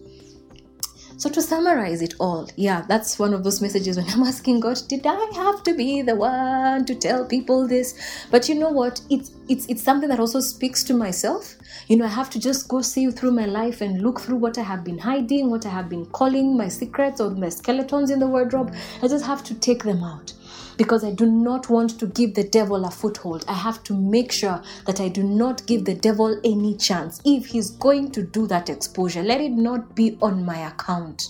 So, 1.22 1.30
to 1.30 1.42
summarize 1.44 2.02
it 2.02 2.16
all, 2.20 2.50
yeah, 2.56 2.82
that's 2.88 3.20
one 3.20 3.36
of 3.36 3.44
those 3.44 3.62
messages 3.62 3.96
when 3.96 4.10
I'm 4.10 4.24
asking 4.24 4.62
God, 4.62 4.82
did 4.88 5.06
I 5.06 5.32
have 5.36 5.62
to 5.66 5.76
be 5.76 6.02
the 6.02 6.16
one 6.16 6.84
to 6.86 6.96
tell 6.96 7.26
people 7.26 7.68
this? 7.68 7.94
But 8.32 8.50
you 8.50 8.56
know 8.56 8.72
what? 8.72 9.02
It's 9.12 9.30
it's 9.48 9.68
it's 9.68 9.84
something 9.84 10.10
that 10.10 10.20
also 10.20 10.40
speaks 10.40 10.84
to 10.86 10.96
myself. 10.96 11.58
You 11.88 11.98
know, 11.98 12.06
I 12.06 12.08
have 12.08 12.32
to 12.32 12.40
just 12.40 12.68
go 12.68 12.82
see 12.82 13.08
through 13.12 13.34
my 13.34 13.46
life 13.46 13.82
and 13.82 14.02
look 14.02 14.20
through 14.20 14.38
what 14.38 14.58
I 14.58 14.64
have 14.64 14.84
been 14.84 14.98
hiding, 14.98 15.52
what 15.52 15.64
I 15.68 15.70
have 15.70 15.90
been 15.90 16.08
calling 16.08 16.58
my 16.58 16.70
secrets 16.70 17.22
or 17.22 17.30
my 17.30 17.50
skeletons 17.50 18.10
in 18.10 18.18
the 18.18 18.26
wardrobe. 18.26 18.74
I 19.04 19.08
just 19.08 19.24
have 19.26 19.44
to 19.44 19.54
take 19.54 19.84
them 19.84 20.04
out 20.04 20.34
because 20.82 21.04
I 21.04 21.12
do 21.12 21.28
not 21.28 21.70
want 21.70 22.00
to 22.00 22.08
give 22.08 22.34
the 22.34 22.44
devil 22.44 22.86
a 22.86 22.90
foothold. 22.90 23.46
I 23.48 23.54
have 23.54 23.84
to 23.84 23.94
make 23.94 24.32
sure 24.32 24.64
that 24.88 25.00
I 25.00 25.10
do 25.10 25.22
not 25.22 25.64
give 25.68 25.86
the 25.86 25.94
devil 25.94 26.42
any 26.44 26.76
chance. 26.76 27.22
If 27.24 27.46
he's 27.46 27.70
going 27.70 28.10
to 28.14 28.24
do 28.24 28.48
that 28.48 28.68
exposure, 28.68 29.22
let 29.22 29.42
it 29.42 29.52
not 29.52 29.94
be 29.96 30.18
on 30.24 30.44
my 30.44 30.58
account. 30.68 31.28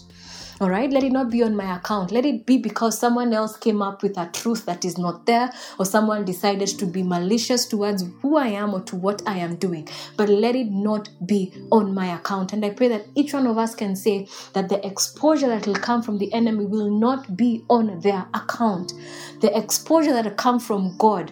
All 0.62 0.70
right, 0.70 0.92
let 0.92 1.04
it 1.04 1.12
not 1.12 1.32
be 1.32 1.42
on 1.42 1.56
my 1.56 1.76
account. 1.76 2.12
Let 2.12 2.24
it 2.24 2.46
be 2.46 2.60
because 2.60 3.00
someone 3.00 3.34
else 3.34 3.58
came 3.58 3.82
up 3.82 4.04
with 4.04 4.16
a 4.16 4.30
truth 4.32 4.68
that 4.68 4.86
is 4.86 4.96
not 4.96 5.26
there, 5.26 5.52
or 5.80 5.86
someone 5.86 6.24
decided 6.24 6.68
to 6.68 6.86
be 6.86 7.02
malicious 7.02 7.66
towards 7.66 8.06
who 8.22 8.38
I 8.38 8.50
am 8.50 8.76
or 8.76 8.82
to 8.82 8.96
what 8.96 9.24
I 9.26 9.40
am 9.40 9.56
doing. 9.56 9.90
But 10.18 10.30
let 10.30 10.56
it 10.56 10.70
not 10.70 11.10
be 11.26 11.52
on 11.72 11.96
my 11.96 12.16
account. 12.16 12.54
And 12.54 12.64
I 12.64 12.70
pray 12.70 12.90
that 12.90 13.08
each 13.16 13.34
one 13.34 13.48
of 13.48 13.58
us 13.58 13.74
can 13.74 13.96
say 13.96 14.28
that 14.54 14.70
the 14.70 14.86
exposure 14.86 15.48
that 15.48 15.66
will 15.66 15.74
come 15.74 16.04
from 16.04 16.20
the 16.20 16.32
enemy 16.32 16.66
will 16.66 16.92
not 16.92 17.36
be 17.36 17.66
on 17.68 18.00
their 18.02 18.28
account. 18.36 18.94
The 19.40 19.58
exposure 19.58 20.14
that 20.14 20.26
will 20.26 20.36
come 20.36 20.60
from 20.60 20.96
God 21.00 21.32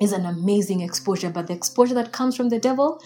is 0.00 0.12
an 0.12 0.26
amazing 0.26 0.82
exposure, 0.82 1.30
but 1.30 1.46
the 1.46 1.54
exposure 1.54 1.94
that 1.94 2.12
comes 2.12 2.36
from 2.36 2.50
the 2.50 2.58
devil 2.58 3.02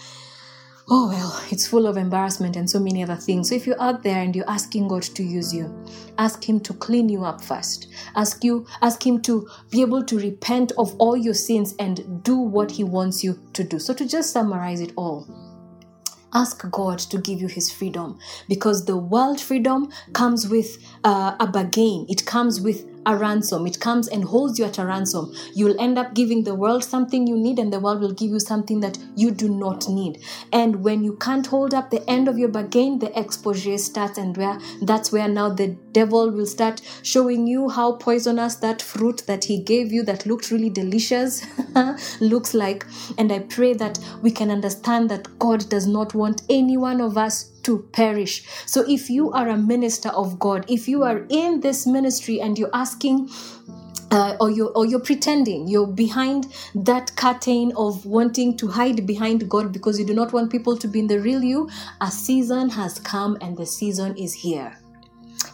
oh 0.88 1.08
well 1.08 1.42
it's 1.50 1.66
full 1.66 1.86
of 1.86 1.96
embarrassment 1.96 2.56
and 2.56 2.68
so 2.68 2.78
many 2.78 3.02
other 3.02 3.16
things. 3.16 3.48
So 3.48 3.54
if 3.54 3.66
you're 3.66 3.80
out 3.80 4.02
there 4.02 4.20
and 4.20 4.34
you're 4.34 4.48
asking 4.50 4.88
god 4.88 5.02
to 5.02 5.22
use 5.22 5.54
you 5.54 5.72
ask 6.18 6.48
him 6.48 6.60
to 6.60 6.74
clean 6.74 7.08
you 7.08 7.24
up 7.24 7.40
first. 7.42 7.88
Ask 8.14 8.44
you 8.44 8.66
ask 8.82 9.04
him 9.04 9.20
to 9.22 9.48
be 9.70 9.80
able 9.82 10.04
to 10.04 10.18
repent 10.18 10.72
of 10.78 10.94
all 10.96 11.16
your 11.16 11.34
sins 11.34 11.74
and 11.78 12.22
do 12.22 12.36
what 12.36 12.70
he 12.70 12.84
wants 12.84 13.24
you 13.24 13.38
to 13.54 13.64
do. 13.64 13.78
So 13.78 13.94
to 13.94 14.06
just 14.06 14.32
summarize 14.32 14.80
it 14.80 14.92
all 14.96 15.26
ask 16.34 16.68
God 16.70 16.98
to 16.98 17.18
give 17.18 17.40
you 17.40 17.48
His 17.48 17.72
freedom 17.72 18.18
because 18.48 18.84
the 18.84 18.96
world 18.96 19.40
freedom 19.40 19.90
comes 20.12 20.48
with 20.48 20.78
uh, 21.04 21.36
a 21.40 21.46
bargain, 21.46 22.06
it 22.08 22.26
comes 22.26 22.60
with 22.60 22.84
a 23.06 23.16
ransom. 23.16 23.66
It 23.66 23.80
comes 23.80 24.08
and 24.08 24.24
holds 24.24 24.58
you 24.58 24.64
at 24.64 24.78
a 24.78 24.86
ransom. 24.86 25.34
You'll 25.54 25.80
end 25.80 25.98
up 25.98 26.14
giving 26.14 26.44
the 26.44 26.54
world 26.54 26.84
something 26.84 27.26
you 27.26 27.36
need, 27.36 27.58
and 27.58 27.72
the 27.72 27.80
world 27.80 28.00
will 28.00 28.12
give 28.12 28.30
you 28.30 28.40
something 28.40 28.80
that 28.80 28.98
you 29.16 29.30
do 29.30 29.48
not 29.48 29.88
need. 29.88 30.22
And 30.52 30.82
when 30.82 31.04
you 31.04 31.16
can't 31.16 31.46
hold 31.46 31.74
up 31.74 31.90
the 31.90 32.08
end 32.08 32.28
of 32.28 32.38
your 32.38 32.48
bargain, 32.48 32.98
the 32.98 33.18
exposure 33.18 33.78
starts, 33.78 34.18
and 34.18 34.36
where 34.36 34.58
that's 34.82 35.12
where 35.12 35.28
now 35.28 35.48
the 35.48 35.76
devil 35.92 36.30
will 36.30 36.46
start 36.46 36.80
showing 37.02 37.46
you 37.46 37.68
how 37.68 37.92
poisonous 37.92 38.56
that 38.56 38.82
fruit 38.82 39.22
that 39.26 39.44
he 39.44 39.62
gave 39.62 39.92
you 39.92 40.02
that 40.04 40.26
looked 40.26 40.50
really 40.50 40.70
delicious 40.70 41.44
looks 42.20 42.54
like. 42.54 42.86
And 43.18 43.32
I 43.32 43.40
pray 43.40 43.74
that 43.74 43.98
we 44.22 44.30
can 44.30 44.50
understand 44.50 45.10
that 45.10 45.38
God 45.38 45.68
does 45.68 45.86
not 45.86 46.14
want 46.14 46.42
any 46.48 46.76
one 46.76 47.00
of 47.00 47.16
us 47.16 47.53
to 47.64 47.79
perish. 47.92 48.44
So 48.66 48.85
if 48.88 49.11
you 49.11 49.33
are 49.33 49.48
a 49.48 49.57
minister 49.57 50.11
of 50.11 50.38
God, 50.38 50.64
if 50.68 50.88
you 50.88 51.03
are 51.03 51.27
in 51.29 51.61
this 51.61 51.87
ministry 51.87 52.40
and 52.40 52.59
you're 52.59 52.74
asking 52.74 53.31
uh, 54.11 54.37
or 54.40 54.50
you're 54.50 54.70
or 54.77 54.87
you're 54.87 55.00
pretending 55.00 55.66
you're 55.66 55.87
behind 55.87 56.46
that 56.74 57.14
curtain 57.16 57.72
of 57.77 58.07
wanting 58.07 58.57
to 58.57 58.68
hide 58.68 59.07
behind 59.07 59.48
God 59.48 59.72
because 59.72 59.98
you 59.98 60.07
do 60.07 60.14
not 60.14 60.33
want 60.33 60.53
people 60.53 60.77
to 60.77 60.87
be 60.87 61.00
in 61.00 61.07
the 61.09 61.18
real 61.18 61.42
you. 61.42 61.68
A 62.00 62.11
season 62.11 62.68
has 62.70 63.00
come 63.00 63.37
and 63.40 63.57
the 63.57 63.66
season 63.66 64.16
is 64.16 64.33
here. 64.33 64.83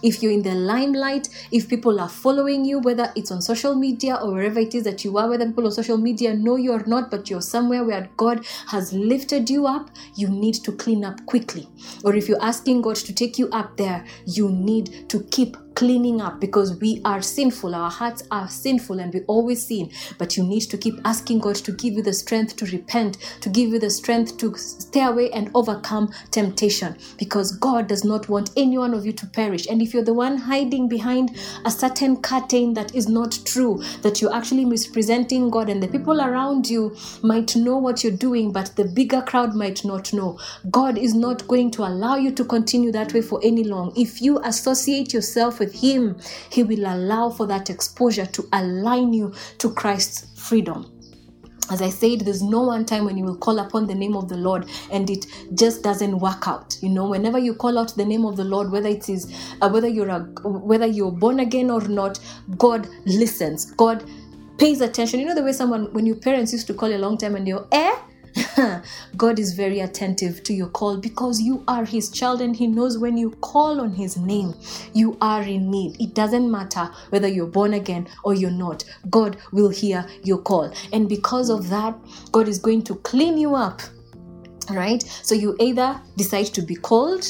If 0.03 0.23
you're 0.23 0.33
in 0.33 0.43
the 0.43 0.55
limelight, 0.55 1.29
if 1.51 1.69
people 1.69 2.01
are 2.01 2.09
following 2.09 2.65
you, 2.65 2.79
whether 2.79 3.13
it's 3.17 3.31
on 3.31 3.43
social 3.43 3.75
media 3.75 4.17
or 4.17 4.33
wherever 4.33 4.61
it 4.61 4.75
is 4.75 4.85
that 4.85 5.05
you 5.05 5.19
are, 5.19 5.29
whether 5.29 5.47
people 5.47 5.67
on 5.67 5.73
social 5.73 5.97
media 5.97 6.35
know 6.35 6.57
you 6.57 6.73
or 6.73 6.85
not, 6.87 7.11
but 7.11 7.29
you're 7.29 7.41
somewhere 7.41 7.85
where 7.85 8.09
God 8.17 8.45
has 8.69 8.93
lifted 8.93 9.49
you 9.51 9.67
up, 9.67 9.91
you 10.15 10.29
need 10.29 10.55
to 10.55 10.73
clean 10.73 11.05
up 11.05 11.25
quickly. 11.27 11.69
Or 12.05 12.15
if 12.15 12.29
you're 12.29 12.43
asking 12.43 12.83
God 12.83 12.97
to 12.97 13.13
take 13.13 13.39
you 13.39 13.49
up 13.51 13.77
there, 13.77 14.05
you 14.27 14.51
need 14.51 15.09
to 15.11 15.23
keep 15.25 15.57
cleaning 15.81 16.21
up 16.21 16.39
because 16.39 16.79
we 16.79 17.01
are 17.07 17.23
sinful. 17.23 17.75
Our 17.75 17.91
hearts 17.91 18.23
are 18.31 18.51
sinful 18.51 19.01
and 19.01 19.15
we 19.15 19.23
always 19.23 19.67
sin. 19.67 19.91
But 20.19 20.37
you 20.37 20.45
need 20.45 20.61
to 20.69 20.77
keep 20.77 21.01
asking 21.07 21.39
God 21.39 21.55
to 21.55 21.73
give 21.73 21.95
you 21.95 22.03
the 22.03 22.13
strength 22.13 22.57
to 22.57 22.67
repent, 22.67 23.17
to 23.41 23.49
give 23.49 23.71
you 23.71 23.79
the 23.79 23.89
strength 23.89 24.37
to 24.37 24.55
stay 24.59 25.03
away 25.03 25.31
and 25.31 25.51
overcome 25.55 26.13
temptation 26.33 26.99
because 27.19 27.57
God 27.57 27.87
does 27.87 28.05
not 28.05 28.29
want 28.29 28.51
any 28.59 28.77
one 28.77 28.93
of 28.93 29.07
you 29.07 29.13
to 29.13 29.27
perish. 29.27 29.67
And 29.69 29.81
if 29.81 29.95
you're 29.95 30.05
the 30.05 30.13
one 30.13 30.37
hiding 30.37 30.87
behind 30.87 31.35
a 31.65 31.71
certain 31.71 32.21
curtain 32.21 32.75
that 32.75 32.95
is 32.95 33.09
not 33.09 33.39
true, 33.47 33.83
that 34.03 34.21
you're 34.21 34.35
actually 34.35 34.67
misrepresenting 34.67 35.49
God 35.49 35.71
and 35.71 35.83
the 35.83 35.89
people 35.89 36.21
around 36.21 36.69
you 36.69 36.95
might 37.23 37.57
know 37.57 37.79
what 37.79 38.05
you're 38.05 38.13
doing, 38.13 38.53
but 38.53 38.77
the 38.77 38.85
bigger 38.85 39.23
crowd 39.23 39.55
might 39.55 39.83
not 39.83 40.13
know, 40.13 40.39
God 40.71 40.99
is 40.99 41.15
not 41.15 41.49
going 41.49 41.71
to 41.71 41.85
allow 41.85 42.17
you 42.17 42.33
to 42.33 42.45
continue 42.45 42.93
that 42.93 43.15
way 43.15 43.23
for 43.23 43.41
any 43.43 43.65
long. 43.65 43.95
If 43.97 44.21
you 44.21 44.41
associate 44.45 45.15
yourself 45.15 45.59
with 45.59 45.70
with 45.71 45.81
Him, 45.81 46.19
He 46.51 46.63
will 46.63 46.87
allow 46.87 47.31
for 47.31 47.47
that 47.47 47.71
exposure 47.71 48.27
to 48.27 48.49
align 48.53 49.13
you 49.13 49.33
to 49.59 49.71
Christ's 49.73 50.41
freedom. 50.41 50.97
As 51.71 51.81
I 51.81 51.89
said, 51.89 52.23
there's 52.23 52.43
no 52.43 52.63
one 52.63 52.85
time 52.85 53.05
when 53.05 53.17
you 53.17 53.25
will 53.25 53.37
call 53.37 53.61
upon 53.61 53.87
the 53.87 53.95
name 53.95 54.17
of 54.17 54.29
the 54.29 54.37
Lord 54.37 54.69
and 54.91 55.09
it 55.09 55.27
just 55.55 55.85
doesn't 55.85 56.19
work 56.19 56.49
out. 56.49 56.77
You 56.83 56.89
know, 56.89 57.09
whenever 57.09 57.39
you 57.39 57.55
call 57.55 57.79
out 57.79 57.95
the 57.95 58.05
name 58.05 58.25
of 58.25 58.37
the 58.37 58.43
Lord, 58.43 58.73
whether 58.73 58.89
it 58.89 59.09
is 59.09 59.33
uh, 59.63 59.69
whether 59.69 59.87
you're 59.87 60.09
a, 60.09 60.21
whether 60.43 60.87
you're 60.87 61.13
born 61.13 61.39
again 61.39 61.71
or 61.71 61.81
not, 61.83 62.19
God 62.59 62.89
listens. 63.07 63.71
God 63.73 64.05
pays 64.59 64.81
attention. 64.81 65.21
You 65.21 65.27
know 65.27 65.35
the 65.37 65.45
way 65.45 65.53
someone 65.53 65.93
when 65.93 66.07
your 66.07 66.17
parents 66.17 66.53
used 66.53 66.67
to 66.67 66.75
call 66.75 66.89
you 66.89 66.97
a 66.97 66.99
long 66.99 67.17
time 67.17 67.37
and 67.37 67.47
you're 67.47 67.69
eh 67.71 67.97
God 69.17 69.39
is 69.39 69.55
very 69.55 69.81
attentive 69.81 70.43
to 70.45 70.53
your 70.53 70.69
call 70.69 70.97
because 70.97 71.41
you 71.41 71.65
are 71.67 71.85
His 71.85 72.11
child 72.11 72.41
and 72.41 72.55
He 72.55 72.67
knows 72.67 72.99
when 72.99 73.17
you 73.17 73.31
call 73.41 73.81
on 73.81 73.93
His 73.93 74.17
name, 74.17 74.55
you 74.93 75.17
are 75.21 75.43
in 75.43 75.71
need. 75.71 76.01
It 76.01 76.15
doesn't 76.15 76.51
matter 76.51 76.91
whether 77.11 77.29
you're 77.29 77.47
born 77.47 77.75
again 77.75 78.09
or 78.25 78.35
you're 78.35 78.51
not, 78.51 78.85
God 79.11 79.37
will 79.53 79.71
hear 79.71 80.07
your 80.23 80.39
call. 80.39 80.73
And 80.93 81.09
because 81.09 81.51
of 81.51 81.69
that, 81.71 81.95
God 82.33 82.49
is 82.49 82.59
going 82.59 82.83
to 82.85 82.95
clean 82.97 83.39
you 83.39 83.55
up. 83.55 83.81
Right? 84.69 85.03
So 85.23 85.35
you 85.35 85.57
either 85.59 86.01
decide 86.17 86.47
to 86.47 86.63
be 86.63 86.77
cold. 86.77 87.27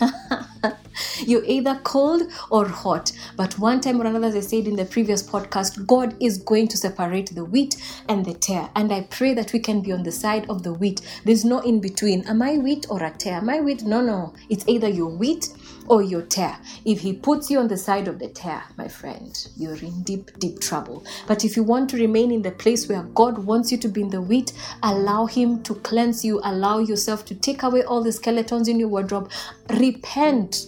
You're 1.18 1.44
either 1.44 1.80
cold 1.84 2.22
or 2.50 2.66
hot. 2.66 3.12
But 3.36 3.58
one 3.58 3.80
time 3.80 4.00
or 4.00 4.06
another, 4.06 4.26
as 4.26 4.36
I 4.36 4.40
said 4.40 4.66
in 4.66 4.76
the 4.76 4.84
previous 4.84 5.22
podcast, 5.22 5.86
God 5.86 6.14
is 6.20 6.38
going 6.38 6.68
to 6.68 6.76
separate 6.76 7.34
the 7.34 7.44
wheat 7.44 7.76
and 8.08 8.24
the 8.24 8.34
tare. 8.34 8.68
And 8.76 8.92
I 8.92 9.02
pray 9.02 9.34
that 9.34 9.52
we 9.52 9.58
can 9.58 9.80
be 9.80 9.92
on 9.92 10.02
the 10.02 10.12
side 10.12 10.48
of 10.50 10.62
the 10.62 10.72
wheat. 10.74 11.00
There's 11.24 11.44
no 11.44 11.60
in 11.60 11.80
between. 11.80 12.26
Am 12.26 12.42
I 12.42 12.58
wheat 12.58 12.86
or 12.90 13.02
a 13.02 13.10
tare? 13.10 13.38
Am 13.38 13.48
I 13.48 13.60
wheat? 13.60 13.82
No, 13.82 14.00
no. 14.00 14.34
It's 14.48 14.66
either 14.68 14.88
your 14.88 15.08
wheat 15.08 15.48
or 15.92 16.02
your 16.02 16.22
tare. 16.22 16.58
If 16.84 17.00
He 17.00 17.12
puts 17.12 17.50
you 17.50 17.58
on 17.58 17.68
the 17.68 17.76
side 17.76 18.08
of 18.08 18.18
the 18.18 18.28
tare, 18.28 18.64
my 18.76 18.88
friend, 18.88 19.32
you're 19.56 19.76
in 19.76 20.02
deep, 20.02 20.38
deep 20.38 20.60
trouble. 20.60 21.04
But 21.26 21.44
if 21.44 21.56
you 21.56 21.62
want 21.62 21.90
to 21.90 21.96
remain 21.96 22.32
in 22.32 22.42
the 22.42 22.50
place 22.50 22.88
where 22.88 23.02
God 23.02 23.38
wants 23.38 23.70
you 23.70 23.78
to 23.78 23.88
be 23.88 24.00
in 24.00 24.08
the 24.08 24.22
wheat, 24.22 24.52
allow 24.82 25.26
Him 25.26 25.62
to 25.64 25.74
cleanse 25.76 26.24
you, 26.24 26.40
allow 26.44 26.78
yourself 26.78 27.24
to 27.26 27.34
take 27.34 27.62
away 27.62 27.84
all 27.84 28.02
the 28.02 28.12
skeletons 28.12 28.68
in 28.68 28.80
your 28.80 28.88
wardrobe. 28.88 29.30
Repent 29.70 30.66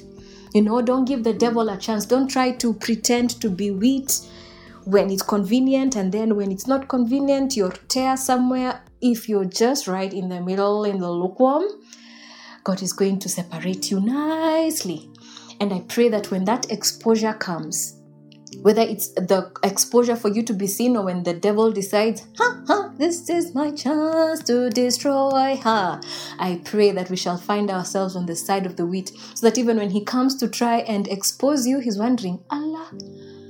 you 0.55 0.62
know, 0.62 0.81
don't 0.81 1.05
give 1.05 1.25
the 1.25 1.33
devil 1.33 1.68
a 1.68 1.77
chance. 1.77 2.07
Don't 2.07 2.29
try 2.29 2.53
to 2.53 2.75
pretend 2.75 3.41
to 3.41 3.51
be 3.51 3.72
wheat 3.72 4.20
when 4.85 5.11
it's 5.11 5.22
convenient, 5.22 5.97
and 5.97 6.12
then 6.12 6.37
when 6.37 6.53
it's 6.53 6.68
not 6.68 6.87
convenient, 6.89 7.57
you're 7.57 7.72
tare 7.89 8.16
somewhere. 8.16 8.81
If 9.01 9.29
you're 9.29 9.47
just 9.47 9.89
right 9.89 10.12
in 10.12 10.29
the 10.29 10.41
middle, 10.41 10.85
in 10.85 11.01
the 11.01 11.11
lukewarm, 11.11 11.64
God 12.62 12.83
is 12.83 12.93
going 12.93 13.18
to 13.18 13.29
separate 13.29 13.91
you 13.91 14.01
nicely. 14.01 15.11
And 15.61 15.73
I 15.73 15.81
pray 15.89 16.09
that 16.09 16.31
when 16.31 16.45
that 16.45 16.71
exposure 16.71 17.35
comes, 17.35 18.01
whether 18.63 18.83
it's 18.83 19.09
the 19.09 19.51
exposure 19.63 20.17
for 20.17 20.29
you 20.29 20.43
to 20.43 20.53
be 20.53 20.67
seen 20.67 20.97
or 20.97 21.05
when 21.05 21.23
the 21.23 21.35
devil 21.35 21.73
decides, 21.73 22.27
ha 22.39 22.63
ha, 22.67 22.93
this 22.97 23.29
is 23.29 23.55
my 23.55 23.71
chance 23.71 24.43
to 24.45 24.71
destroy 24.71 25.57
her. 25.57 26.01
I 26.39 26.61
pray 26.65 26.93
that 26.93 27.11
we 27.11 27.17
shall 27.17 27.37
find 27.37 27.71
ourselves 27.71 28.17
on 28.17 28.27
the 28.27 28.37
side 28.37 28.67
of 28.67 28.77
the 28.77 28.87
wheat 28.87 29.13
so 29.35 29.49
that 29.49 29.59
even 29.59 29.77
when 29.77 29.91
he 29.91 30.05
comes 30.05 30.37
to 30.37 30.49
try 30.49 30.79
and 30.79 31.09
expose 31.09 31.67
you, 31.67 31.81
he's 31.81 31.99
wondering, 31.99 32.43
Allah, 32.51 32.91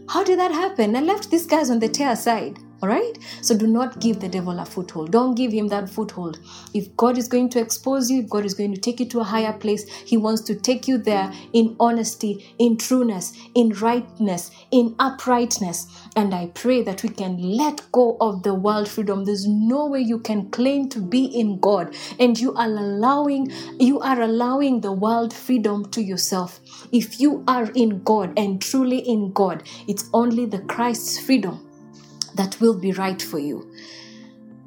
how 0.08 0.24
did 0.24 0.38
that 0.38 0.52
happen? 0.52 0.96
I 0.96 1.00
left 1.00 1.30
these 1.30 1.46
guys 1.46 1.70
on 1.70 1.80
the 1.80 1.88
tare 1.88 2.16
side. 2.16 2.58
All 2.84 2.90
right? 2.90 3.16
So 3.40 3.56
do 3.56 3.66
not 3.66 3.98
give 3.98 4.20
the 4.20 4.28
devil 4.28 4.60
a 4.60 4.64
foothold. 4.66 5.10
Don't 5.10 5.34
give 5.34 5.50
him 5.50 5.68
that 5.68 5.88
foothold. 5.88 6.38
If 6.74 6.94
God 6.98 7.16
is 7.16 7.28
going 7.28 7.48
to 7.50 7.58
expose 7.58 8.10
you, 8.10 8.20
God 8.24 8.44
is 8.44 8.52
going 8.52 8.74
to 8.74 8.80
take 8.80 9.00
you 9.00 9.06
to 9.06 9.20
a 9.20 9.24
higher 9.24 9.54
place, 9.54 9.90
He 9.90 10.18
wants 10.18 10.42
to 10.42 10.54
take 10.54 10.86
you 10.86 10.98
there 10.98 11.32
in 11.54 11.76
honesty, 11.80 12.54
in 12.58 12.76
trueness, 12.76 13.32
in 13.54 13.70
rightness, 13.70 14.50
in 14.70 14.94
uprightness. 14.98 15.86
And 16.14 16.34
I 16.34 16.48
pray 16.48 16.82
that 16.82 17.02
we 17.02 17.08
can 17.08 17.38
let 17.38 17.90
go 17.90 18.18
of 18.20 18.42
the 18.42 18.52
world 18.52 18.86
freedom. 18.86 19.24
There's 19.24 19.46
no 19.46 19.86
way 19.86 20.00
you 20.00 20.18
can 20.18 20.50
claim 20.50 20.90
to 20.90 21.00
be 21.00 21.24
in 21.24 21.60
God 21.60 21.96
and 22.20 22.38
you 22.38 22.52
are 22.54 22.66
allowing 22.66 23.50
you 23.80 24.00
are 24.00 24.20
allowing 24.20 24.82
the 24.82 24.92
world 24.92 25.32
freedom 25.32 25.90
to 25.92 26.02
yourself. 26.02 26.60
If 26.92 27.18
you 27.18 27.44
are 27.48 27.70
in 27.74 28.02
God 28.02 28.38
and 28.38 28.60
truly 28.60 28.98
in 28.98 29.32
God, 29.32 29.62
it's 29.88 30.10
only 30.12 30.44
the 30.44 30.58
Christ's 30.58 31.18
freedom 31.18 31.66
that 32.34 32.60
will 32.60 32.78
be 32.78 32.92
right 32.92 33.20
for 33.20 33.38
you. 33.38 33.72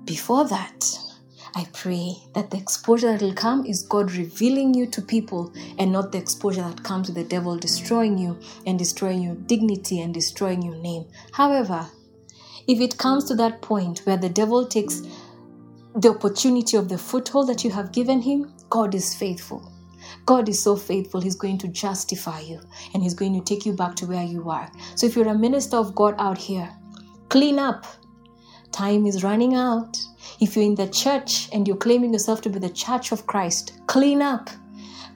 Before 0.05 0.47
that, 0.47 0.85
I 1.55 1.65
pray 1.73 2.17
that 2.33 2.51
the 2.51 2.57
exposure 2.57 3.11
that 3.11 3.21
will 3.21 3.33
come 3.33 3.65
is 3.65 3.81
God 3.81 4.11
revealing 4.11 4.73
you 4.73 4.85
to 4.87 5.01
people 5.01 5.53
and 5.79 5.91
not 5.91 6.11
the 6.11 6.17
exposure 6.17 6.61
that 6.61 6.83
comes 6.83 7.07
with 7.07 7.15
the 7.15 7.23
devil 7.23 7.57
destroying 7.57 8.17
you 8.17 8.39
and 8.65 8.77
destroying 8.77 9.21
your 9.21 9.35
dignity 9.35 9.99
and 10.01 10.13
destroying 10.13 10.61
your 10.61 10.75
name. 10.75 11.05
However, 11.31 11.87
if 12.67 12.79
it 12.79 12.97
comes 12.97 13.25
to 13.25 13.35
that 13.35 13.61
point 13.61 13.99
where 14.05 14.17
the 14.17 14.29
devil 14.29 14.67
takes 14.67 15.01
the 15.95 16.09
opportunity 16.09 16.77
of 16.77 16.89
the 16.89 16.97
foothold 16.97 17.49
that 17.49 17.63
you 17.63 17.71
have 17.71 17.91
given 17.91 18.21
him, 18.21 18.53
God 18.69 18.93
is 18.93 19.15
faithful. 19.15 19.71
God 20.25 20.49
is 20.49 20.61
so 20.61 20.75
faithful, 20.75 21.21
He's 21.21 21.35
going 21.35 21.57
to 21.59 21.67
justify 21.67 22.41
you 22.41 22.61
and 22.93 23.01
He's 23.01 23.13
going 23.13 23.33
to 23.33 23.43
take 23.43 23.65
you 23.65 23.73
back 23.73 23.95
to 23.95 24.05
where 24.05 24.23
you 24.23 24.49
are. 24.49 24.69
So, 24.95 25.05
if 25.05 25.15
you're 25.15 25.27
a 25.27 25.37
minister 25.37 25.77
of 25.77 25.95
God 25.95 26.15
out 26.17 26.37
here, 26.37 26.69
Clean 27.29 27.59
up. 27.59 27.85
Time 28.71 29.05
is 29.05 29.21
running 29.21 29.53
out. 29.53 29.97
If 30.39 30.55
you're 30.55 30.63
in 30.63 30.75
the 30.75 30.87
church 30.87 31.49
and 31.51 31.67
you're 31.67 31.75
claiming 31.75 32.13
yourself 32.13 32.39
to 32.41 32.49
be 32.49 32.59
the 32.59 32.69
church 32.69 33.11
of 33.11 33.27
Christ, 33.27 33.73
clean 33.87 34.21
up. 34.21 34.49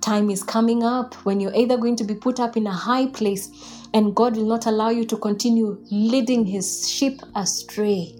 Time 0.01 0.29
is 0.29 0.43
coming 0.43 0.83
up 0.83 1.13
when 1.25 1.39
you're 1.39 1.55
either 1.55 1.77
going 1.77 1.95
to 1.95 2.03
be 2.03 2.15
put 2.15 2.39
up 2.39 2.57
in 2.57 2.67
a 2.67 2.71
high 2.71 3.05
place 3.07 3.49
and 3.93 4.15
God 4.15 4.35
will 4.35 4.45
not 4.45 4.65
allow 4.65 4.89
you 4.89 5.05
to 5.05 5.15
continue 5.15 5.79
leading 5.89 6.45
his 6.45 6.89
sheep 6.89 7.21
astray. 7.35 8.15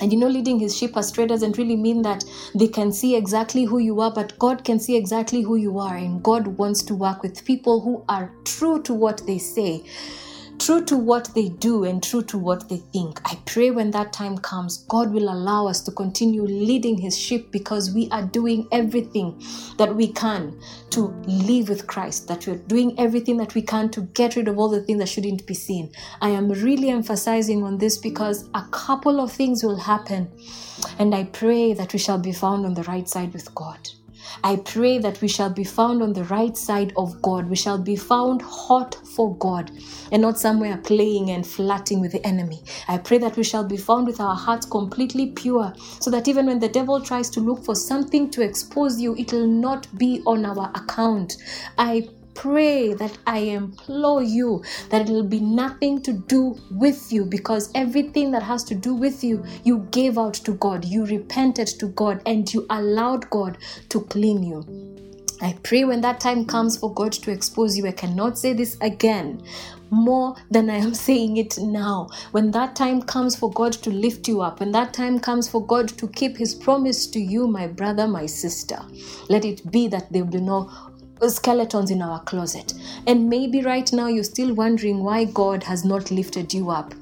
And 0.00 0.12
you 0.12 0.18
know, 0.18 0.28
leading 0.28 0.58
his 0.58 0.76
sheep 0.76 0.96
astray 0.96 1.26
doesn't 1.26 1.58
really 1.58 1.76
mean 1.76 2.02
that 2.02 2.24
they 2.54 2.68
can 2.68 2.90
see 2.90 3.14
exactly 3.14 3.64
who 3.64 3.78
you 3.78 4.00
are, 4.00 4.12
but 4.12 4.36
God 4.38 4.64
can 4.64 4.80
see 4.80 4.96
exactly 4.96 5.42
who 5.42 5.56
you 5.56 5.78
are. 5.78 5.96
And 5.96 6.22
God 6.22 6.46
wants 6.46 6.82
to 6.84 6.94
work 6.94 7.22
with 7.22 7.44
people 7.44 7.80
who 7.82 8.02
are 8.08 8.32
true 8.44 8.82
to 8.82 8.94
what 8.94 9.22
they 9.26 9.38
say 9.38 9.84
true 10.60 10.84
to 10.84 10.96
what 10.96 11.34
they 11.34 11.48
do 11.48 11.84
and 11.84 12.02
true 12.02 12.22
to 12.22 12.36
what 12.36 12.68
they 12.68 12.76
think. 12.76 13.18
I 13.24 13.38
pray 13.46 13.70
when 13.70 13.90
that 13.92 14.12
time 14.12 14.36
comes, 14.36 14.84
God 14.88 15.10
will 15.10 15.30
allow 15.30 15.66
us 15.66 15.80
to 15.84 15.90
continue 15.90 16.42
leading 16.42 16.98
His 16.98 17.18
sheep 17.18 17.50
because 17.50 17.94
we 17.94 18.10
are 18.10 18.22
doing 18.22 18.68
everything 18.70 19.42
that 19.78 19.96
we 19.96 20.08
can 20.08 20.60
to 20.90 21.06
live 21.26 21.70
with 21.70 21.86
Christ, 21.86 22.28
that 22.28 22.46
we're 22.46 22.56
doing 22.56 22.94
everything 23.00 23.38
that 23.38 23.54
we 23.54 23.62
can 23.62 23.88
to 23.90 24.02
get 24.02 24.36
rid 24.36 24.48
of 24.48 24.58
all 24.58 24.68
the 24.68 24.82
things 24.82 24.98
that 24.98 25.08
shouldn't 25.08 25.46
be 25.46 25.54
seen. 25.54 25.90
I 26.20 26.28
am 26.28 26.50
really 26.50 26.90
emphasizing 26.90 27.64
on 27.64 27.78
this 27.78 27.96
because 27.96 28.48
a 28.54 28.66
couple 28.70 29.18
of 29.18 29.32
things 29.32 29.64
will 29.64 29.78
happen, 29.78 30.30
and 30.98 31.14
I 31.14 31.24
pray 31.24 31.72
that 31.72 31.94
we 31.94 31.98
shall 31.98 32.18
be 32.18 32.32
found 32.32 32.66
on 32.66 32.74
the 32.74 32.82
right 32.82 33.08
side 33.08 33.32
with 33.32 33.54
God. 33.54 33.78
I 34.44 34.56
pray 34.56 34.98
that 34.98 35.20
we 35.20 35.28
shall 35.28 35.50
be 35.50 35.64
found 35.64 36.02
on 36.02 36.12
the 36.12 36.24
right 36.24 36.56
side 36.56 36.92
of 36.96 37.20
God. 37.22 37.48
We 37.48 37.56
shall 37.56 37.78
be 37.78 37.96
found 37.96 38.42
hot 38.42 38.94
for 39.14 39.36
God 39.36 39.70
and 40.12 40.22
not 40.22 40.38
somewhere 40.38 40.76
playing 40.78 41.30
and 41.30 41.46
flirting 41.46 42.00
with 42.00 42.12
the 42.12 42.26
enemy. 42.26 42.62
I 42.88 42.98
pray 42.98 43.18
that 43.18 43.36
we 43.36 43.44
shall 43.44 43.64
be 43.64 43.76
found 43.76 44.06
with 44.06 44.20
our 44.20 44.34
hearts 44.34 44.66
completely 44.66 45.32
pure 45.32 45.72
so 46.00 46.10
that 46.10 46.28
even 46.28 46.46
when 46.46 46.58
the 46.58 46.68
devil 46.68 47.00
tries 47.00 47.30
to 47.30 47.40
look 47.40 47.64
for 47.64 47.74
something 47.74 48.30
to 48.30 48.42
expose 48.42 49.00
you, 49.00 49.14
it 49.16 49.32
will 49.32 49.46
not 49.46 49.86
be 49.98 50.22
on 50.26 50.44
our 50.44 50.70
account. 50.74 51.36
I 51.78 52.08
pray 52.34 52.92
that 52.94 53.16
I 53.26 53.38
implore 53.38 54.22
you 54.22 54.64
that 54.88 55.08
it 55.08 55.12
will 55.12 55.26
be 55.26 55.40
nothing 55.40 56.02
to 56.02 56.12
do 56.12 56.58
with 56.70 57.12
you 57.12 57.24
because 57.24 57.70
everything 57.74 58.30
that 58.32 58.42
has 58.42 58.64
to 58.64 58.74
do 58.74 58.94
with 58.94 59.22
you, 59.22 59.44
you 59.64 59.86
gave 59.90 60.18
out 60.18 60.34
to 60.34 60.52
God, 60.52 60.84
you 60.84 61.04
repented 61.06 61.68
to 61.68 61.86
God, 61.88 62.22
and 62.26 62.52
you 62.52 62.66
allowed 62.70 63.28
God 63.30 63.58
to 63.88 64.00
clean 64.02 64.42
you. 64.42 64.64
I 65.42 65.56
pray 65.62 65.84
when 65.84 66.02
that 66.02 66.20
time 66.20 66.44
comes 66.44 66.76
for 66.76 66.92
God 66.92 67.12
to 67.12 67.30
expose 67.30 67.76
you, 67.76 67.86
I 67.86 67.92
cannot 67.92 68.38
say 68.38 68.52
this 68.52 68.76
again 68.82 69.42
more 69.90 70.36
than 70.50 70.70
I 70.70 70.76
am 70.76 70.94
saying 71.06 71.36
it 71.36 71.58
now. 71.58 72.08
When 72.30 72.50
that 72.52 72.76
time 72.76 73.02
comes 73.02 73.36
for 73.36 73.50
God 73.50 73.72
to 73.74 73.90
lift 73.90 74.28
you 74.28 74.40
up, 74.40 74.60
when 74.60 74.72
that 74.72 74.94
time 74.94 75.18
comes 75.18 75.48
for 75.48 75.64
God 75.64 75.88
to 75.98 76.08
keep 76.08 76.36
His 76.36 76.54
promise 76.54 77.06
to 77.08 77.20
you, 77.20 77.46
my 77.46 77.66
brother, 77.66 78.06
my 78.06 78.26
sister, 78.26 78.78
let 79.28 79.44
it 79.44 79.70
be 79.70 79.88
that 79.88 80.12
there 80.12 80.24
will 80.24 80.32
be 80.32 80.40
no 80.40 80.70
skeletons 81.28 81.90
in 81.90 82.00
our 82.00 82.20
closet. 82.20 82.72
And 83.06 83.28
maybe 83.28 83.62
right 83.62 83.92
now 83.92 84.06
you're 84.06 84.24
still 84.24 84.54
wondering 84.54 85.04
why 85.04 85.24
God 85.24 85.64
has 85.64 85.84
not 85.84 86.10
lifted 86.10 86.54
you 86.54 86.70
up. 86.70 86.94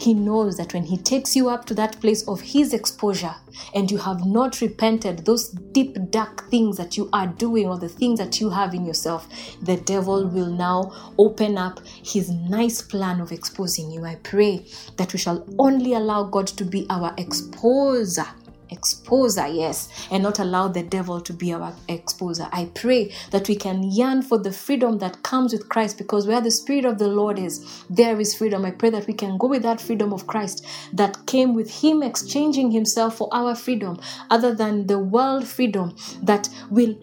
He 0.00 0.14
knows 0.14 0.56
that 0.56 0.72
when 0.72 0.84
He 0.84 0.96
takes 0.96 1.36
you 1.36 1.50
up 1.50 1.66
to 1.66 1.74
that 1.74 2.00
place 2.00 2.26
of 2.26 2.40
His 2.40 2.72
exposure 2.72 3.34
and 3.74 3.90
you 3.90 3.98
have 3.98 4.24
not 4.24 4.62
repented, 4.62 5.26
those 5.26 5.50
deep, 5.50 5.98
dark 6.08 6.48
things 6.48 6.78
that 6.78 6.96
you 6.96 7.10
are 7.12 7.26
doing 7.26 7.66
or 7.66 7.76
the 7.76 7.88
things 7.90 8.18
that 8.18 8.40
you 8.40 8.48
have 8.48 8.72
in 8.72 8.86
yourself, 8.86 9.28
the 9.60 9.76
devil 9.76 10.26
will 10.26 10.50
now 10.50 11.12
open 11.18 11.58
up 11.58 11.80
His 11.86 12.30
nice 12.30 12.80
plan 12.80 13.20
of 13.20 13.30
exposing 13.30 13.90
you. 13.90 14.06
I 14.06 14.14
pray 14.22 14.64
that 14.96 15.12
we 15.12 15.18
shall 15.18 15.46
only 15.58 15.92
allow 15.92 16.24
God 16.24 16.46
to 16.46 16.64
be 16.64 16.86
our 16.88 17.14
exposer 17.16 18.26
exposer, 18.70 19.52
yes, 19.54 19.88
and 20.10 20.22
not 20.22 20.38
allow 20.38 20.68
the 20.68 20.82
devil 20.82 21.20
to 21.20 21.32
be 21.32 21.52
our 21.52 21.72
exposer. 21.88 22.48
I 22.52 22.70
pray 22.74 23.12
that 23.30 23.48
we 23.48 23.56
can 23.56 23.82
yearn 23.82 24.22
for 24.22 24.38
the 24.38 24.52
freedom 24.52 24.98
that 24.98 25.22
comes 25.22 25.52
with 25.52 25.68
Christ 25.68 25.98
because 25.98 26.26
where 26.26 26.40
the 26.40 26.50
Spirit 26.50 26.84
of 26.84 26.98
the 26.98 27.08
Lord 27.08 27.38
is, 27.38 27.84
there 27.90 28.20
is 28.20 28.34
freedom. 28.34 28.64
I 28.64 28.70
pray 28.70 28.90
that 28.90 29.06
we 29.06 29.14
can 29.14 29.38
go 29.38 29.48
with 29.48 29.62
that 29.62 29.80
freedom 29.80 30.12
of 30.12 30.26
Christ 30.26 30.66
that 30.92 31.26
came 31.26 31.54
with 31.54 31.70
Him 31.82 32.02
exchanging 32.02 32.70
Himself 32.70 33.16
for 33.16 33.28
our 33.32 33.54
freedom, 33.54 34.00
other 34.30 34.54
than 34.54 34.86
the 34.86 34.98
world 34.98 35.46
freedom 35.46 35.96
that 36.22 36.48
will 36.70 36.96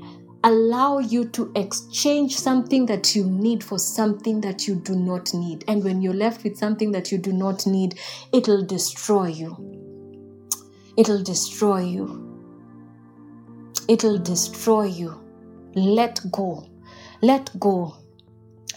allow 0.44 1.00
you 1.00 1.26
to 1.26 1.52
exchange 1.56 2.38
something 2.38 2.86
that 2.86 3.16
you 3.16 3.26
need 3.26 3.64
for 3.64 3.80
something 3.80 4.40
that 4.42 4.68
you 4.68 4.76
do 4.76 4.96
not 4.96 5.34
need. 5.34 5.66
And 5.68 5.84
when 5.84 6.02
you're 6.02 6.14
left 6.14 6.44
with 6.44 6.58
something 6.58 6.92
that 6.92 7.12
you 7.12 7.18
do 7.18 7.34
not 7.34 7.66
need, 7.66 8.00
it'll 8.32 8.64
destroy 8.64 9.28
you 9.28 9.87
it'll 10.98 11.24
destroy 11.24 11.82
you. 11.82 12.24
It'll 13.88 14.18
destroy 14.18 14.86
you. 14.86 15.24
Let 15.76 16.20
go. 16.32 16.68
Let 17.22 17.58
go. 17.60 17.96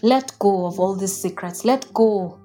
Let 0.02 0.38
go 0.38 0.66
of 0.66 0.78
all 0.78 0.94
these 0.94 1.16
secrets. 1.16 1.64
Let 1.64 1.92
go. 1.92 2.38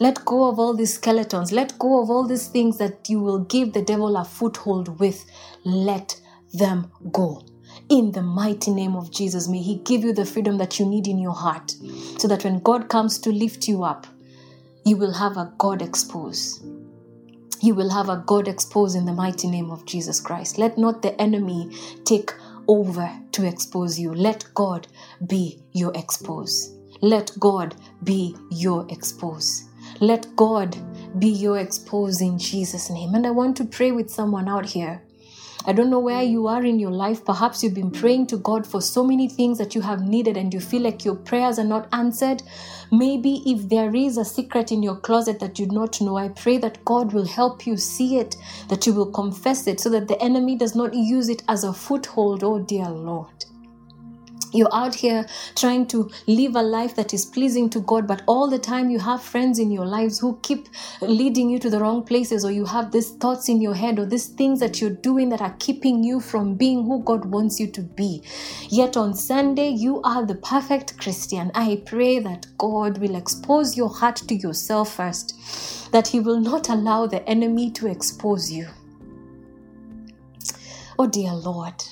Let 0.00 0.24
go 0.24 0.48
of 0.48 0.58
all 0.58 0.74
these 0.74 0.94
skeletons. 0.94 1.52
Let 1.52 1.78
go 1.78 2.02
of 2.02 2.10
all 2.10 2.26
these 2.26 2.48
things 2.48 2.78
that 2.78 3.08
you 3.08 3.20
will 3.20 3.40
give 3.40 3.72
the 3.74 3.82
devil 3.82 4.16
a 4.16 4.24
foothold 4.24 4.98
with. 4.98 5.24
Let 5.64 6.18
them 6.54 6.90
go. 7.12 7.44
In 7.88 8.12
the 8.12 8.22
mighty 8.22 8.70
name 8.70 8.96
of 8.96 9.10
Jesus, 9.10 9.48
may 9.48 9.60
He 9.60 9.76
give 9.76 10.02
you 10.02 10.12
the 10.12 10.24
freedom 10.24 10.58
that 10.58 10.78
you 10.78 10.86
need 10.86 11.06
in 11.06 11.18
your 11.18 11.34
heart 11.34 11.74
so 12.18 12.26
that 12.28 12.44
when 12.44 12.60
God 12.60 12.88
comes 12.88 13.18
to 13.20 13.30
lift 13.30 13.68
you 13.68 13.84
up, 13.84 14.06
you 14.84 14.96
will 14.96 15.12
have 15.12 15.36
a 15.36 15.52
God 15.58 15.82
expose 15.82 16.62
you 17.60 17.74
will 17.74 17.90
have 17.90 18.08
a 18.08 18.22
God 18.26 18.48
exposed 18.48 18.96
in 18.96 19.04
the 19.04 19.12
mighty 19.12 19.48
name 19.48 19.70
of 19.70 19.84
Jesus 19.84 20.20
Christ. 20.20 20.58
Let 20.58 20.78
not 20.78 21.02
the 21.02 21.20
enemy 21.20 21.70
take 22.04 22.32
over 22.68 23.10
to 23.32 23.46
expose 23.46 23.98
you. 23.98 24.14
Let 24.14 24.44
God 24.54 24.86
be 25.26 25.62
your 25.72 25.92
expose. 25.94 26.74
Let 27.02 27.32
God 27.38 27.74
be 28.02 28.36
your 28.50 28.86
expose. 28.90 29.68
Let 30.00 30.34
God 30.36 30.76
be 31.18 31.28
your 31.28 31.58
expose 31.58 32.20
in 32.20 32.38
Jesus' 32.38 32.90
name. 32.90 33.14
And 33.14 33.26
I 33.26 33.30
want 33.30 33.56
to 33.58 33.64
pray 33.64 33.92
with 33.92 34.10
someone 34.10 34.48
out 34.48 34.66
here 34.66 35.02
I 35.66 35.72
don't 35.74 35.90
know 35.90 36.00
where 36.00 36.22
you 36.22 36.46
are 36.46 36.64
in 36.64 36.78
your 36.78 36.90
life. 36.90 37.24
Perhaps 37.24 37.62
you've 37.62 37.74
been 37.74 37.90
praying 37.90 38.28
to 38.28 38.38
God 38.38 38.66
for 38.66 38.80
so 38.80 39.04
many 39.04 39.28
things 39.28 39.58
that 39.58 39.74
you 39.74 39.82
have 39.82 40.00
needed 40.00 40.36
and 40.38 40.54
you 40.54 40.60
feel 40.60 40.80
like 40.80 41.04
your 41.04 41.16
prayers 41.16 41.58
are 41.58 41.64
not 41.64 41.86
answered. 41.92 42.42
Maybe 42.90 43.42
if 43.46 43.68
there 43.68 43.94
is 43.94 44.18
a 44.18 44.24
secret 44.24 44.72
in 44.72 44.82
your 44.82 44.96
closet 44.96 45.40
that 45.40 45.58
you 45.58 45.66
do 45.66 45.74
not 45.74 46.00
know, 46.00 46.16
I 46.16 46.28
pray 46.28 46.58
that 46.58 46.84
God 46.84 47.12
will 47.12 47.26
help 47.26 47.66
you 47.66 47.76
see 47.76 48.18
it, 48.18 48.36
that 48.68 48.86
you 48.86 48.94
will 48.94 49.12
confess 49.12 49.66
it 49.66 49.80
so 49.80 49.90
that 49.90 50.08
the 50.08 50.20
enemy 50.22 50.56
does 50.56 50.74
not 50.76 50.94
use 50.94 51.28
it 51.28 51.42
as 51.48 51.64
a 51.64 51.72
foothold. 51.74 52.44
Oh, 52.44 52.60
dear 52.60 52.88
Lord. 52.90 53.46
You're 54.52 54.74
out 54.74 54.94
here 54.94 55.26
trying 55.54 55.86
to 55.88 56.10
live 56.26 56.56
a 56.56 56.62
life 56.62 56.96
that 56.96 57.14
is 57.14 57.24
pleasing 57.24 57.70
to 57.70 57.80
God, 57.80 58.06
but 58.08 58.22
all 58.26 58.48
the 58.48 58.58
time 58.58 58.90
you 58.90 58.98
have 58.98 59.22
friends 59.22 59.58
in 59.58 59.70
your 59.70 59.86
lives 59.86 60.18
who 60.18 60.38
keep 60.42 60.68
leading 61.00 61.48
you 61.48 61.58
to 61.60 61.70
the 61.70 61.78
wrong 61.78 62.02
places, 62.02 62.44
or 62.44 62.50
you 62.50 62.64
have 62.64 62.90
these 62.90 63.10
thoughts 63.10 63.48
in 63.48 63.60
your 63.60 63.74
head, 63.74 63.98
or 63.98 64.06
these 64.06 64.26
things 64.26 64.58
that 64.60 64.80
you're 64.80 64.90
doing 64.90 65.28
that 65.28 65.40
are 65.40 65.54
keeping 65.60 66.02
you 66.02 66.18
from 66.18 66.54
being 66.54 66.84
who 66.84 67.02
God 67.04 67.24
wants 67.26 67.60
you 67.60 67.68
to 67.68 67.82
be. 67.82 68.22
Yet 68.68 68.96
on 68.96 69.14
Sunday, 69.14 69.68
you 69.68 70.02
are 70.02 70.26
the 70.26 70.34
perfect 70.34 70.98
Christian. 70.98 71.52
I 71.54 71.82
pray 71.86 72.18
that 72.18 72.46
God 72.58 72.98
will 72.98 73.14
expose 73.14 73.76
your 73.76 73.88
heart 73.88 74.16
to 74.16 74.34
yourself 74.34 74.94
first, 74.96 75.92
that 75.92 76.08
He 76.08 76.18
will 76.18 76.40
not 76.40 76.68
allow 76.68 77.06
the 77.06 77.26
enemy 77.28 77.70
to 77.72 77.86
expose 77.86 78.50
you. 78.50 78.66
Oh, 80.98 81.06
dear 81.06 81.32
Lord. 81.32 81.82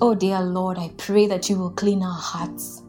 Oh, 0.00 0.14
dear 0.14 0.40
Lord, 0.40 0.78
I 0.78 0.92
pray 0.96 1.26
that 1.26 1.50
you 1.50 1.58
will 1.58 1.72
clean 1.72 2.04
our 2.04 2.20
hearts, 2.20 2.84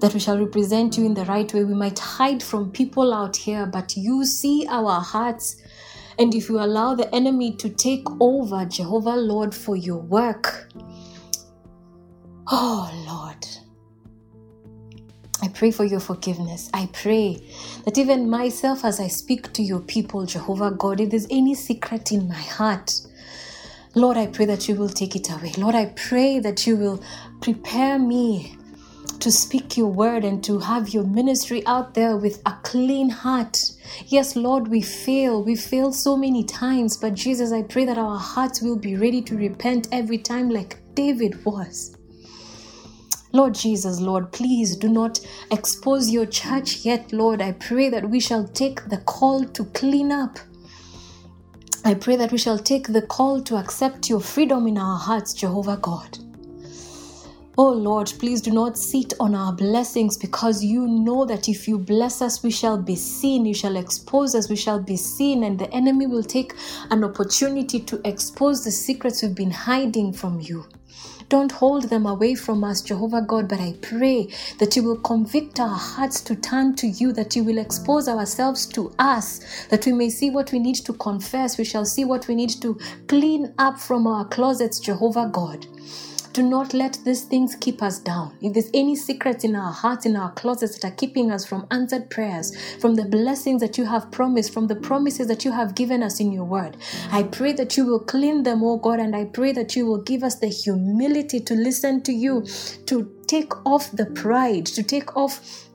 that 0.00 0.12
we 0.12 0.18
shall 0.18 0.36
represent 0.36 0.98
you 0.98 1.06
in 1.06 1.14
the 1.14 1.24
right 1.26 1.52
way. 1.54 1.62
We 1.62 1.74
might 1.74 1.96
hide 1.96 2.42
from 2.42 2.72
people 2.72 3.14
out 3.14 3.36
here, 3.36 3.66
but 3.66 3.96
you 3.96 4.24
see 4.24 4.66
our 4.68 5.00
hearts. 5.00 5.62
And 6.18 6.34
if 6.34 6.48
you 6.48 6.58
allow 6.58 6.96
the 6.96 7.12
enemy 7.14 7.54
to 7.58 7.68
take 7.68 8.04
over, 8.20 8.64
Jehovah 8.64 9.14
Lord, 9.14 9.54
for 9.54 9.76
your 9.76 9.98
work, 9.98 10.72
oh 12.50 12.90
Lord, 13.06 13.46
I 15.40 15.48
pray 15.54 15.70
for 15.70 15.84
your 15.84 16.00
forgiveness. 16.00 16.68
I 16.74 16.88
pray 16.92 17.48
that 17.84 17.96
even 17.96 18.28
myself, 18.28 18.84
as 18.84 18.98
I 18.98 19.06
speak 19.06 19.52
to 19.52 19.62
your 19.62 19.80
people, 19.80 20.26
Jehovah 20.26 20.72
God, 20.72 21.00
if 21.00 21.10
there's 21.10 21.28
any 21.30 21.54
secret 21.54 22.10
in 22.10 22.26
my 22.26 22.34
heart, 22.34 22.92
Lord, 23.96 24.16
I 24.16 24.26
pray 24.26 24.44
that 24.46 24.68
you 24.68 24.74
will 24.74 24.88
take 24.88 25.14
it 25.14 25.30
away. 25.30 25.52
Lord, 25.56 25.76
I 25.76 25.86
pray 25.94 26.40
that 26.40 26.66
you 26.66 26.76
will 26.76 27.00
prepare 27.40 27.96
me 27.96 28.56
to 29.20 29.30
speak 29.30 29.76
your 29.76 29.86
word 29.86 30.24
and 30.24 30.42
to 30.44 30.58
have 30.58 30.88
your 30.88 31.04
ministry 31.04 31.64
out 31.66 31.94
there 31.94 32.16
with 32.16 32.42
a 32.44 32.56
clean 32.64 33.08
heart. 33.08 33.56
Yes, 34.06 34.34
Lord, 34.34 34.66
we 34.66 34.80
fail. 34.80 35.44
We 35.44 35.54
fail 35.54 35.92
so 35.92 36.16
many 36.16 36.42
times, 36.42 36.96
but 36.96 37.14
Jesus, 37.14 37.52
I 37.52 37.62
pray 37.62 37.84
that 37.84 37.96
our 37.96 38.18
hearts 38.18 38.60
will 38.60 38.76
be 38.76 38.96
ready 38.96 39.22
to 39.22 39.36
repent 39.36 39.86
every 39.92 40.18
time, 40.18 40.50
like 40.50 40.78
David 40.94 41.44
was. 41.44 41.96
Lord 43.32 43.54
Jesus, 43.54 44.00
Lord, 44.00 44.32
please 44.32 44.76
do 44.76 44.88
not 44.88 45.20
expose 45.52 46.10
your 46.10 46.26
church 46.26 46.84
yet, 46.84 47.12
Lord. 47.12 47.40
I 47.40 47.52
pray 47.52 47.90
that 47.90 48.10
we 48.10 48.18
shall 48.18 48.46
take 48.46 48.84
the 48.88 48.98
call 48.98 49.44
to 49.44 49.64
clean 49.66 50.10
up 50.10 50.38
I 51.86 51.92
pray 51.92 52.16
that 52.16 52.32
we 52.32 52.38
shall 52.38 52.58
take 52.58 52.88
the 52.88 53.02
call 53.02 53.42
to 53.42 53.56
accept 53.56 54.08
your 54.08 54.20
freedom 54.20 54.66
in 54.66 54.78
our 54.78 54.98
hearts, 54.98 55.34
Jehovah 55.34 55.76
God. 55.76 56.18
Oh 57.58 57.70
Lord, 57.70 58.10
please 58.18 58.40
do 58.40 58.50
not 58.50 58.78
sit 58.78 59.12
on 59.20 59.34
our 59.34 59.52
blessings 59.52 60.16
because 60.16 60.64
you 60.64 60.86
know 60.86 61.26
that 61.26 61.46
if 61.46 61.68
you 61.68 61.78
bless 61.78 62.22
us, 62.22 62.42
we 62.42 62.50
shall 62.50 62.78
be 62.78 62.96
seen. 62.96 63.44
You 63.44 63.52
shall 63.52 63.76
expose 63.76 64.34
us, 64.34 64.48
we 64.48 64.56
shall 64.56 64.80
be 64.80 64.96
seen, 64.96 65.44
and 65.44 65.58
the 65.58 65.70
enemy 65.74 66.06
will 66.06 66.22
take 66.22 66.54
an 66.90 67.04
opportunity 67.04 67.80
to 67.80 68.00
expose 68.08 68.64
the 68.64 68.72
secrets 68.72 69.22
we've 69.22 69.34
been 69.34 69.50
hiding 69.50 70.14
from 70.14 70.40
you. 70.40 70.66
Don't 71.28 71.52
hold 71.52 71.84
them 71.90 72.06
away 72.06 72.34
from 72.36 72.64
us, 72.64 72.82
Jehovah 72.82 73.22
God, 73.22 73.48
but 73.48 73.60
I 73.60 73.74
pray 73.82 74.28
that 74.58 74.76
you 74.76 74.84
will 74.84 74.98
convict 74.98 75.60
our 75.60 75.76
hearts 75.76 76.20
to 76.22 76.36
turn 76.36 76.76
to 76.76 76.86
you, 76.88 77.12
that 77.14 77.36
you 77.36 77.44
will 77.44 77.58
expose 77.58 78.08
ourselves 78.08 78.66
to 78.68 78.92
us, 78.98 79.40
that 79.70 79.86
we 79.86 79.92
may 79.92 80.10
see 80.10 80.30
what 80.30 80.52
we 80.52 80.60
need 80.60 80.76
to 80.76 80.92
confess. 80.94 81.58
We 81.58 81.64
shall 81.64 81.86
see 81.86 82.04
what 82.04 82.28
we 82.28 82.34
need 82.36 82.50
to 82.62 82.78
clean 83.08 83.54
up 83.58 83.80
from 83.80 84.06
our 84.06 84.26
closets, 84.26 84.80
Jehovah 84.80 85.30
God. 85.32 85.66
Do 86.34 86.42
not 86.42 86.74
let 86.74 86.98
these 87.04 87.22
things 87.22 87.54
keep 87.54 87.80
us 87.80 88.00
down. 88.00 88.36
If 88.42 88.54
there's 88.54 88.70
any 88.74 88.96
secrets 88.96 89.44
in 89.44 89.54
our 89.54 89.70
hearts, 89.70 90.04
in 90.04 90.16
our 90.16 90.32
closets 90.32 90.76
that 90.76 90.92
are 90.92 90.96
keeping 90.96 91.30
us 91.30 91.46
from 91.46 91.64
answered 91.70 92.10
prayers, 92.10 92.52
from 92.80 92.96
the 92.96 93.04
blessings 93.04 93.60
that 93.60 93.78
you 93.78 93.84
have 93.84 94.10
promised, 94.10 94.52
from 94.52 94.66
the 94.66 94.74
promises 94.74 95.28
that 95.28 95.44
you 95.44 95.52
have 95.52 95.76
given 95.76 96.02
us 96.02 96.18
in 96.18 96.32
your 96.32 96.42
word, 96.42 96.76
I 97.12 97.22
pray 97.22 97.52
that 97.52 97.76
you 97.76 97.86
will 97.86 98.00
clean 98.00 98.42
them, 98.42 98.64
oh 98.64 98.78
God, 98.78 98.98
and 98.98 99.14
I 99.14 99.26
pray 99.26 99.52
that 99.52 99.76
you 99.76 99.86
will 99.86 100.02
give 100.02 100.24
us 100.24 100.34
the 100.34 100.48
humility 100.48 101.38
to 101.38 101.54
listen 101.54 102.02
to 102.02 102.12
you, 102.12 102.44
to 102.86 103.14
take 103.28 103.52
off 103.64 103.92
the 103.92 104.06
pride, 104.06 104.66
to 104.66 104.82
take 104.82 105.16
off 105.16 105.68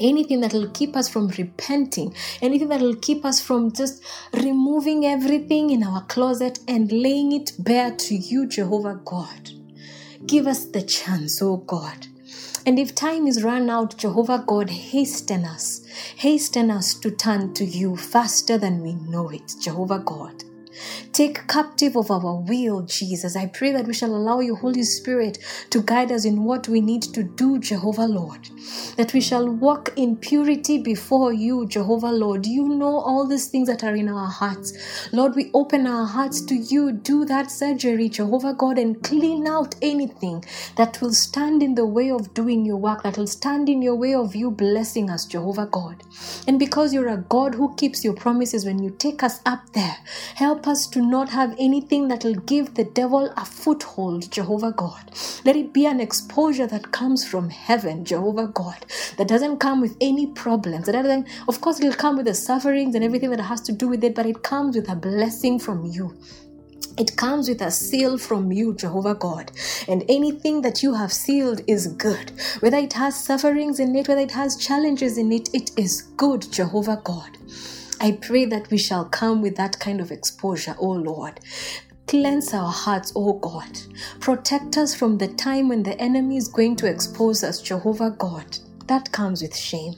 anything 0.00 0.40
that 0.40 0.54
will 0.54 0.70
keep 0.70 0.96
us 0.96 1.10
from 1.10 1.28
repenting, 1.36 2.16
anything 2.40 2.68
that 2.68 2.80
will 2.80 2.96
keep 2.96 3.26
us 3.26 3.38
from 3.38 3.70
just 3.70 4.02
removing 4.32 5.04
everything 5.04 5.68
in 5.68 5.82
our 5.82 6.02
closet 6.06 6.58
and 6.66 6.90
laying 6.90 7.32
it 7.32 7.52
bare 7.58 7.90
to 7.96 8.14
you, 8.14 8.46
Jehovah 8.46 8.98
God. 9.04 9.55
Give 10.26 10.48
us 10.48 10.64
the 10.64 10.82
chance, 10.82 11.40
oh 11.40 11.58
God. 11.58 12.08
And 12.66 12.80
if 12.80 12.96
time 12.96 13.28
is 13.28 13.44
run 13.44 13.70
out, 13.70 13.96
Jehovah 13.96 14.42
God, 14.44 14.70
hasten 14.70 15.44
us. 15.44 15.86
Hasten 16.16 16.68
us 16.68 16.94
to 16.94 17.12
turn 17.12 17.54
to 17.54 17.64
you 17.64 17.96
faster 17.96 18.58
than 18.58 18.82
we 18.82 18.94
know 18.94 19.28
it, 19.28 19.54
Jehovah 19.60 20.00
God. 20.00 20.42
Take 21.12 21.46
captive 21.48 21.96
of 21.96 22.10
our 22.10 22.36
will, 22.40 22.82
Jesus. 22.82 23.36
I 23.36 23.46
pray 23.46 23.72
that 23.72 23.86
we 23.86 23.94
shall 23.94 24.14
allow 24.14 24.40
your 24.40 24.56
Holy 24.56 24.82
Spirit 24.82 25.38
to 25.70 25.82
guide 25.82 26.12
us 26.12 26.24
in 26.24 26.44
what 26.44 26.68
we 26.68 26.80
need 26.80 27.02
to 27.02 27.22
do, 27.22 27.58
Jehovah 27.58 28.06
Lord. 28.06 28.48
That 28.96 29.12
we 29.12 29.20
shall 29.20 29.48
walk 29.48 29.92
in 29.96 30.16
purity 30.16 30.78
before 30.78 31.32
you, 31.32 31.66
Jehovah 31.66 32.12
Lord. 32.12 32.46
You 32.46 32.68
know 32.68 32.98
all 32.98 33.26
these 33.26 33.48
things 33.48 33.68
that 33.68 33.84
are 33.84 33.94
in 33.94 34.08
our 34.08 34.28
hearts. 34.28 34.72
Lord, 35.12 35.34
we 35.34 35.50
open 35.54 35.86
our 35.86 36.06
hearts 36.06 36.40
to 36.42 36.54
you. 36.54 36.92
Do 36.92 37.24
that 37.26 37.50
surgery, 37.50 38.08
Jehovah 38.08 38.54
God, 38.54 38.78
and 38.78 39.02
clean 39.02 39.46
out 39.46 39.74
anything 39.82 40.44
that 40.76 41.00
will 41.00 41.12
stand 41.12 41.62
in 41.62 41.74
the 41.74 41.86
way 41.86 42.10
of 42.10 42.34
doing 42.34 42.64
your 42.64 42.76
work, 42.76 43.02
that 43.02 43.16
will 43.16 43.26
stand 43.26 43.68
in 43.68 43.82
your 43.82 43.94
way 43.94 44.14
of 44.14 44.34
you 44.34 44.50
blessing 44.50 45.10
us, 45.10 45.24
Jehovah 45.24 45.66
God. 45.66 46.02
And 46.46 46.58
because 46.58 46.92
you're 46.92 47.08
a 47.08 47.24
God 47.28 47.54
who 47.54 47.74
keeps 47.76 48.04
your 48.04 48.14
promises 48.14 48.64
when 48.64 48.82
you 48.82 48.90
take 48.90 49.22
us 49.22 49.40
up 49.46 49.72
there, 49.72 49.96
help 50.34 50.65
us 50.66 50.86
to 50.88 51.00
not 51.00 51.30
have 51.30 51.54
anything 51.58 52.08
that 52.08 52.24
will 52.24 52.34
give 52.34 52.74
the 52.74 52.84
devil 52.84 53.32
a 53.36 53.44
foothold, 53.44 54.30
Jehovah 54.30 54.72
God. 54.72 55.12
Let 55.44 55.56
it 55.56 55.72
be 55.72 55.86
an 55.86 56.00
exposure 56.00 56.66
that 56.66 56.92
comes 56.92 57.26
from 57.26 57.50
heaven, 57.50 58.04
Jehovah 58.04 58.48
God, 58.48 58.86
that 59.18 59.28
doesn't 59.28 59.58
come 59.58 59.80
with 59.80 59.96
any 60.00 60.26
problems. 60.26 60.86
That 60.86 60.92
doesn't, 60.92 61.28
of 61.48 61.60
course, 61.60 61.80
it'll 61.80 61.94
come 61.94 62.16
with 62.16 62.26
the 62.26 62.34
sufferings 62.34 62.94
and 62.94 63.04
everything 63.04 63.30
that 63.30 63.40
has 63.40 63.60
to 63.62 63.72
do 63.72 63.88
with 63.88 64.04
it, 64.04 64.14
but 64.14 64.26
it 64.26 64.42
comes 64.42 64.76
with 64.76 64.88
a 64.90 64.96
blessing 64.96 65.58
from 65.58 65.84
you. 65.84 66.16
It 66.98 67.16
comes 67.16 67.48
with 67.48 67.60
a 67.60 67.70
seal 67.70 68.16
from 68.16 68.52
you, 68.52 68.74
Jehovah 68.74 69.14
God. 69.14 69.52
And 69.86 70.02
anything 70.08 70.62
that 70.62 70.82
you 70.82 70.94
have 70.94 71.12
sealed 71.12 71.60
is 71.66 71.88
good. 71.88 72.32
Whether 72.60 72.78
it 72.78 72.94
has 72.94 73.22
sufferings 73.22 73.80
in 73.80 73.94
it, 73.94 74.08
whether 74.08 74.22
it 74.22 74.30
has 74.30 74.56
challenges 74.56 75.18
in 75.18 75.30
it, 75.30 75.50
it 75.52 75.72
is 75.76 76.02
good, 76.16 76.50
Jehovah 76.50 77.00
God. 77.04 77.36
I 78.00 78.18
pray 78.20 78.44
that 78.46 78.70
we 78.70 78.78
shall 78.78 79.06
come 79.06 79.40
with 79.40 79.56
that 79.56 79.78
kind 79.78 80.00
of 80.00 80.10
exposure, 80.10 80.76
O 80.78 80.88
Lord. 80.88 81.40
Cleanse 82.06 82.52
our 82.54 82.70
hearts, 82.70 83.12
O 83.16 83.32
God. 83.34 83.78
Protect 84.20 84.76
us 84.76 84.94
from 84.94 85.18
the 85.18 85.28
time 85.28 85.68
when 85.68 85.82
the 85.82 85.98
enemy 86.00 86.36
is 86.36 86.46
going 86.46 86.76
to 86.76 86.86
expose 86.86 87.42
us, 87.42 87.60
Jehovah 87.60 88.10
God. 88.10 88.58
That 88.86 89.10
comes 89.10 89.42
with 89.42 89.56
shame. 89.56 89.94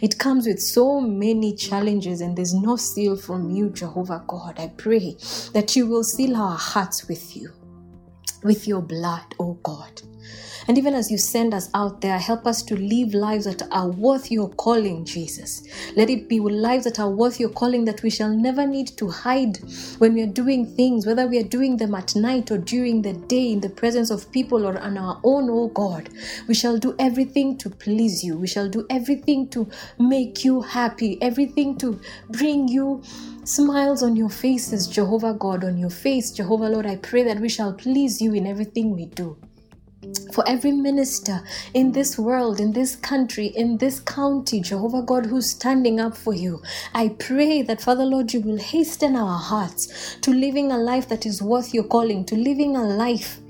It 0.00 0.18
comes 0.18 0.46
with 0.46 0.60
so 0.60 1.00
many 1.00 1.56
challenges, 1.56 2.20
and 2.20 2.36
there's 2.36 2.54
no 2.54 2.76
seal 2.76 3.16
from 3.16 3.50
you, 3.50 3.70
Jehovah 3.70 4.22
God. 4.28 4.60
I 4.60 4.68
pray 4.68 5.16
that 5.52 5.74
you 5.74 5.86
will 5.86 6.04
seal 6.04 6.36
our 6.36 6.56
hearts 6.56 7.08
with 7.08 7.36
you, 7.36 7.50
with 8.44 8.68
your 8.68 8.82
blood, 8.82 9.34
O 9.40 9.54
God. 9.64 10.02
And 10.68 10.76
even 10.76 10.92
as 10.92 11.10
you 11.10 11.16
send 11.16 11.54
us 11.54 11.70
out 11.72 12.02
there, 12.02 12.18
help 12.18 12.46
us 12.46 12.62
to 12.64 12.76
live 12.76 13.14
lives 13.14 13.46
that 13.46 13.62
are 13.72 13.88
worth 13.88 14.30
your 14.30 14.50
calling, 14.50 15.02
Jesus. 15.02 15.62
Let 15.96 16.10
it 16.10 16.28
be 16.28 16.40
lives 16.40 16.84
that 16.84 17.00
are 17.00 17.08
worth 17.08 17.40
your 17.40 17.48
calling 17.48 17.86
that 17.86 18.02
we 18.02 18.10
shall 18.10 18.28
never 18.28 18.66
need 18.66 18.88
to 18.98 19.08
hide 19.08 19.56
when 19.96 20.12
we 20.12 20.20
are 20.20 20.26
doing 20.26 20.66
things, 20.66 21.06
whether 21.06 21.26
we 21.26 21.38
are 21.38 21.48
doing 21.48 21.78
them 21.78 21.94
at 21.94 22.14
night 22.14 22.50
or 22.50 22.58
during 22.58 23.00
the 23.00 23.14
day 23.14 23.50
in 23.50 23.60
the 23.60 23.70
presence 23.70 24.10
of 24.10 24.30
people 24.30 24.66
or 24.66 24.78
on 24.78 24.98
our 24.98 25.18
own, 25.24 25.48
oh 25.48 25.68
God. 25.68 26.10
We 26.46 26.52
shall 26.52 26.76
do 26.76 26.94
everything 26.98 27.56
to 27.58 27.70
please 27.70 28.22
you. 28.22 28.36
We 28.36 28.46
shall 28.46 28.68
do 28.68 28.86
everything 28.90 29.48
to 29.48 29.70
make 29.98 30.44
you 30.44 30.60
happy, 30.60 31.16
everything 31.22 31.78
to 31.78 31.98
bring 32.28 32.68
you 32.68 33.02
smiles 33.44 34.02
on 34.02 34.16
your 34.16 34.28
faces, 34.28 34.86
Jehovah 34.86 35.32
God, 35.32 35.64
on 35.64 35.78
your 35.78 35.88
face, 35.88 36.30
Jehovah 36.30 36.68
Lord. 36.68 36.84
I 36.84 36.96
pray 36.96 37.22
that 37.22 37.40
we 37.40 37.48
shall 37.48 37.72
please 37.72 38.20
you 38.20 38.34
in 38.34 38.46
everything 38.46 38.94
we 38.94 39.06
do 39.06 39.38
for 40.32 40.48
every 40.48 40.72
minister 40.72 41.42
in 41.74 41.92
this 41.92 42.18
world, 42.18 42.60
in 42.60 42.72
this 42.72 42.96
country, 42.96 43.46
in 43.46 43.78
this 43.78 44.00
county, 44.00 44.60
Jehovah 44.60 45.02
God, 45.02 45.26
who's 45.26 45.50
standing 45.50 46.00
up 46.00 46.16
for 46.16 46.34
you. 46.34 46.62
I 46.94 47.08
pray 47.18 47.62
that, 47.62 47.80
Father 47.80 48.04
Lord, 48.04 48.32
you 48.32 48.40
will 48.40 48.58
hasten 48.58 49.16
our 49.16 49.38
hearts 49.38 50.16
to 50.20 50.32
living 50.32 50.70
a 50.70 50.78
life 50.78 51.08
that 51.08 51.26
is 51.26 51.42
worth 51.42 51.74
your 51.74 51.84
calling, 51.84 52.24
to 52.26 52.36
living 52.36 52.76
a 52.76 52.84
life 52.84 53.40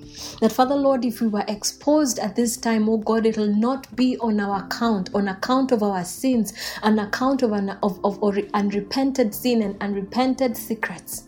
that 0.40 0.52
Father 0.52 0.74
Lord, 0.74 1.04
if 1.04 1.20
we 1.20 1.28
were 1.28 1.44
exposed 1.48 2.18
at 2.18 2.36
this 2.36 2.56
time, 2.56 2.88
oh 2.88 2.98
God, 2.98 3.26
it 3.26 3.36
will 3.36 3.54
not 3.54 3.94
be 3.94 4.16
on 4.18 4.40
our 4.40 4.64
account, 4.64 5.10
on 5.14 5.28
account 5.28 5.72
of 5.72 5.82
our 5.82 6.04
sins, 6.04 6.52
on 6.82 6.98
account 6.98 7.42
of, 7.42 7.52
an, 7.52 7.70
of, 7.82 8.04
of, 8.04 8.22
of 8.22 8.38
unrepented 8.54 9.34
sin 9.34 9.62
and 9.62 9.80
unrepented 9.80 10.56
secrets. 10.56 11.24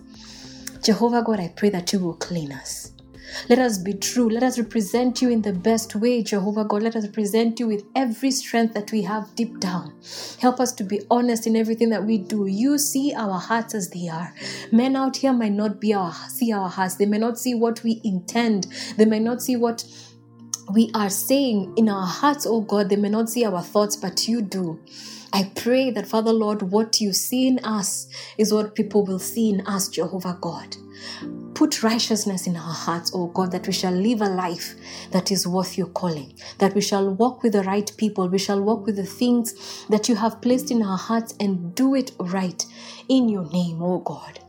Jehovah 0.83 1.23
God, 1.23 1.41
I 1.41 1.49
pray 1.49 1.69
that 1.71 1.93
you 1.93 2.01
will 2.01 2.15
clean 2.15 2.53
us. 2.53 2.93
Let 3.49 3.59
us 3.59 3.79
be 3.79 3.95
true. 3.95 4.29
Let 4.29 4.43
us 4.43 4.59
represent 4.59 5.23
you 5.23 5.31
in 5.31 5.43
the 5.43 5.53
best 5.53 5.95
way, 5.95 6.23
Jehovah 6.23 6.65
God. 6.65 6.83
Let 6.83 6.97
us 6.97 7.07
represent 7.07 7.59
you 7.61 7.67
with 7.67 7.85
every 7.95 8.31
strength 8.31 8.75
that 8.75 8.93
we 8.93 9.03
have 9.03 9.35
deep 9.35 9.61
down. 9.61 9.95
Help 10.41 10.61
us 10.61 10.73
to 10.73 10.85
be 10.85 11.03
honest 11.11 11.47
in 11.47 11.57
everything 11.57 11.91
that 11.91 12.05
we 12.05 12.19
do. 12.19 12.47
You 12.47 12.79
see 12.79 13.15
our 13.15 13.39
hearts 13.39 13.75
as 13.75 13.91
they 13.91 14.09
are. 14.09 14.35
Men 14.73 14.97
out 14.97 15.17
here 15.17 15.33
might 15.33 15.53
not 15.53 15.81
be 15.81 15.95
our 15.95 16.13
see 16.29 16.53
our 16.53 16.69
hearts. 16.69 16.97
They 16.97 17.07
may 17.07 17.19
not 17.19 17.39
see 17.39 17.55
what 17.55 17.83
we 17.83 18.01
intend. 18.05 18.67
They 18.97 19.05
may 19.05 19.21
not 19.21 19.43
see 19.43 19.57
what 19.57 19.85
we 20.73 20.91
are 20.95 21.11
saying 21.11 21.75
in 21.77 21.89
our 21.89 22.07
hearts, 22.07 22.47
oh 22.47 22.61
God. 22.61 22.89
They 22.89 22.97
may 22.97 23.09
not 23.09 23.29
see 23.29 23.45
our 23.45 23.63
thoughts, 23.63 23.97
but 23.97 24.29
you 24.29 24.43
do. 24.43 24.81
I 25.33 25.53
pray 25.55 25.91
that, 25.91 26.07
Father 26.07 26.33
Lord, 26.33 26.63
what 26.63 27.01
you 27.01 27.13
see 27.13 27.47
in 27.49 27.59
us 27.61 28.09
is 28.39 28.53
what 28.53 28.75
people 28.75 29.05
will 29.05 29.19
see 29.19 29.51
in 29.51 29.67
us, 29.67 29.89
Jehovah 29.89 30.39
God. 30.41 30.77
Put 31.61 31.83
righteousness 31.83 32.47
in 32.47 32.57
our 32.57 32.73
hearts, 32.73 33.13
oh 33.15 33.27
God, 33.27 33.53
that 33.53 33.67
we 33.67 33.75
shall 33.75 33.93
live 33.93 34.23
a 34.23 34.31
life 34.31 34.75
that 35.11 35.31
is 35.31 35.47
worth 35.47 35.77
your 35.77 35.89
calling, 35.89 36.33
that 36.57 36.75
we 36.75 36.81
shall 36.81 37.11
walk 37.15 37.43
with 37.43 37.53
the 37.53 37.63
right 37.65 37.93
people, 37.99 38.31
we 38.31 38.39
shall 38.39 38.63
walk 38.63 38.87
with 38.87 38.97
the 38.97 39.05
things 39.05 39.85
that 39.91 40.09
you 40.09 40.15
have 40.15 40.41
placed 40.41 40.71
in 40.71 40.83
our 40.83 40.97
hearts 40.97 41.35
and 41.39 41.75
do 41.75 41.95
it 41.95 42.13
right 42.19 42.65
in 43.11 43.29
your 43.29 43.45
name, 43.51 43.83
oh 43.83 43.99
God. 43.99 44.41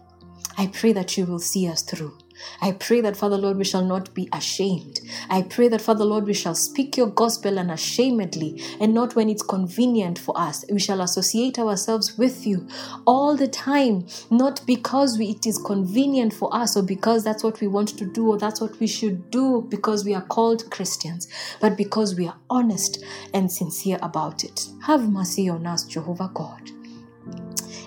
I 0.57 0.67
pray 0.67 0.93
that 0.93 1.17
you 1.17 1.25
will 1.25 1.39
see 1.39 1.67
us 1.67 1.81
through. 1.81 2.17
I 2.61 2.73
pray 2.73 3.01
that, 3.01 3.17
Father 3.17 3.37
Lord, 3.37 3.57
we 3.57 3.63
shall 3.63 3.83
not 3.83 4.13
be 4.13 4.29
ashamed. 4.33 4.99
I 5.29 5.41
pray 5.41 5.67
that, 5.69 5.81
Father 5.81 6.05
Lord, 6.05 6.25
we 6.25 6.33
shall 6.33 6.55
speak 6.55 6.97
your 6.97 7.07
gospel 7.07 7.57
unashamedly 7.57 8.61
and 8.79 8.93
not 8.93 9.15
when 9.15 9.29
it's 9.29 9.43
convenient 9.43 10.19
for 10.19 10.37
us. 10.37 10.65
We 10.71 10.79
shall 10.79 11.01
associate 11.01 11.57
ourselves 11.57 12.17
with 12.17 12.45
you 12.45 12.67
all 13.07 13.35
the 13.35 13.47
time, 13.47 14.07
not 14.29 14.65
because 14.65 15.17
we, 15.17 15.29
it 15.31 15.45
is 15.45 15.57
convenient 15.57 16.33
for 16.33 16.53
us 16.53 16.75
or 16.77 16.83
because 16.83 17.23
that's 17.23 17.43
what 17.43 17.61
we 17.61 17.67
want 17.67 17.89
to 17.97 18.05
do 18.05 18.29
or 18.29 18.37
that's 18.37 18.61
what 18.61 18.79
we 18.79 18.87
should 18.87 19.31
do 19.31 19.65
because 19.69 20.05
we 20.05 20.13
are 20.13 20.21
called 20.21 20.69
Christians, 20.71 21.27
but 21.59 21.77
because 21.77 22.15
we 22.15 22.27
are 22.27 22.37
honest 22.49 23.03
and 23.33 23.51
sincere 23.51 23.99
about 24.01 24.43
it. 24.43 24.67
Have 24.83 25.09
mercy 25.09 25.49
on 25.49 25.65
us, 25.65 25.83
Jehovah 25.85 26.31
God. 26.33 26.69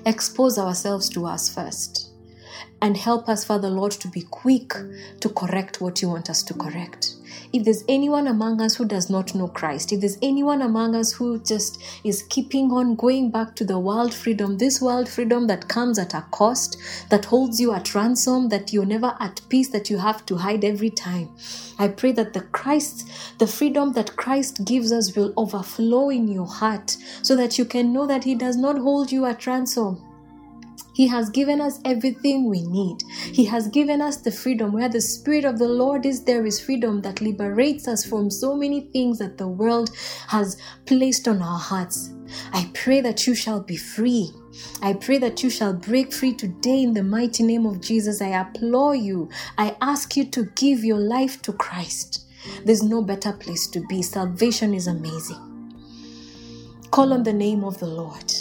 Expose 0.07 0.59
ourselves 0.59 1.09
to 1.11 1.27
us 1.27 1.53
first 1.53 2.14
and 2.83 2.97
help 2.97 3.29
us, 3.29 3.45
Father 3.45 3.71
Lord, 3.71 3.93
to 3.93 4.09
be 4.09 4.23
quick 4.23 4.75
to 5.21 5.29
correct 5.29 5.81
what 5.81 6.03
you 6.03 6.09
want 6.09 6.29
us 6.29 6.43
to 6.45 6.55
correct. 6.55 7.15
If 7.53 7.65
there's 7.65 7.85
anyone 7.89 8.27
among 8.27 8.61
us 8.61 8.75
who 8.75 8.85
does 8.85 9.09
not 9.09 9.35
know 9.35 9.49
Christ, 9.49 9.93
if 9.93 10.01
there's 10.01 10.19
anyone 10.23 10.61
among 10.61 10.95
us 10.95 11.13
who 11.13 11.39
just 11.39 11.81
is 12.05 12.25
keeping 12.25 12.71
on 12.71 12.97
going 12.97 13.31
back 13.31 13.55
to 13.57 13.65
the 13.65 13.79
world 13.79 14.13
freedom, 14.13 14.59
this 14.59 14.81
world 14.81 15.09
freedom 15.09 15.47
that 15.47 15.69
comes 15.69 15.99
at 15.99 16.15
a 16.15 16.23
cost, 16.31 16.77
that 17.11 17.25
holds 17.25 17.61
you 17.61 17.73
at 17.73 17.95
ransom, 17.95 18.49
that 18.49 18.73
you're 18.73 18.85
never 18.85 19.17
at 19.21 19.41
peace, 19.49 19.69
that 19.69 19.89
you 19.89 19.99
have 19.99 20.27
to 20.27 20.37
hide 20.37 20.65
every 20.65 20.91
time. 20.91 21.31
I 21.79 21.89
pray 21.89 22.13
that 22.13 22.33
the 22.33 22.43
Christ, 22.43 23.09
the 23.39 23.47
freedom 23.47 23.93
that 23.93 24.17
Christ 24.17 24.65
gives 24.65 24.93
us 24.93 25.17
will 25.17 25.33
overflow 25.37 26.11
in 26.11 26.29
your 26.29 26.47
heart 26.47 26.97
so 27.23 27.37
that 27.37 27.57
you 27.59 27.65
can 27.65 27.93
know 27.93 28.07
that 28.07 28.25
He 28.25 28.35
does 28.35 28.57
not 28.57 28.79
hold 28.79 29.11
you 29.11 29.27
at 29.27 29.47
ransom 29.47 30.03
he 30.95 31.09
has 31.09 31.29
given 31.29 31.61
us 31.61 31.81
everything 31.85 32.49
we 32.49 32.63
need. 32.63 33.03
He 33.33 33.45
has 33.47 33.67
given 33.69 34.01
us 34.01 34.19
the 34.19 34.31
freedom. 34.31 34.73
Where 34.73 34.89
the 34.89 35.01
Spirit 35.01 35.45
of 35.45 35.59
the 35.59 35.69
Lord 35.69 36.07
is, 36.07 36.23
there 36.23 36.47
is 36.47 36.61
freedom 36.61 37.03
that 37.03 37.21
liberates 37.21 37.89
us 37.89 38.05
from 38.05 38.31
so 38.31 38.57
many 38.57 38.83
things 38.93 39.19
that 39.19 39.37
the 39.37 39.49
world 39.49 39.91
has 40.29 40.57
placed 40.87 41.27
on 41.27 41.43
our 41.43 41.59
hearts. 41.59 42.15
I 42.53 42.71
pray 42.75 43.01
that 43.01 43.27
you 43.27 43.35
shall 43.35 43.61
be 43.61 43.77
free. 43.77 44.31
I 44.83 44.93
pray 44.93 45.19
that 45.19 45.43
you 45.43 45.51
shall 45.51 45.75
break 45.75 46.13
free 46.13 46.33
today 46.33 46.83
in 46.83 46.95
the 46.95 47.03
mighty 47.03 47.43
name 47.43 47.67
of 47.67 47.81
Jesus. 47.81 48.23
I 48.23 48.41
implore 48.41 48.95
you. 48.95 49.29
I 49.59 49.77
ask 49.81 50.17
you 50.17 50.27
to 50.27 50.45
give 50.55 50.85
your 50.85 51.01
life 51.01 51.43
to 51.43 51.53
Christ. 51.55 52.27
There's 52.65 52.83
no 52.85 53.03
better 53.03 53.33
place 53.33 53.67
to 53.69 53.81
be. 53.89 54.01
Salvation 54.01 54.75
is 54.75 54.87
amazing. 54.87 55.41
Call 56.93 57.13
on 57.13 57.25
the 57.25 57.33
name 57.33 57.65
of 57.65 57.79
the 57.81 57.87
Lord, 57.89 58.33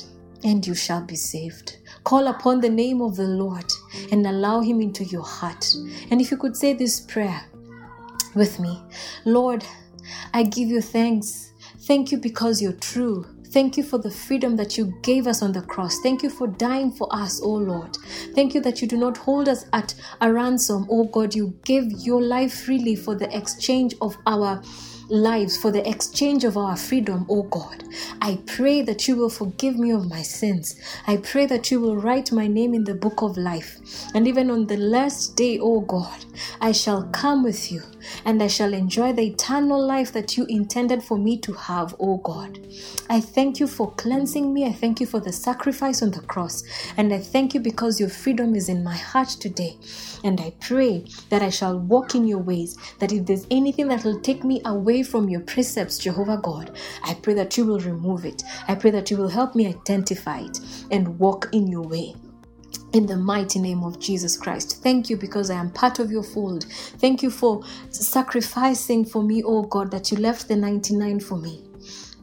and 0.44 0.66
you 0.68 0.76
shall 0.76 1.02
be 1.02 1.16
saved. 1.16 1.78
Call 2.04 2.28
upon 2.28 2.60
the 2.60 2.70
name 2.70 3.02
of 3.02 3.16
the 3.16 3.28
Lord 3.28 3.72
and 4.12 4.26
allow 4.26 4.62
Him 4.62 4.82
into 4.82 5.04
your 5.06 5.24
heart. 5.24 5.66
And 6.12 6.20
if 6.20 6.32
you 6.32 6.38
could 6.38 6.58
say 6.58 6.74
this 6.74 7.00
prayer 7.00 7.42
with 8.36 8.60
me 8.60 8.82
Lord, 9.26 9.64
I 10.34 10.44
give 10.44 10.70
you 10.70 10.82
thanks. 10.82 11.52
Thank 11.82 12.12
you 12.12 12.18
because 12.18 12.62
you're 12.62 12.74
true. 12.74 13.26
Thank 13.54 13.78
you 13.78 13.84
for 13.84 14.00
the 14.00 14.10
freedom 14.10 14.56
that 14.56 14.80
you 14.80 14.98
gave 15.04 15.28
us 15.28 15.44
on 15.44 15.52
the 15.52 15.62
cross. 15.62 16.00
Thank 16.02 16.24
you 16.24 16.32
for 16.32 16.48
dying 16.48 16.92
for 16.92 17.08
us, 17.14 17.40
oh 17.44 17.54
Lord. 17.54 17.96
Thank 18.34 18.56
you 18.56 18.62
that 18.62 18.82
you 18.82 18.88
do 18.88 18.98
not 18.98 19.16
hold 19.16 19.48
us 19.48 19.66
at 19.74 19.94
a 20.22 20.34
ransom, 20.34 20.88
oh 20.90 21.04
God. 21.04 21.36
You 21.36 21.56
gave 21.64 21.92
your 21.92 22.20
life 22.20 22.64
freely 22.64 22.96
for 22.96 23.14
the 23.14 23.36
exchange 23.38 23.94
of 24.02 24.18
our 24.26 24.60
lives 25.14 25.56
for 25.56 25.70
the 25.72 25.88
exchange 25.88 26.44
of 26.44 26.58
our 26.58 26.76
freedom, 26.76 27.26
O 27.30 27.44
God. 27.44 27.84
I 28.20 28.40
pray 28.48 28.82
that 28.82 29.08
you 29.08 29.16
will 29.16 29.30
forgive 29.30 29.78
me 29.78 29.92
of 29.92 30.10
my 30.10 30.24
sins. 30.24 30.76
I 31.06 31.18
pray 31.18 31.46
that 31.46 31.70
you 31.70 31.80
will 31.80 31.98
write 31.98 32.32
my 32.32 32.48
name 32.48 32.74
in 32.74 32.84
the 32.84 32.96
book 32.96 33.22
of 33.22 33.38
life. 33.38 33.80
And 34.16 34.28
even 34.28 34.50
on 34.50 34.66
the 34.66 34.78
last 34.78 35.36
day, 35.36 35.60
O 35.60 35.82
God, 35.82 36.26
I 36.60 36.72
shall 36.72 37.04
come 37.12 37.44
with 37.44 37.72
you 37.72 37.84
and 38.26 38.42
I 38.42 38.48
shall 38.48 38.74
enjoy 38.74 39.14
the 39.14 39.28
eternal 39.28 39.86
life 39.86 40.12
that 40.14 40.36
you 40.36 40.46
intended 40.50 41.04
for 41.04 41.18
me 41.18 41.38
to 41.42 41.54
have, 41.54 41.96
O 42.00 42.18
God. 42.18 42.60
I 43.10 43.22
thank 43.22 43.60
you 43.60 43.68
for 43.68 43.92
cleansing 43.92 44.52
me. 44.52 44.66
I 44.66 44.72
thank 44.72 45.00
you 45.00 45.06
for 45.06 45.20
the 45.20 45.32
sacrifice 45.32 46.02
on 46.02 46.12
the 46.12 46.22
cross. 46.22 46.64
And 46.98 47.14
I 47.14 47.20
thank 47.20 47.54
you 47.54 47.60
because 47.60 48.00
your 48.00 48.10
freedom 48.10 48.56
is 48.56 48.70
in 48.70 48.84
my 48.84 48.96
heart 48.96 49.30
today. 49.30 49.78
And 50.24 50.40
I 50.40 50.54
pray 50.62 51.06
that 51.30 51.42
I 51.42 51.50
shall 51.50 51.78
walk 51.78 52.16
in 52.16 52.26
your 52.26 52.40
ways, 52.40 52.78
that 53.00 53.12
if 53.12 53.26
there's 53.26 53.46
anything 53.52 53.90
that 53.90 54.04
will 54.04 54.20
take 54.22 54.44
me 54.44 54.62
from 55.04 55.30
your 55.30 55.42
precepts, 55.42 55.98
Jehovah 55.98 56.40
God, 56.42 56.78
I 57.04 57.14
pray 57.16 57.34
that 57.36 57.58
you 57.58 57.66
will 57.66 57.80
remove 57.80 58.26
it. 58.26 58.44
I 58.68 58.76
pray 58.76 58.92
that 58.92 59.12
you 59.12 59.18
will 59.18 59.30
help 59.30 59.56
me 59.56 59.68
identify 59.68 60.40
it 60.40 60.60
and 60.92 61.20
walk 61.20 61.50
in 61.52 61.68
your 61.68 61.88
way 61.88 62.16
in 62.94 63.08
the 63.08 63.18
mighty 63.18 63.60
name 63.60 63.84
of 63.84 64.00
Jesus 64.00 64.38
Christ. 64.38 64.82
Thank 64.84 65.10
you 65.10 65.18
because 65.18 65.50
I 65.50 65.56
am 65.56 65.72
part 65.72 66.00
of 66.00 66.12
your 66.12 66.24
fold. 66.24 66.66
Thank 67.00 67.24
you 67.24 67.30
for 67.30 67.64
sacrificing 67.90 69.04
for 69.04 69.24
me, 69.24 69.44
oh 69.44 69.64
God, 69.64 69.92
that 69.92 70.12
you 70.12 70.18
left 70.18 70.48
the 70.48 70.56
99 70.56 71.20
for 71.20 71.38
me. 71.38 71.64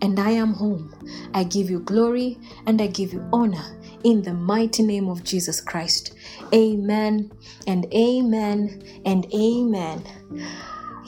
And 0.01 0.19
I 0.19 0.31
am 0.31 0.55
home. 0.55 0.95
I 1.35 1.45
give 1.45 1.69
you 1.69 1.81
glory 1.81 2.39
and 2.67 2.81
I 2.81 2.87
give 2.87 3.13
you 3.13 3.29
honor 3.33 3.81
in 4.05 4.23
the 4.23 4.33
mighty 4.33 4.83
name 4.83 5.09
of 5.09 5.25
Jesus 5.25 5.61
Christ. 5.61 6.15
Amen 6.55 7.31
and 7.67 7.87
amen 7.93 8.83
and 9.05 9.27
amen. 9.35 10.03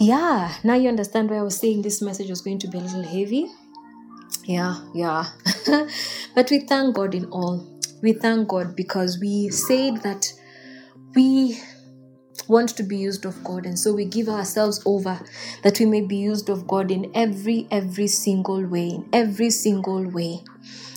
Yeah, 0.03 0.53
now 0.65 0.75
you 0.75 0.89
understand 0.89 1.31
why 1.31 1.37
I 1.37 1.43
was 1.43 1.57
saying 1.57 1.83
this 1.83 2.03
message 2.03 2.29
was 2.29 2.41
going 2.41 2.59
to 2.59 2.69
be 2.69 2.79
a 2.79 2.81
little 2.81 3.05
heavy. 3.05 3.47
Yeah, 4.45 4.81
yeah. 4.95 5.27
but 6.35 6.51
we 6.51 6.61
thank 6.61 6.97
God 6.97 7.15
in 7.15 7.27
all 7.27 7.73
we 8.03 8.13
thank 8.13 8.49
God 8.49 8.75
because 8.77 9.19
we 9.21 9.49
said 9.49 10.03
that 10.03 10.33
we 11.15 11.59
want 12.49 12.71
to 12.71 12.83
be 12.83 12.97
used 12.97 13.25
of 13.25 13.43
God 13.45 13.65
and 13.65 13.79
so 13.79 13.95
we 13.95 14.05
give 14.05 14.29
ourselves 14.29 14.83
over 14.85 15.21
that 15.63 15.79
we 15.79 15.87
may 15.87 16.01
be 16.01 16.17
used 16.17 16.49
of 16.49 16.67
God 16.67 16.91
in 16.91 17.11
every 17.15 17.69
every 17.71 18.09
single 18.09 18.67
way 18.67 18.89
in 18.89 19.09
every 19.13 19.51
single 19.51 20.05
way 20.09 20.43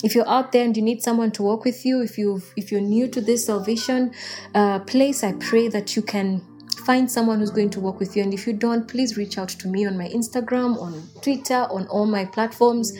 if 0.03 0.15
you're 0.15 0.27
out 0.27 0.51
there 0.51 0.65
and 0.65 0.75
you 0.75 0.81
need 0.81 1.03
someone 1.03 1.31
to 1.31 1.43
walk 1.43 1.63
with 1.63 1.85
you 1.85 2.01
if 2.01 2.17
you 2.17 2.41
if 2.57 2.71
you're 2.71 2.81
new 2.81 3.07
to 3.07 3.21
this 3.21 3.45
salvation 3.45 4.11
uh, 4.55 4.79
place 4.79 5.23
I 5.23 5.33
pray 5.33 5.67
that 5.67 5.95
you 5.95 6.01
can 6.01 6.41
find 6.79 7.09
someone 7.11 7.39
who's 7.39 7.51
going 7.51 7.69
to 7.69 7.79
work 7.79 7.99
with 7.99 8.15
you 8.15 8.23
and 8.23 8.33
if 8.33 8.45
you 8.45 8.53
don't 8.53 8.87
please 8.87 9.17
reach 9.17 9.37
out 9.37 9.49
to 9.49 9.67
me 9.67 9.85
on 9.85 9.97
my 9.97 10.07
Instagram 10.09 10.79
on 10.81 11.03
Twitter 11.21 11.67
on 11.69 11.87
all 11.87 12.05
my 12.05 12.25
platforms 12.25 12.93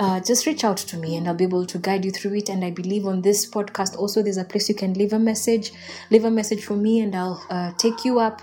uh, 0.00 0.20
just 0.20 0.46
reach 0.46 0.64
out 0.64 0.76
to 0.76 0.96
me 0.96 1.16
and 1.16 1.28
I'll 1.28 1.34
be 1.34 1.44
able 1.44 1.66
to 1.66 1.78
guide 1.78 2.04
you 2.04 2.10
through 2.10 2.34
it. 2.34 2.48
And 2.48 2.64
I 2.64 2.70
believe 2.70 3.06
on 3.06 3.22
this 3.22 3.48
podcast 3.48 3.96
also 3.96 4.22
there's 4.22 4.36
a 4.36 4.44
place 4.44 4.68
you 4.68 4.74
can 4.74 4.94
leave 4.94 5.12
a 5.12 5.18
message, 5.18 5.72
leave 6.10 6.24
a 6.24 6.30
message 6.30 6.64
for 6.64 6.76
me, 6.76 7.00
and 7.00 7.14
I'll 7.14 7.44
uh, 7.50 7.72
take 7.78 8.04
you 8.04 8.18
up 8.18 8.42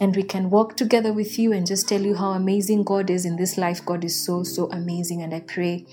and 0.00 0.14
we 0.14 0.22
can 0.22 0.50
walk 0.50 0.76
together 0.76 1.12
with 1.12 1.38
you 1.38 1.52
and 1.52 1.66
just 1.66 1.88
tell 1.88 2.00
you 2.00 2.16
how 2.16 2.32
amazing 2.32 2.82
God 2.84 3.08
is 3.08 3.24
in 3.24 3.36
this 3.36 3.56
life. 3.56 3.84
God 3.84 4.04
is 4.04 4.24
so, 4.24 4.42
so 4.42 4.70
amazing. 4.70 5.22
And 5.22 5.32
I 5.32 5.40
pray 5.40 5.86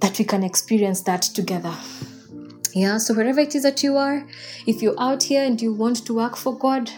that 0.00 0.18
we 0.18 0.24
can 0.24 0.42
experience 0.42 1.00
that 1.02 1.22
together. 1.22 1.74
Yeah, 2.76 2.98
so 2.98 3.14
wherever 3.14 3.40
it 3.40 3.54
is 3.54 3.62
that 3.62 3.82
you 3.82 3.96
are, 3.96 4.26
if 4.66 4.82
you're 4.82 5.00
out 5.00 5.22
here 5.22 5.42
and 5.42 5.58
you 5.62 5.72
want 5.72 6.04
to 6.04 6.12
work 6.12 6.36
for 6.36 6.54
God, 6.58 6.90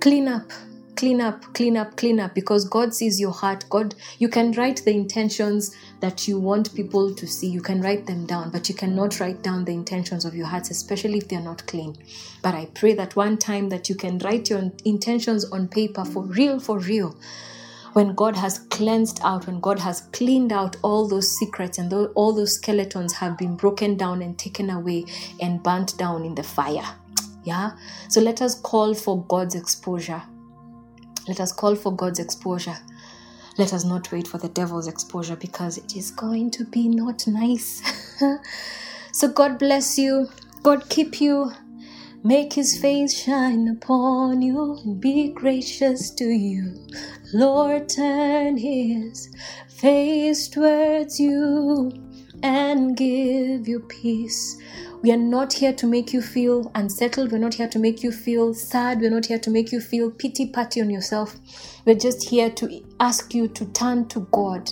clean 0.00 0.26
up, 0.26 0.50
clean 0.96 1.20
up, 1.20 1.42
clean 1.52 1.76
up, 1.76 1.94
clean 1.98 2.18
up 2.18 2.34
because 2.34 2.64
God 2.66 2.94
sees 2.94 3.20
your 3.20 3.30
heart. 3.30 3.66
God, 3.68 3.94
you 4.18 4.30
can 4.30 4.52
write 4.52 4.82
the 4.82 4.92
intentions 4.92 5.76
that 6.00 6.26
you 6.26 6.38
want 6.40 6.74
people 6.74 7.14
to 7.14 7.26
see. 7.26 7.48
You 7.48 7.60
can 7.60 7.82
write 7.82 8.06
them 8.06 8.24
down, 8.24 8.48
but 8.48 8.70
you 8.70 8.74
cannot 8.74 9.20
write 9.20 9.42
down 9.42 9.66
the 9.66 9.72
intentions 9.72 10.24
of 10.24 10.34
your 10.34 10.46
hearts, 10.46 10.70
especially 10.70 11.18
if 11.18 11.28
they're 11.28 11.42
not 11.42 11.66
clean. 11.66 11.98
But 12.40 12.54
I 12.54 12.70
pray 12.72 12.94
that 12.94 13.14
one 13.14 13.36
time 13.36 13.68
that 13.68 13.90
you 13.90 13.96
can 13.96 14.20
write 14.20 14.48
your 14.48 14.72
intentions 14.86 15.44
on 15.52 15.68
paper 15.68 16.06
for 16.06 16.22
real, 16.22 16.58
for 16.58 16.78
real. 16.78 17.14
When 17.92 18.14
God 18.14 18.36
has 18.36 18.60
cleansed 18.70 19.20
out, 19.22 19.46
when 19.46 19.60
God 19.60 19.78
has 19.78 20.02
cleaned 20.12 20.52
out 20.52 20.76
all 20.82 21.08
those 21.08 21.36
secrets 21.38 21.78
and 21.78 21.92
all 21.92 22.32
those 22.32 22.54
skeletons 22.54 23.12
have 23.14 23.36
been 23.36 23.56
broken 23.56 23.96
down 23.96 24.22
and 24.22 24.38
taken 24.38 24.70
away 24.70 25.04
and 25.40 25.62
burnt 25.62 25.98
down 25.98 26.24
in 26.24 26.34
the 26.34 26.42
fire. 26.42 26.86
Yeah? 27.44 27.72
So 28.08 28.20
let 28.20 28.42
us 28.42 28.60
call 28.60 28.94
for 28.94 29.24
God's 29.24 29.54
exposure. 29.54 30.22
Let 31.26 31.40
us 31.40 31.52
call 31.52 31.74
for 31.74 31.94
God's 31.94 32.18
exposure 32.18 32.76
let 33.60 33.74
us 33.74 33.84
not 33.84 34.10
wait 34.10 34.26
for 34.26 34.38
the 34.38 34.48
devil's 34.48 34.88
exposure 34.88 35.36
because 35.36 35.76
it 35.76 35.94
is 35.94 36.10
going 36.10 36.50
to 36.52 36.64
be 36.64 36.88
not 36.88 37.26
nice. 37.26 37.82
so, 39.12 39.28
God 39.28 39.58
bless 39.58 39.98
you. 39.98 40.28
God 40.62 40.88
keep 40.88 41.20
you. 41.20 41.52
Make 42.22 42.52
his 42.52 42.78
face 42.78 43.18
shine 43.18 43.66
upon 43.68 44.42
you 44.42 44.78
and 44.84 45.00
be 45.00 45.28
gracious 45.28 46.10
to 46.10 46.26
you. 46.26 46.74
Lord, 47.32 47.88
turn 47.88 48.58
his 48.58 49.30
face 49.68 50.46
towards 50.46 51.18
you 51.18 51.90
and 52.42 52.94
give 52.94 53.66
you 53.66 53.80
peace. 53.88 54.58
We 55.00 55.12
are 55.12 55.16
not 55.16 55.54
here 55.54 55.72
to 55.72 55.86
make 55.86 56.12
you 56.12 56.20
feel 56.20 56.70
unsettled. 56.74 57.32
We're 57.32 57.38
not 57.38 57.54
here 57.54 57.68
to 57.68 57.78
make 57.78 58.02
you 58.02 58.12
feel 58.12 58.52
sad. 58.52 59.00
We're 59.00 59.10
not 59.10 59.24
here 59.24 59.38
to 59.38 59.50
make 59.50 59.72
you 59.72 59.80
feel 59.80 60.10
pity 60.10 60.46
party 60.46 60.82
on 60.82 60.90
yourself. 60.90 61.38
We're 61.86 61.94
just 61.94 62.28
here 62.28 62.50
to 62.50 62.84
ask 63.00 63.32
you 63.32 63.48
to 63.48 63.64
turn 63.72 64.08
to 64.08 64.28
God. 64.30 64.70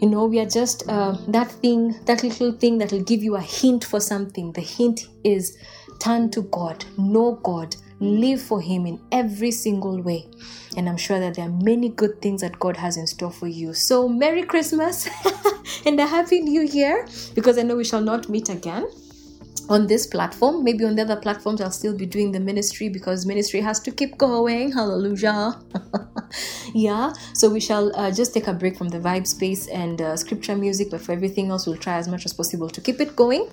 You 0.00 0.08
know, 0.08 0.26
we 0.26 0.40
are 0.40 0.46
just 0.46 0.88
uh, 0.88 1.16
that 1.28 1.52
thing, 1.52 1.94
that 2.06 2.24
little 2.24 2.50
thing 2.50 2.78
that 2.78 2.90
will 2.90 3.02
give 3.02 3.22
you 3.22 3.36
a 3.36 3.40
hint 3.40 3.84
for 3.84 4.00
something. 4.00 4.52
The 4.52 4.60
hint 4.60 5.06
is 5.22 5.56
turn 5.98 6.30
to 6.30 6.42
God, 6.42 6.84
know 6.96 7.40
God, 7.42 7.76
live 8.00 8.40
for 8.40 8.60
Him 8.60 8.86
in 8.86 9.00
every 9.10 9.50
single 9.50 10.00
way. 10.00 10.28
And 10.76 10.88
I'm 10.88 10.96
sure 10.96 11.18
that 11.18 11.34
there 11.34 11.46
are 11.46 11.62
many 11.62 11.88
good 11.88 12.20
things 12.22 12.40
that 12.42 12.58
God 12.58 12.76
has 12.76 12.96
in 12.96 13.06
store 13.06 13.32
for 13.32 13.48
you. 13.48 13.74
So, 13.74 14.08
Merry 14.08 14.42
Christmas 14.42 15.08
and 15.86 15.98
a 15.98 16.06
Happy 16.06 16.40
New 16.40 16.62
Year 16.62 17.06
because 17.34 17.58
I 17.58 17.62
know 17.62 17.76
we 17.76 17.84
shall 17.84 18.00
not 18.00 18.28
meet 18.28 18.48
again 18.48 18.86
on 19.68 19.86
this 19.86 20.06
platform. 20.06 20.64
Maybe 20.64 20.84
on 20.84 20.94
the 20.94 21.02
other 21.02 21.16
platforms, 21.16 21.60
I'll 21.60 21.70
still 21.70 21.96
be 21.96 22.06
doing 22.06 22.32
the 22.32 22.40
ministry 22.40 22.88
because 22.88 23.26
ministry 23.26 23.60
has 23.60 23.80
to 23.80 23.90
keep 23.90 24.16
going. 24.18 24.72
Hallelujah. 24.72 25.60
yeah. 26.74 27.12
So 27.34 27.48
we 27.50 27.60
shall 27.60 27.94
uh, 27.96 28.10
just 28.10 28.34
take 28.34 28.46
a 28.46 28.52
break 28.52 28.76
from 28.76 28.88
the 28.88 28.98
vibe 28.98 29.26
space 29.26 29.68
and 29.68 30.00
uh, 30.00 30.16
scripture 30.16 30.56
music, 30.56 30.90
but 30.90 31.00
for 31.00 31.12
everything 31.12 31.50
else, 31.50 31.66
we'll 31.66 31.76
try 31.76 31.96
as 31.96 32.08
much 32.08 32.24
as 32.24 32.32
possible 32.32 32.68
to 32.70 32.80
keep 32.80 33.00
it 33.00 33.14
going. 33.16 33.50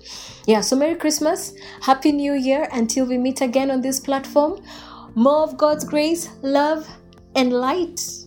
Yeah. 0.47 0.61
So 0.61 0.76
Merry 0.76 0.95
Christmas, 0.95 1.53
Happy 1.82 2.11
New 2.11 2.34
Year 2.34 2.68
until 2.72 3.05
we 3.05 3.18
meet 3.18 3.41
again 3.41 3.72
on 3.72 3.82
this 3.82 3.99
platform. 3.99 4.63
More 5.16 5.43
of 5.43 5.57
God's 5.57 5.86
grace, 5.86 6.30
love, 6.41 6.88
and 7.36 7.53
light. 7.53 8.24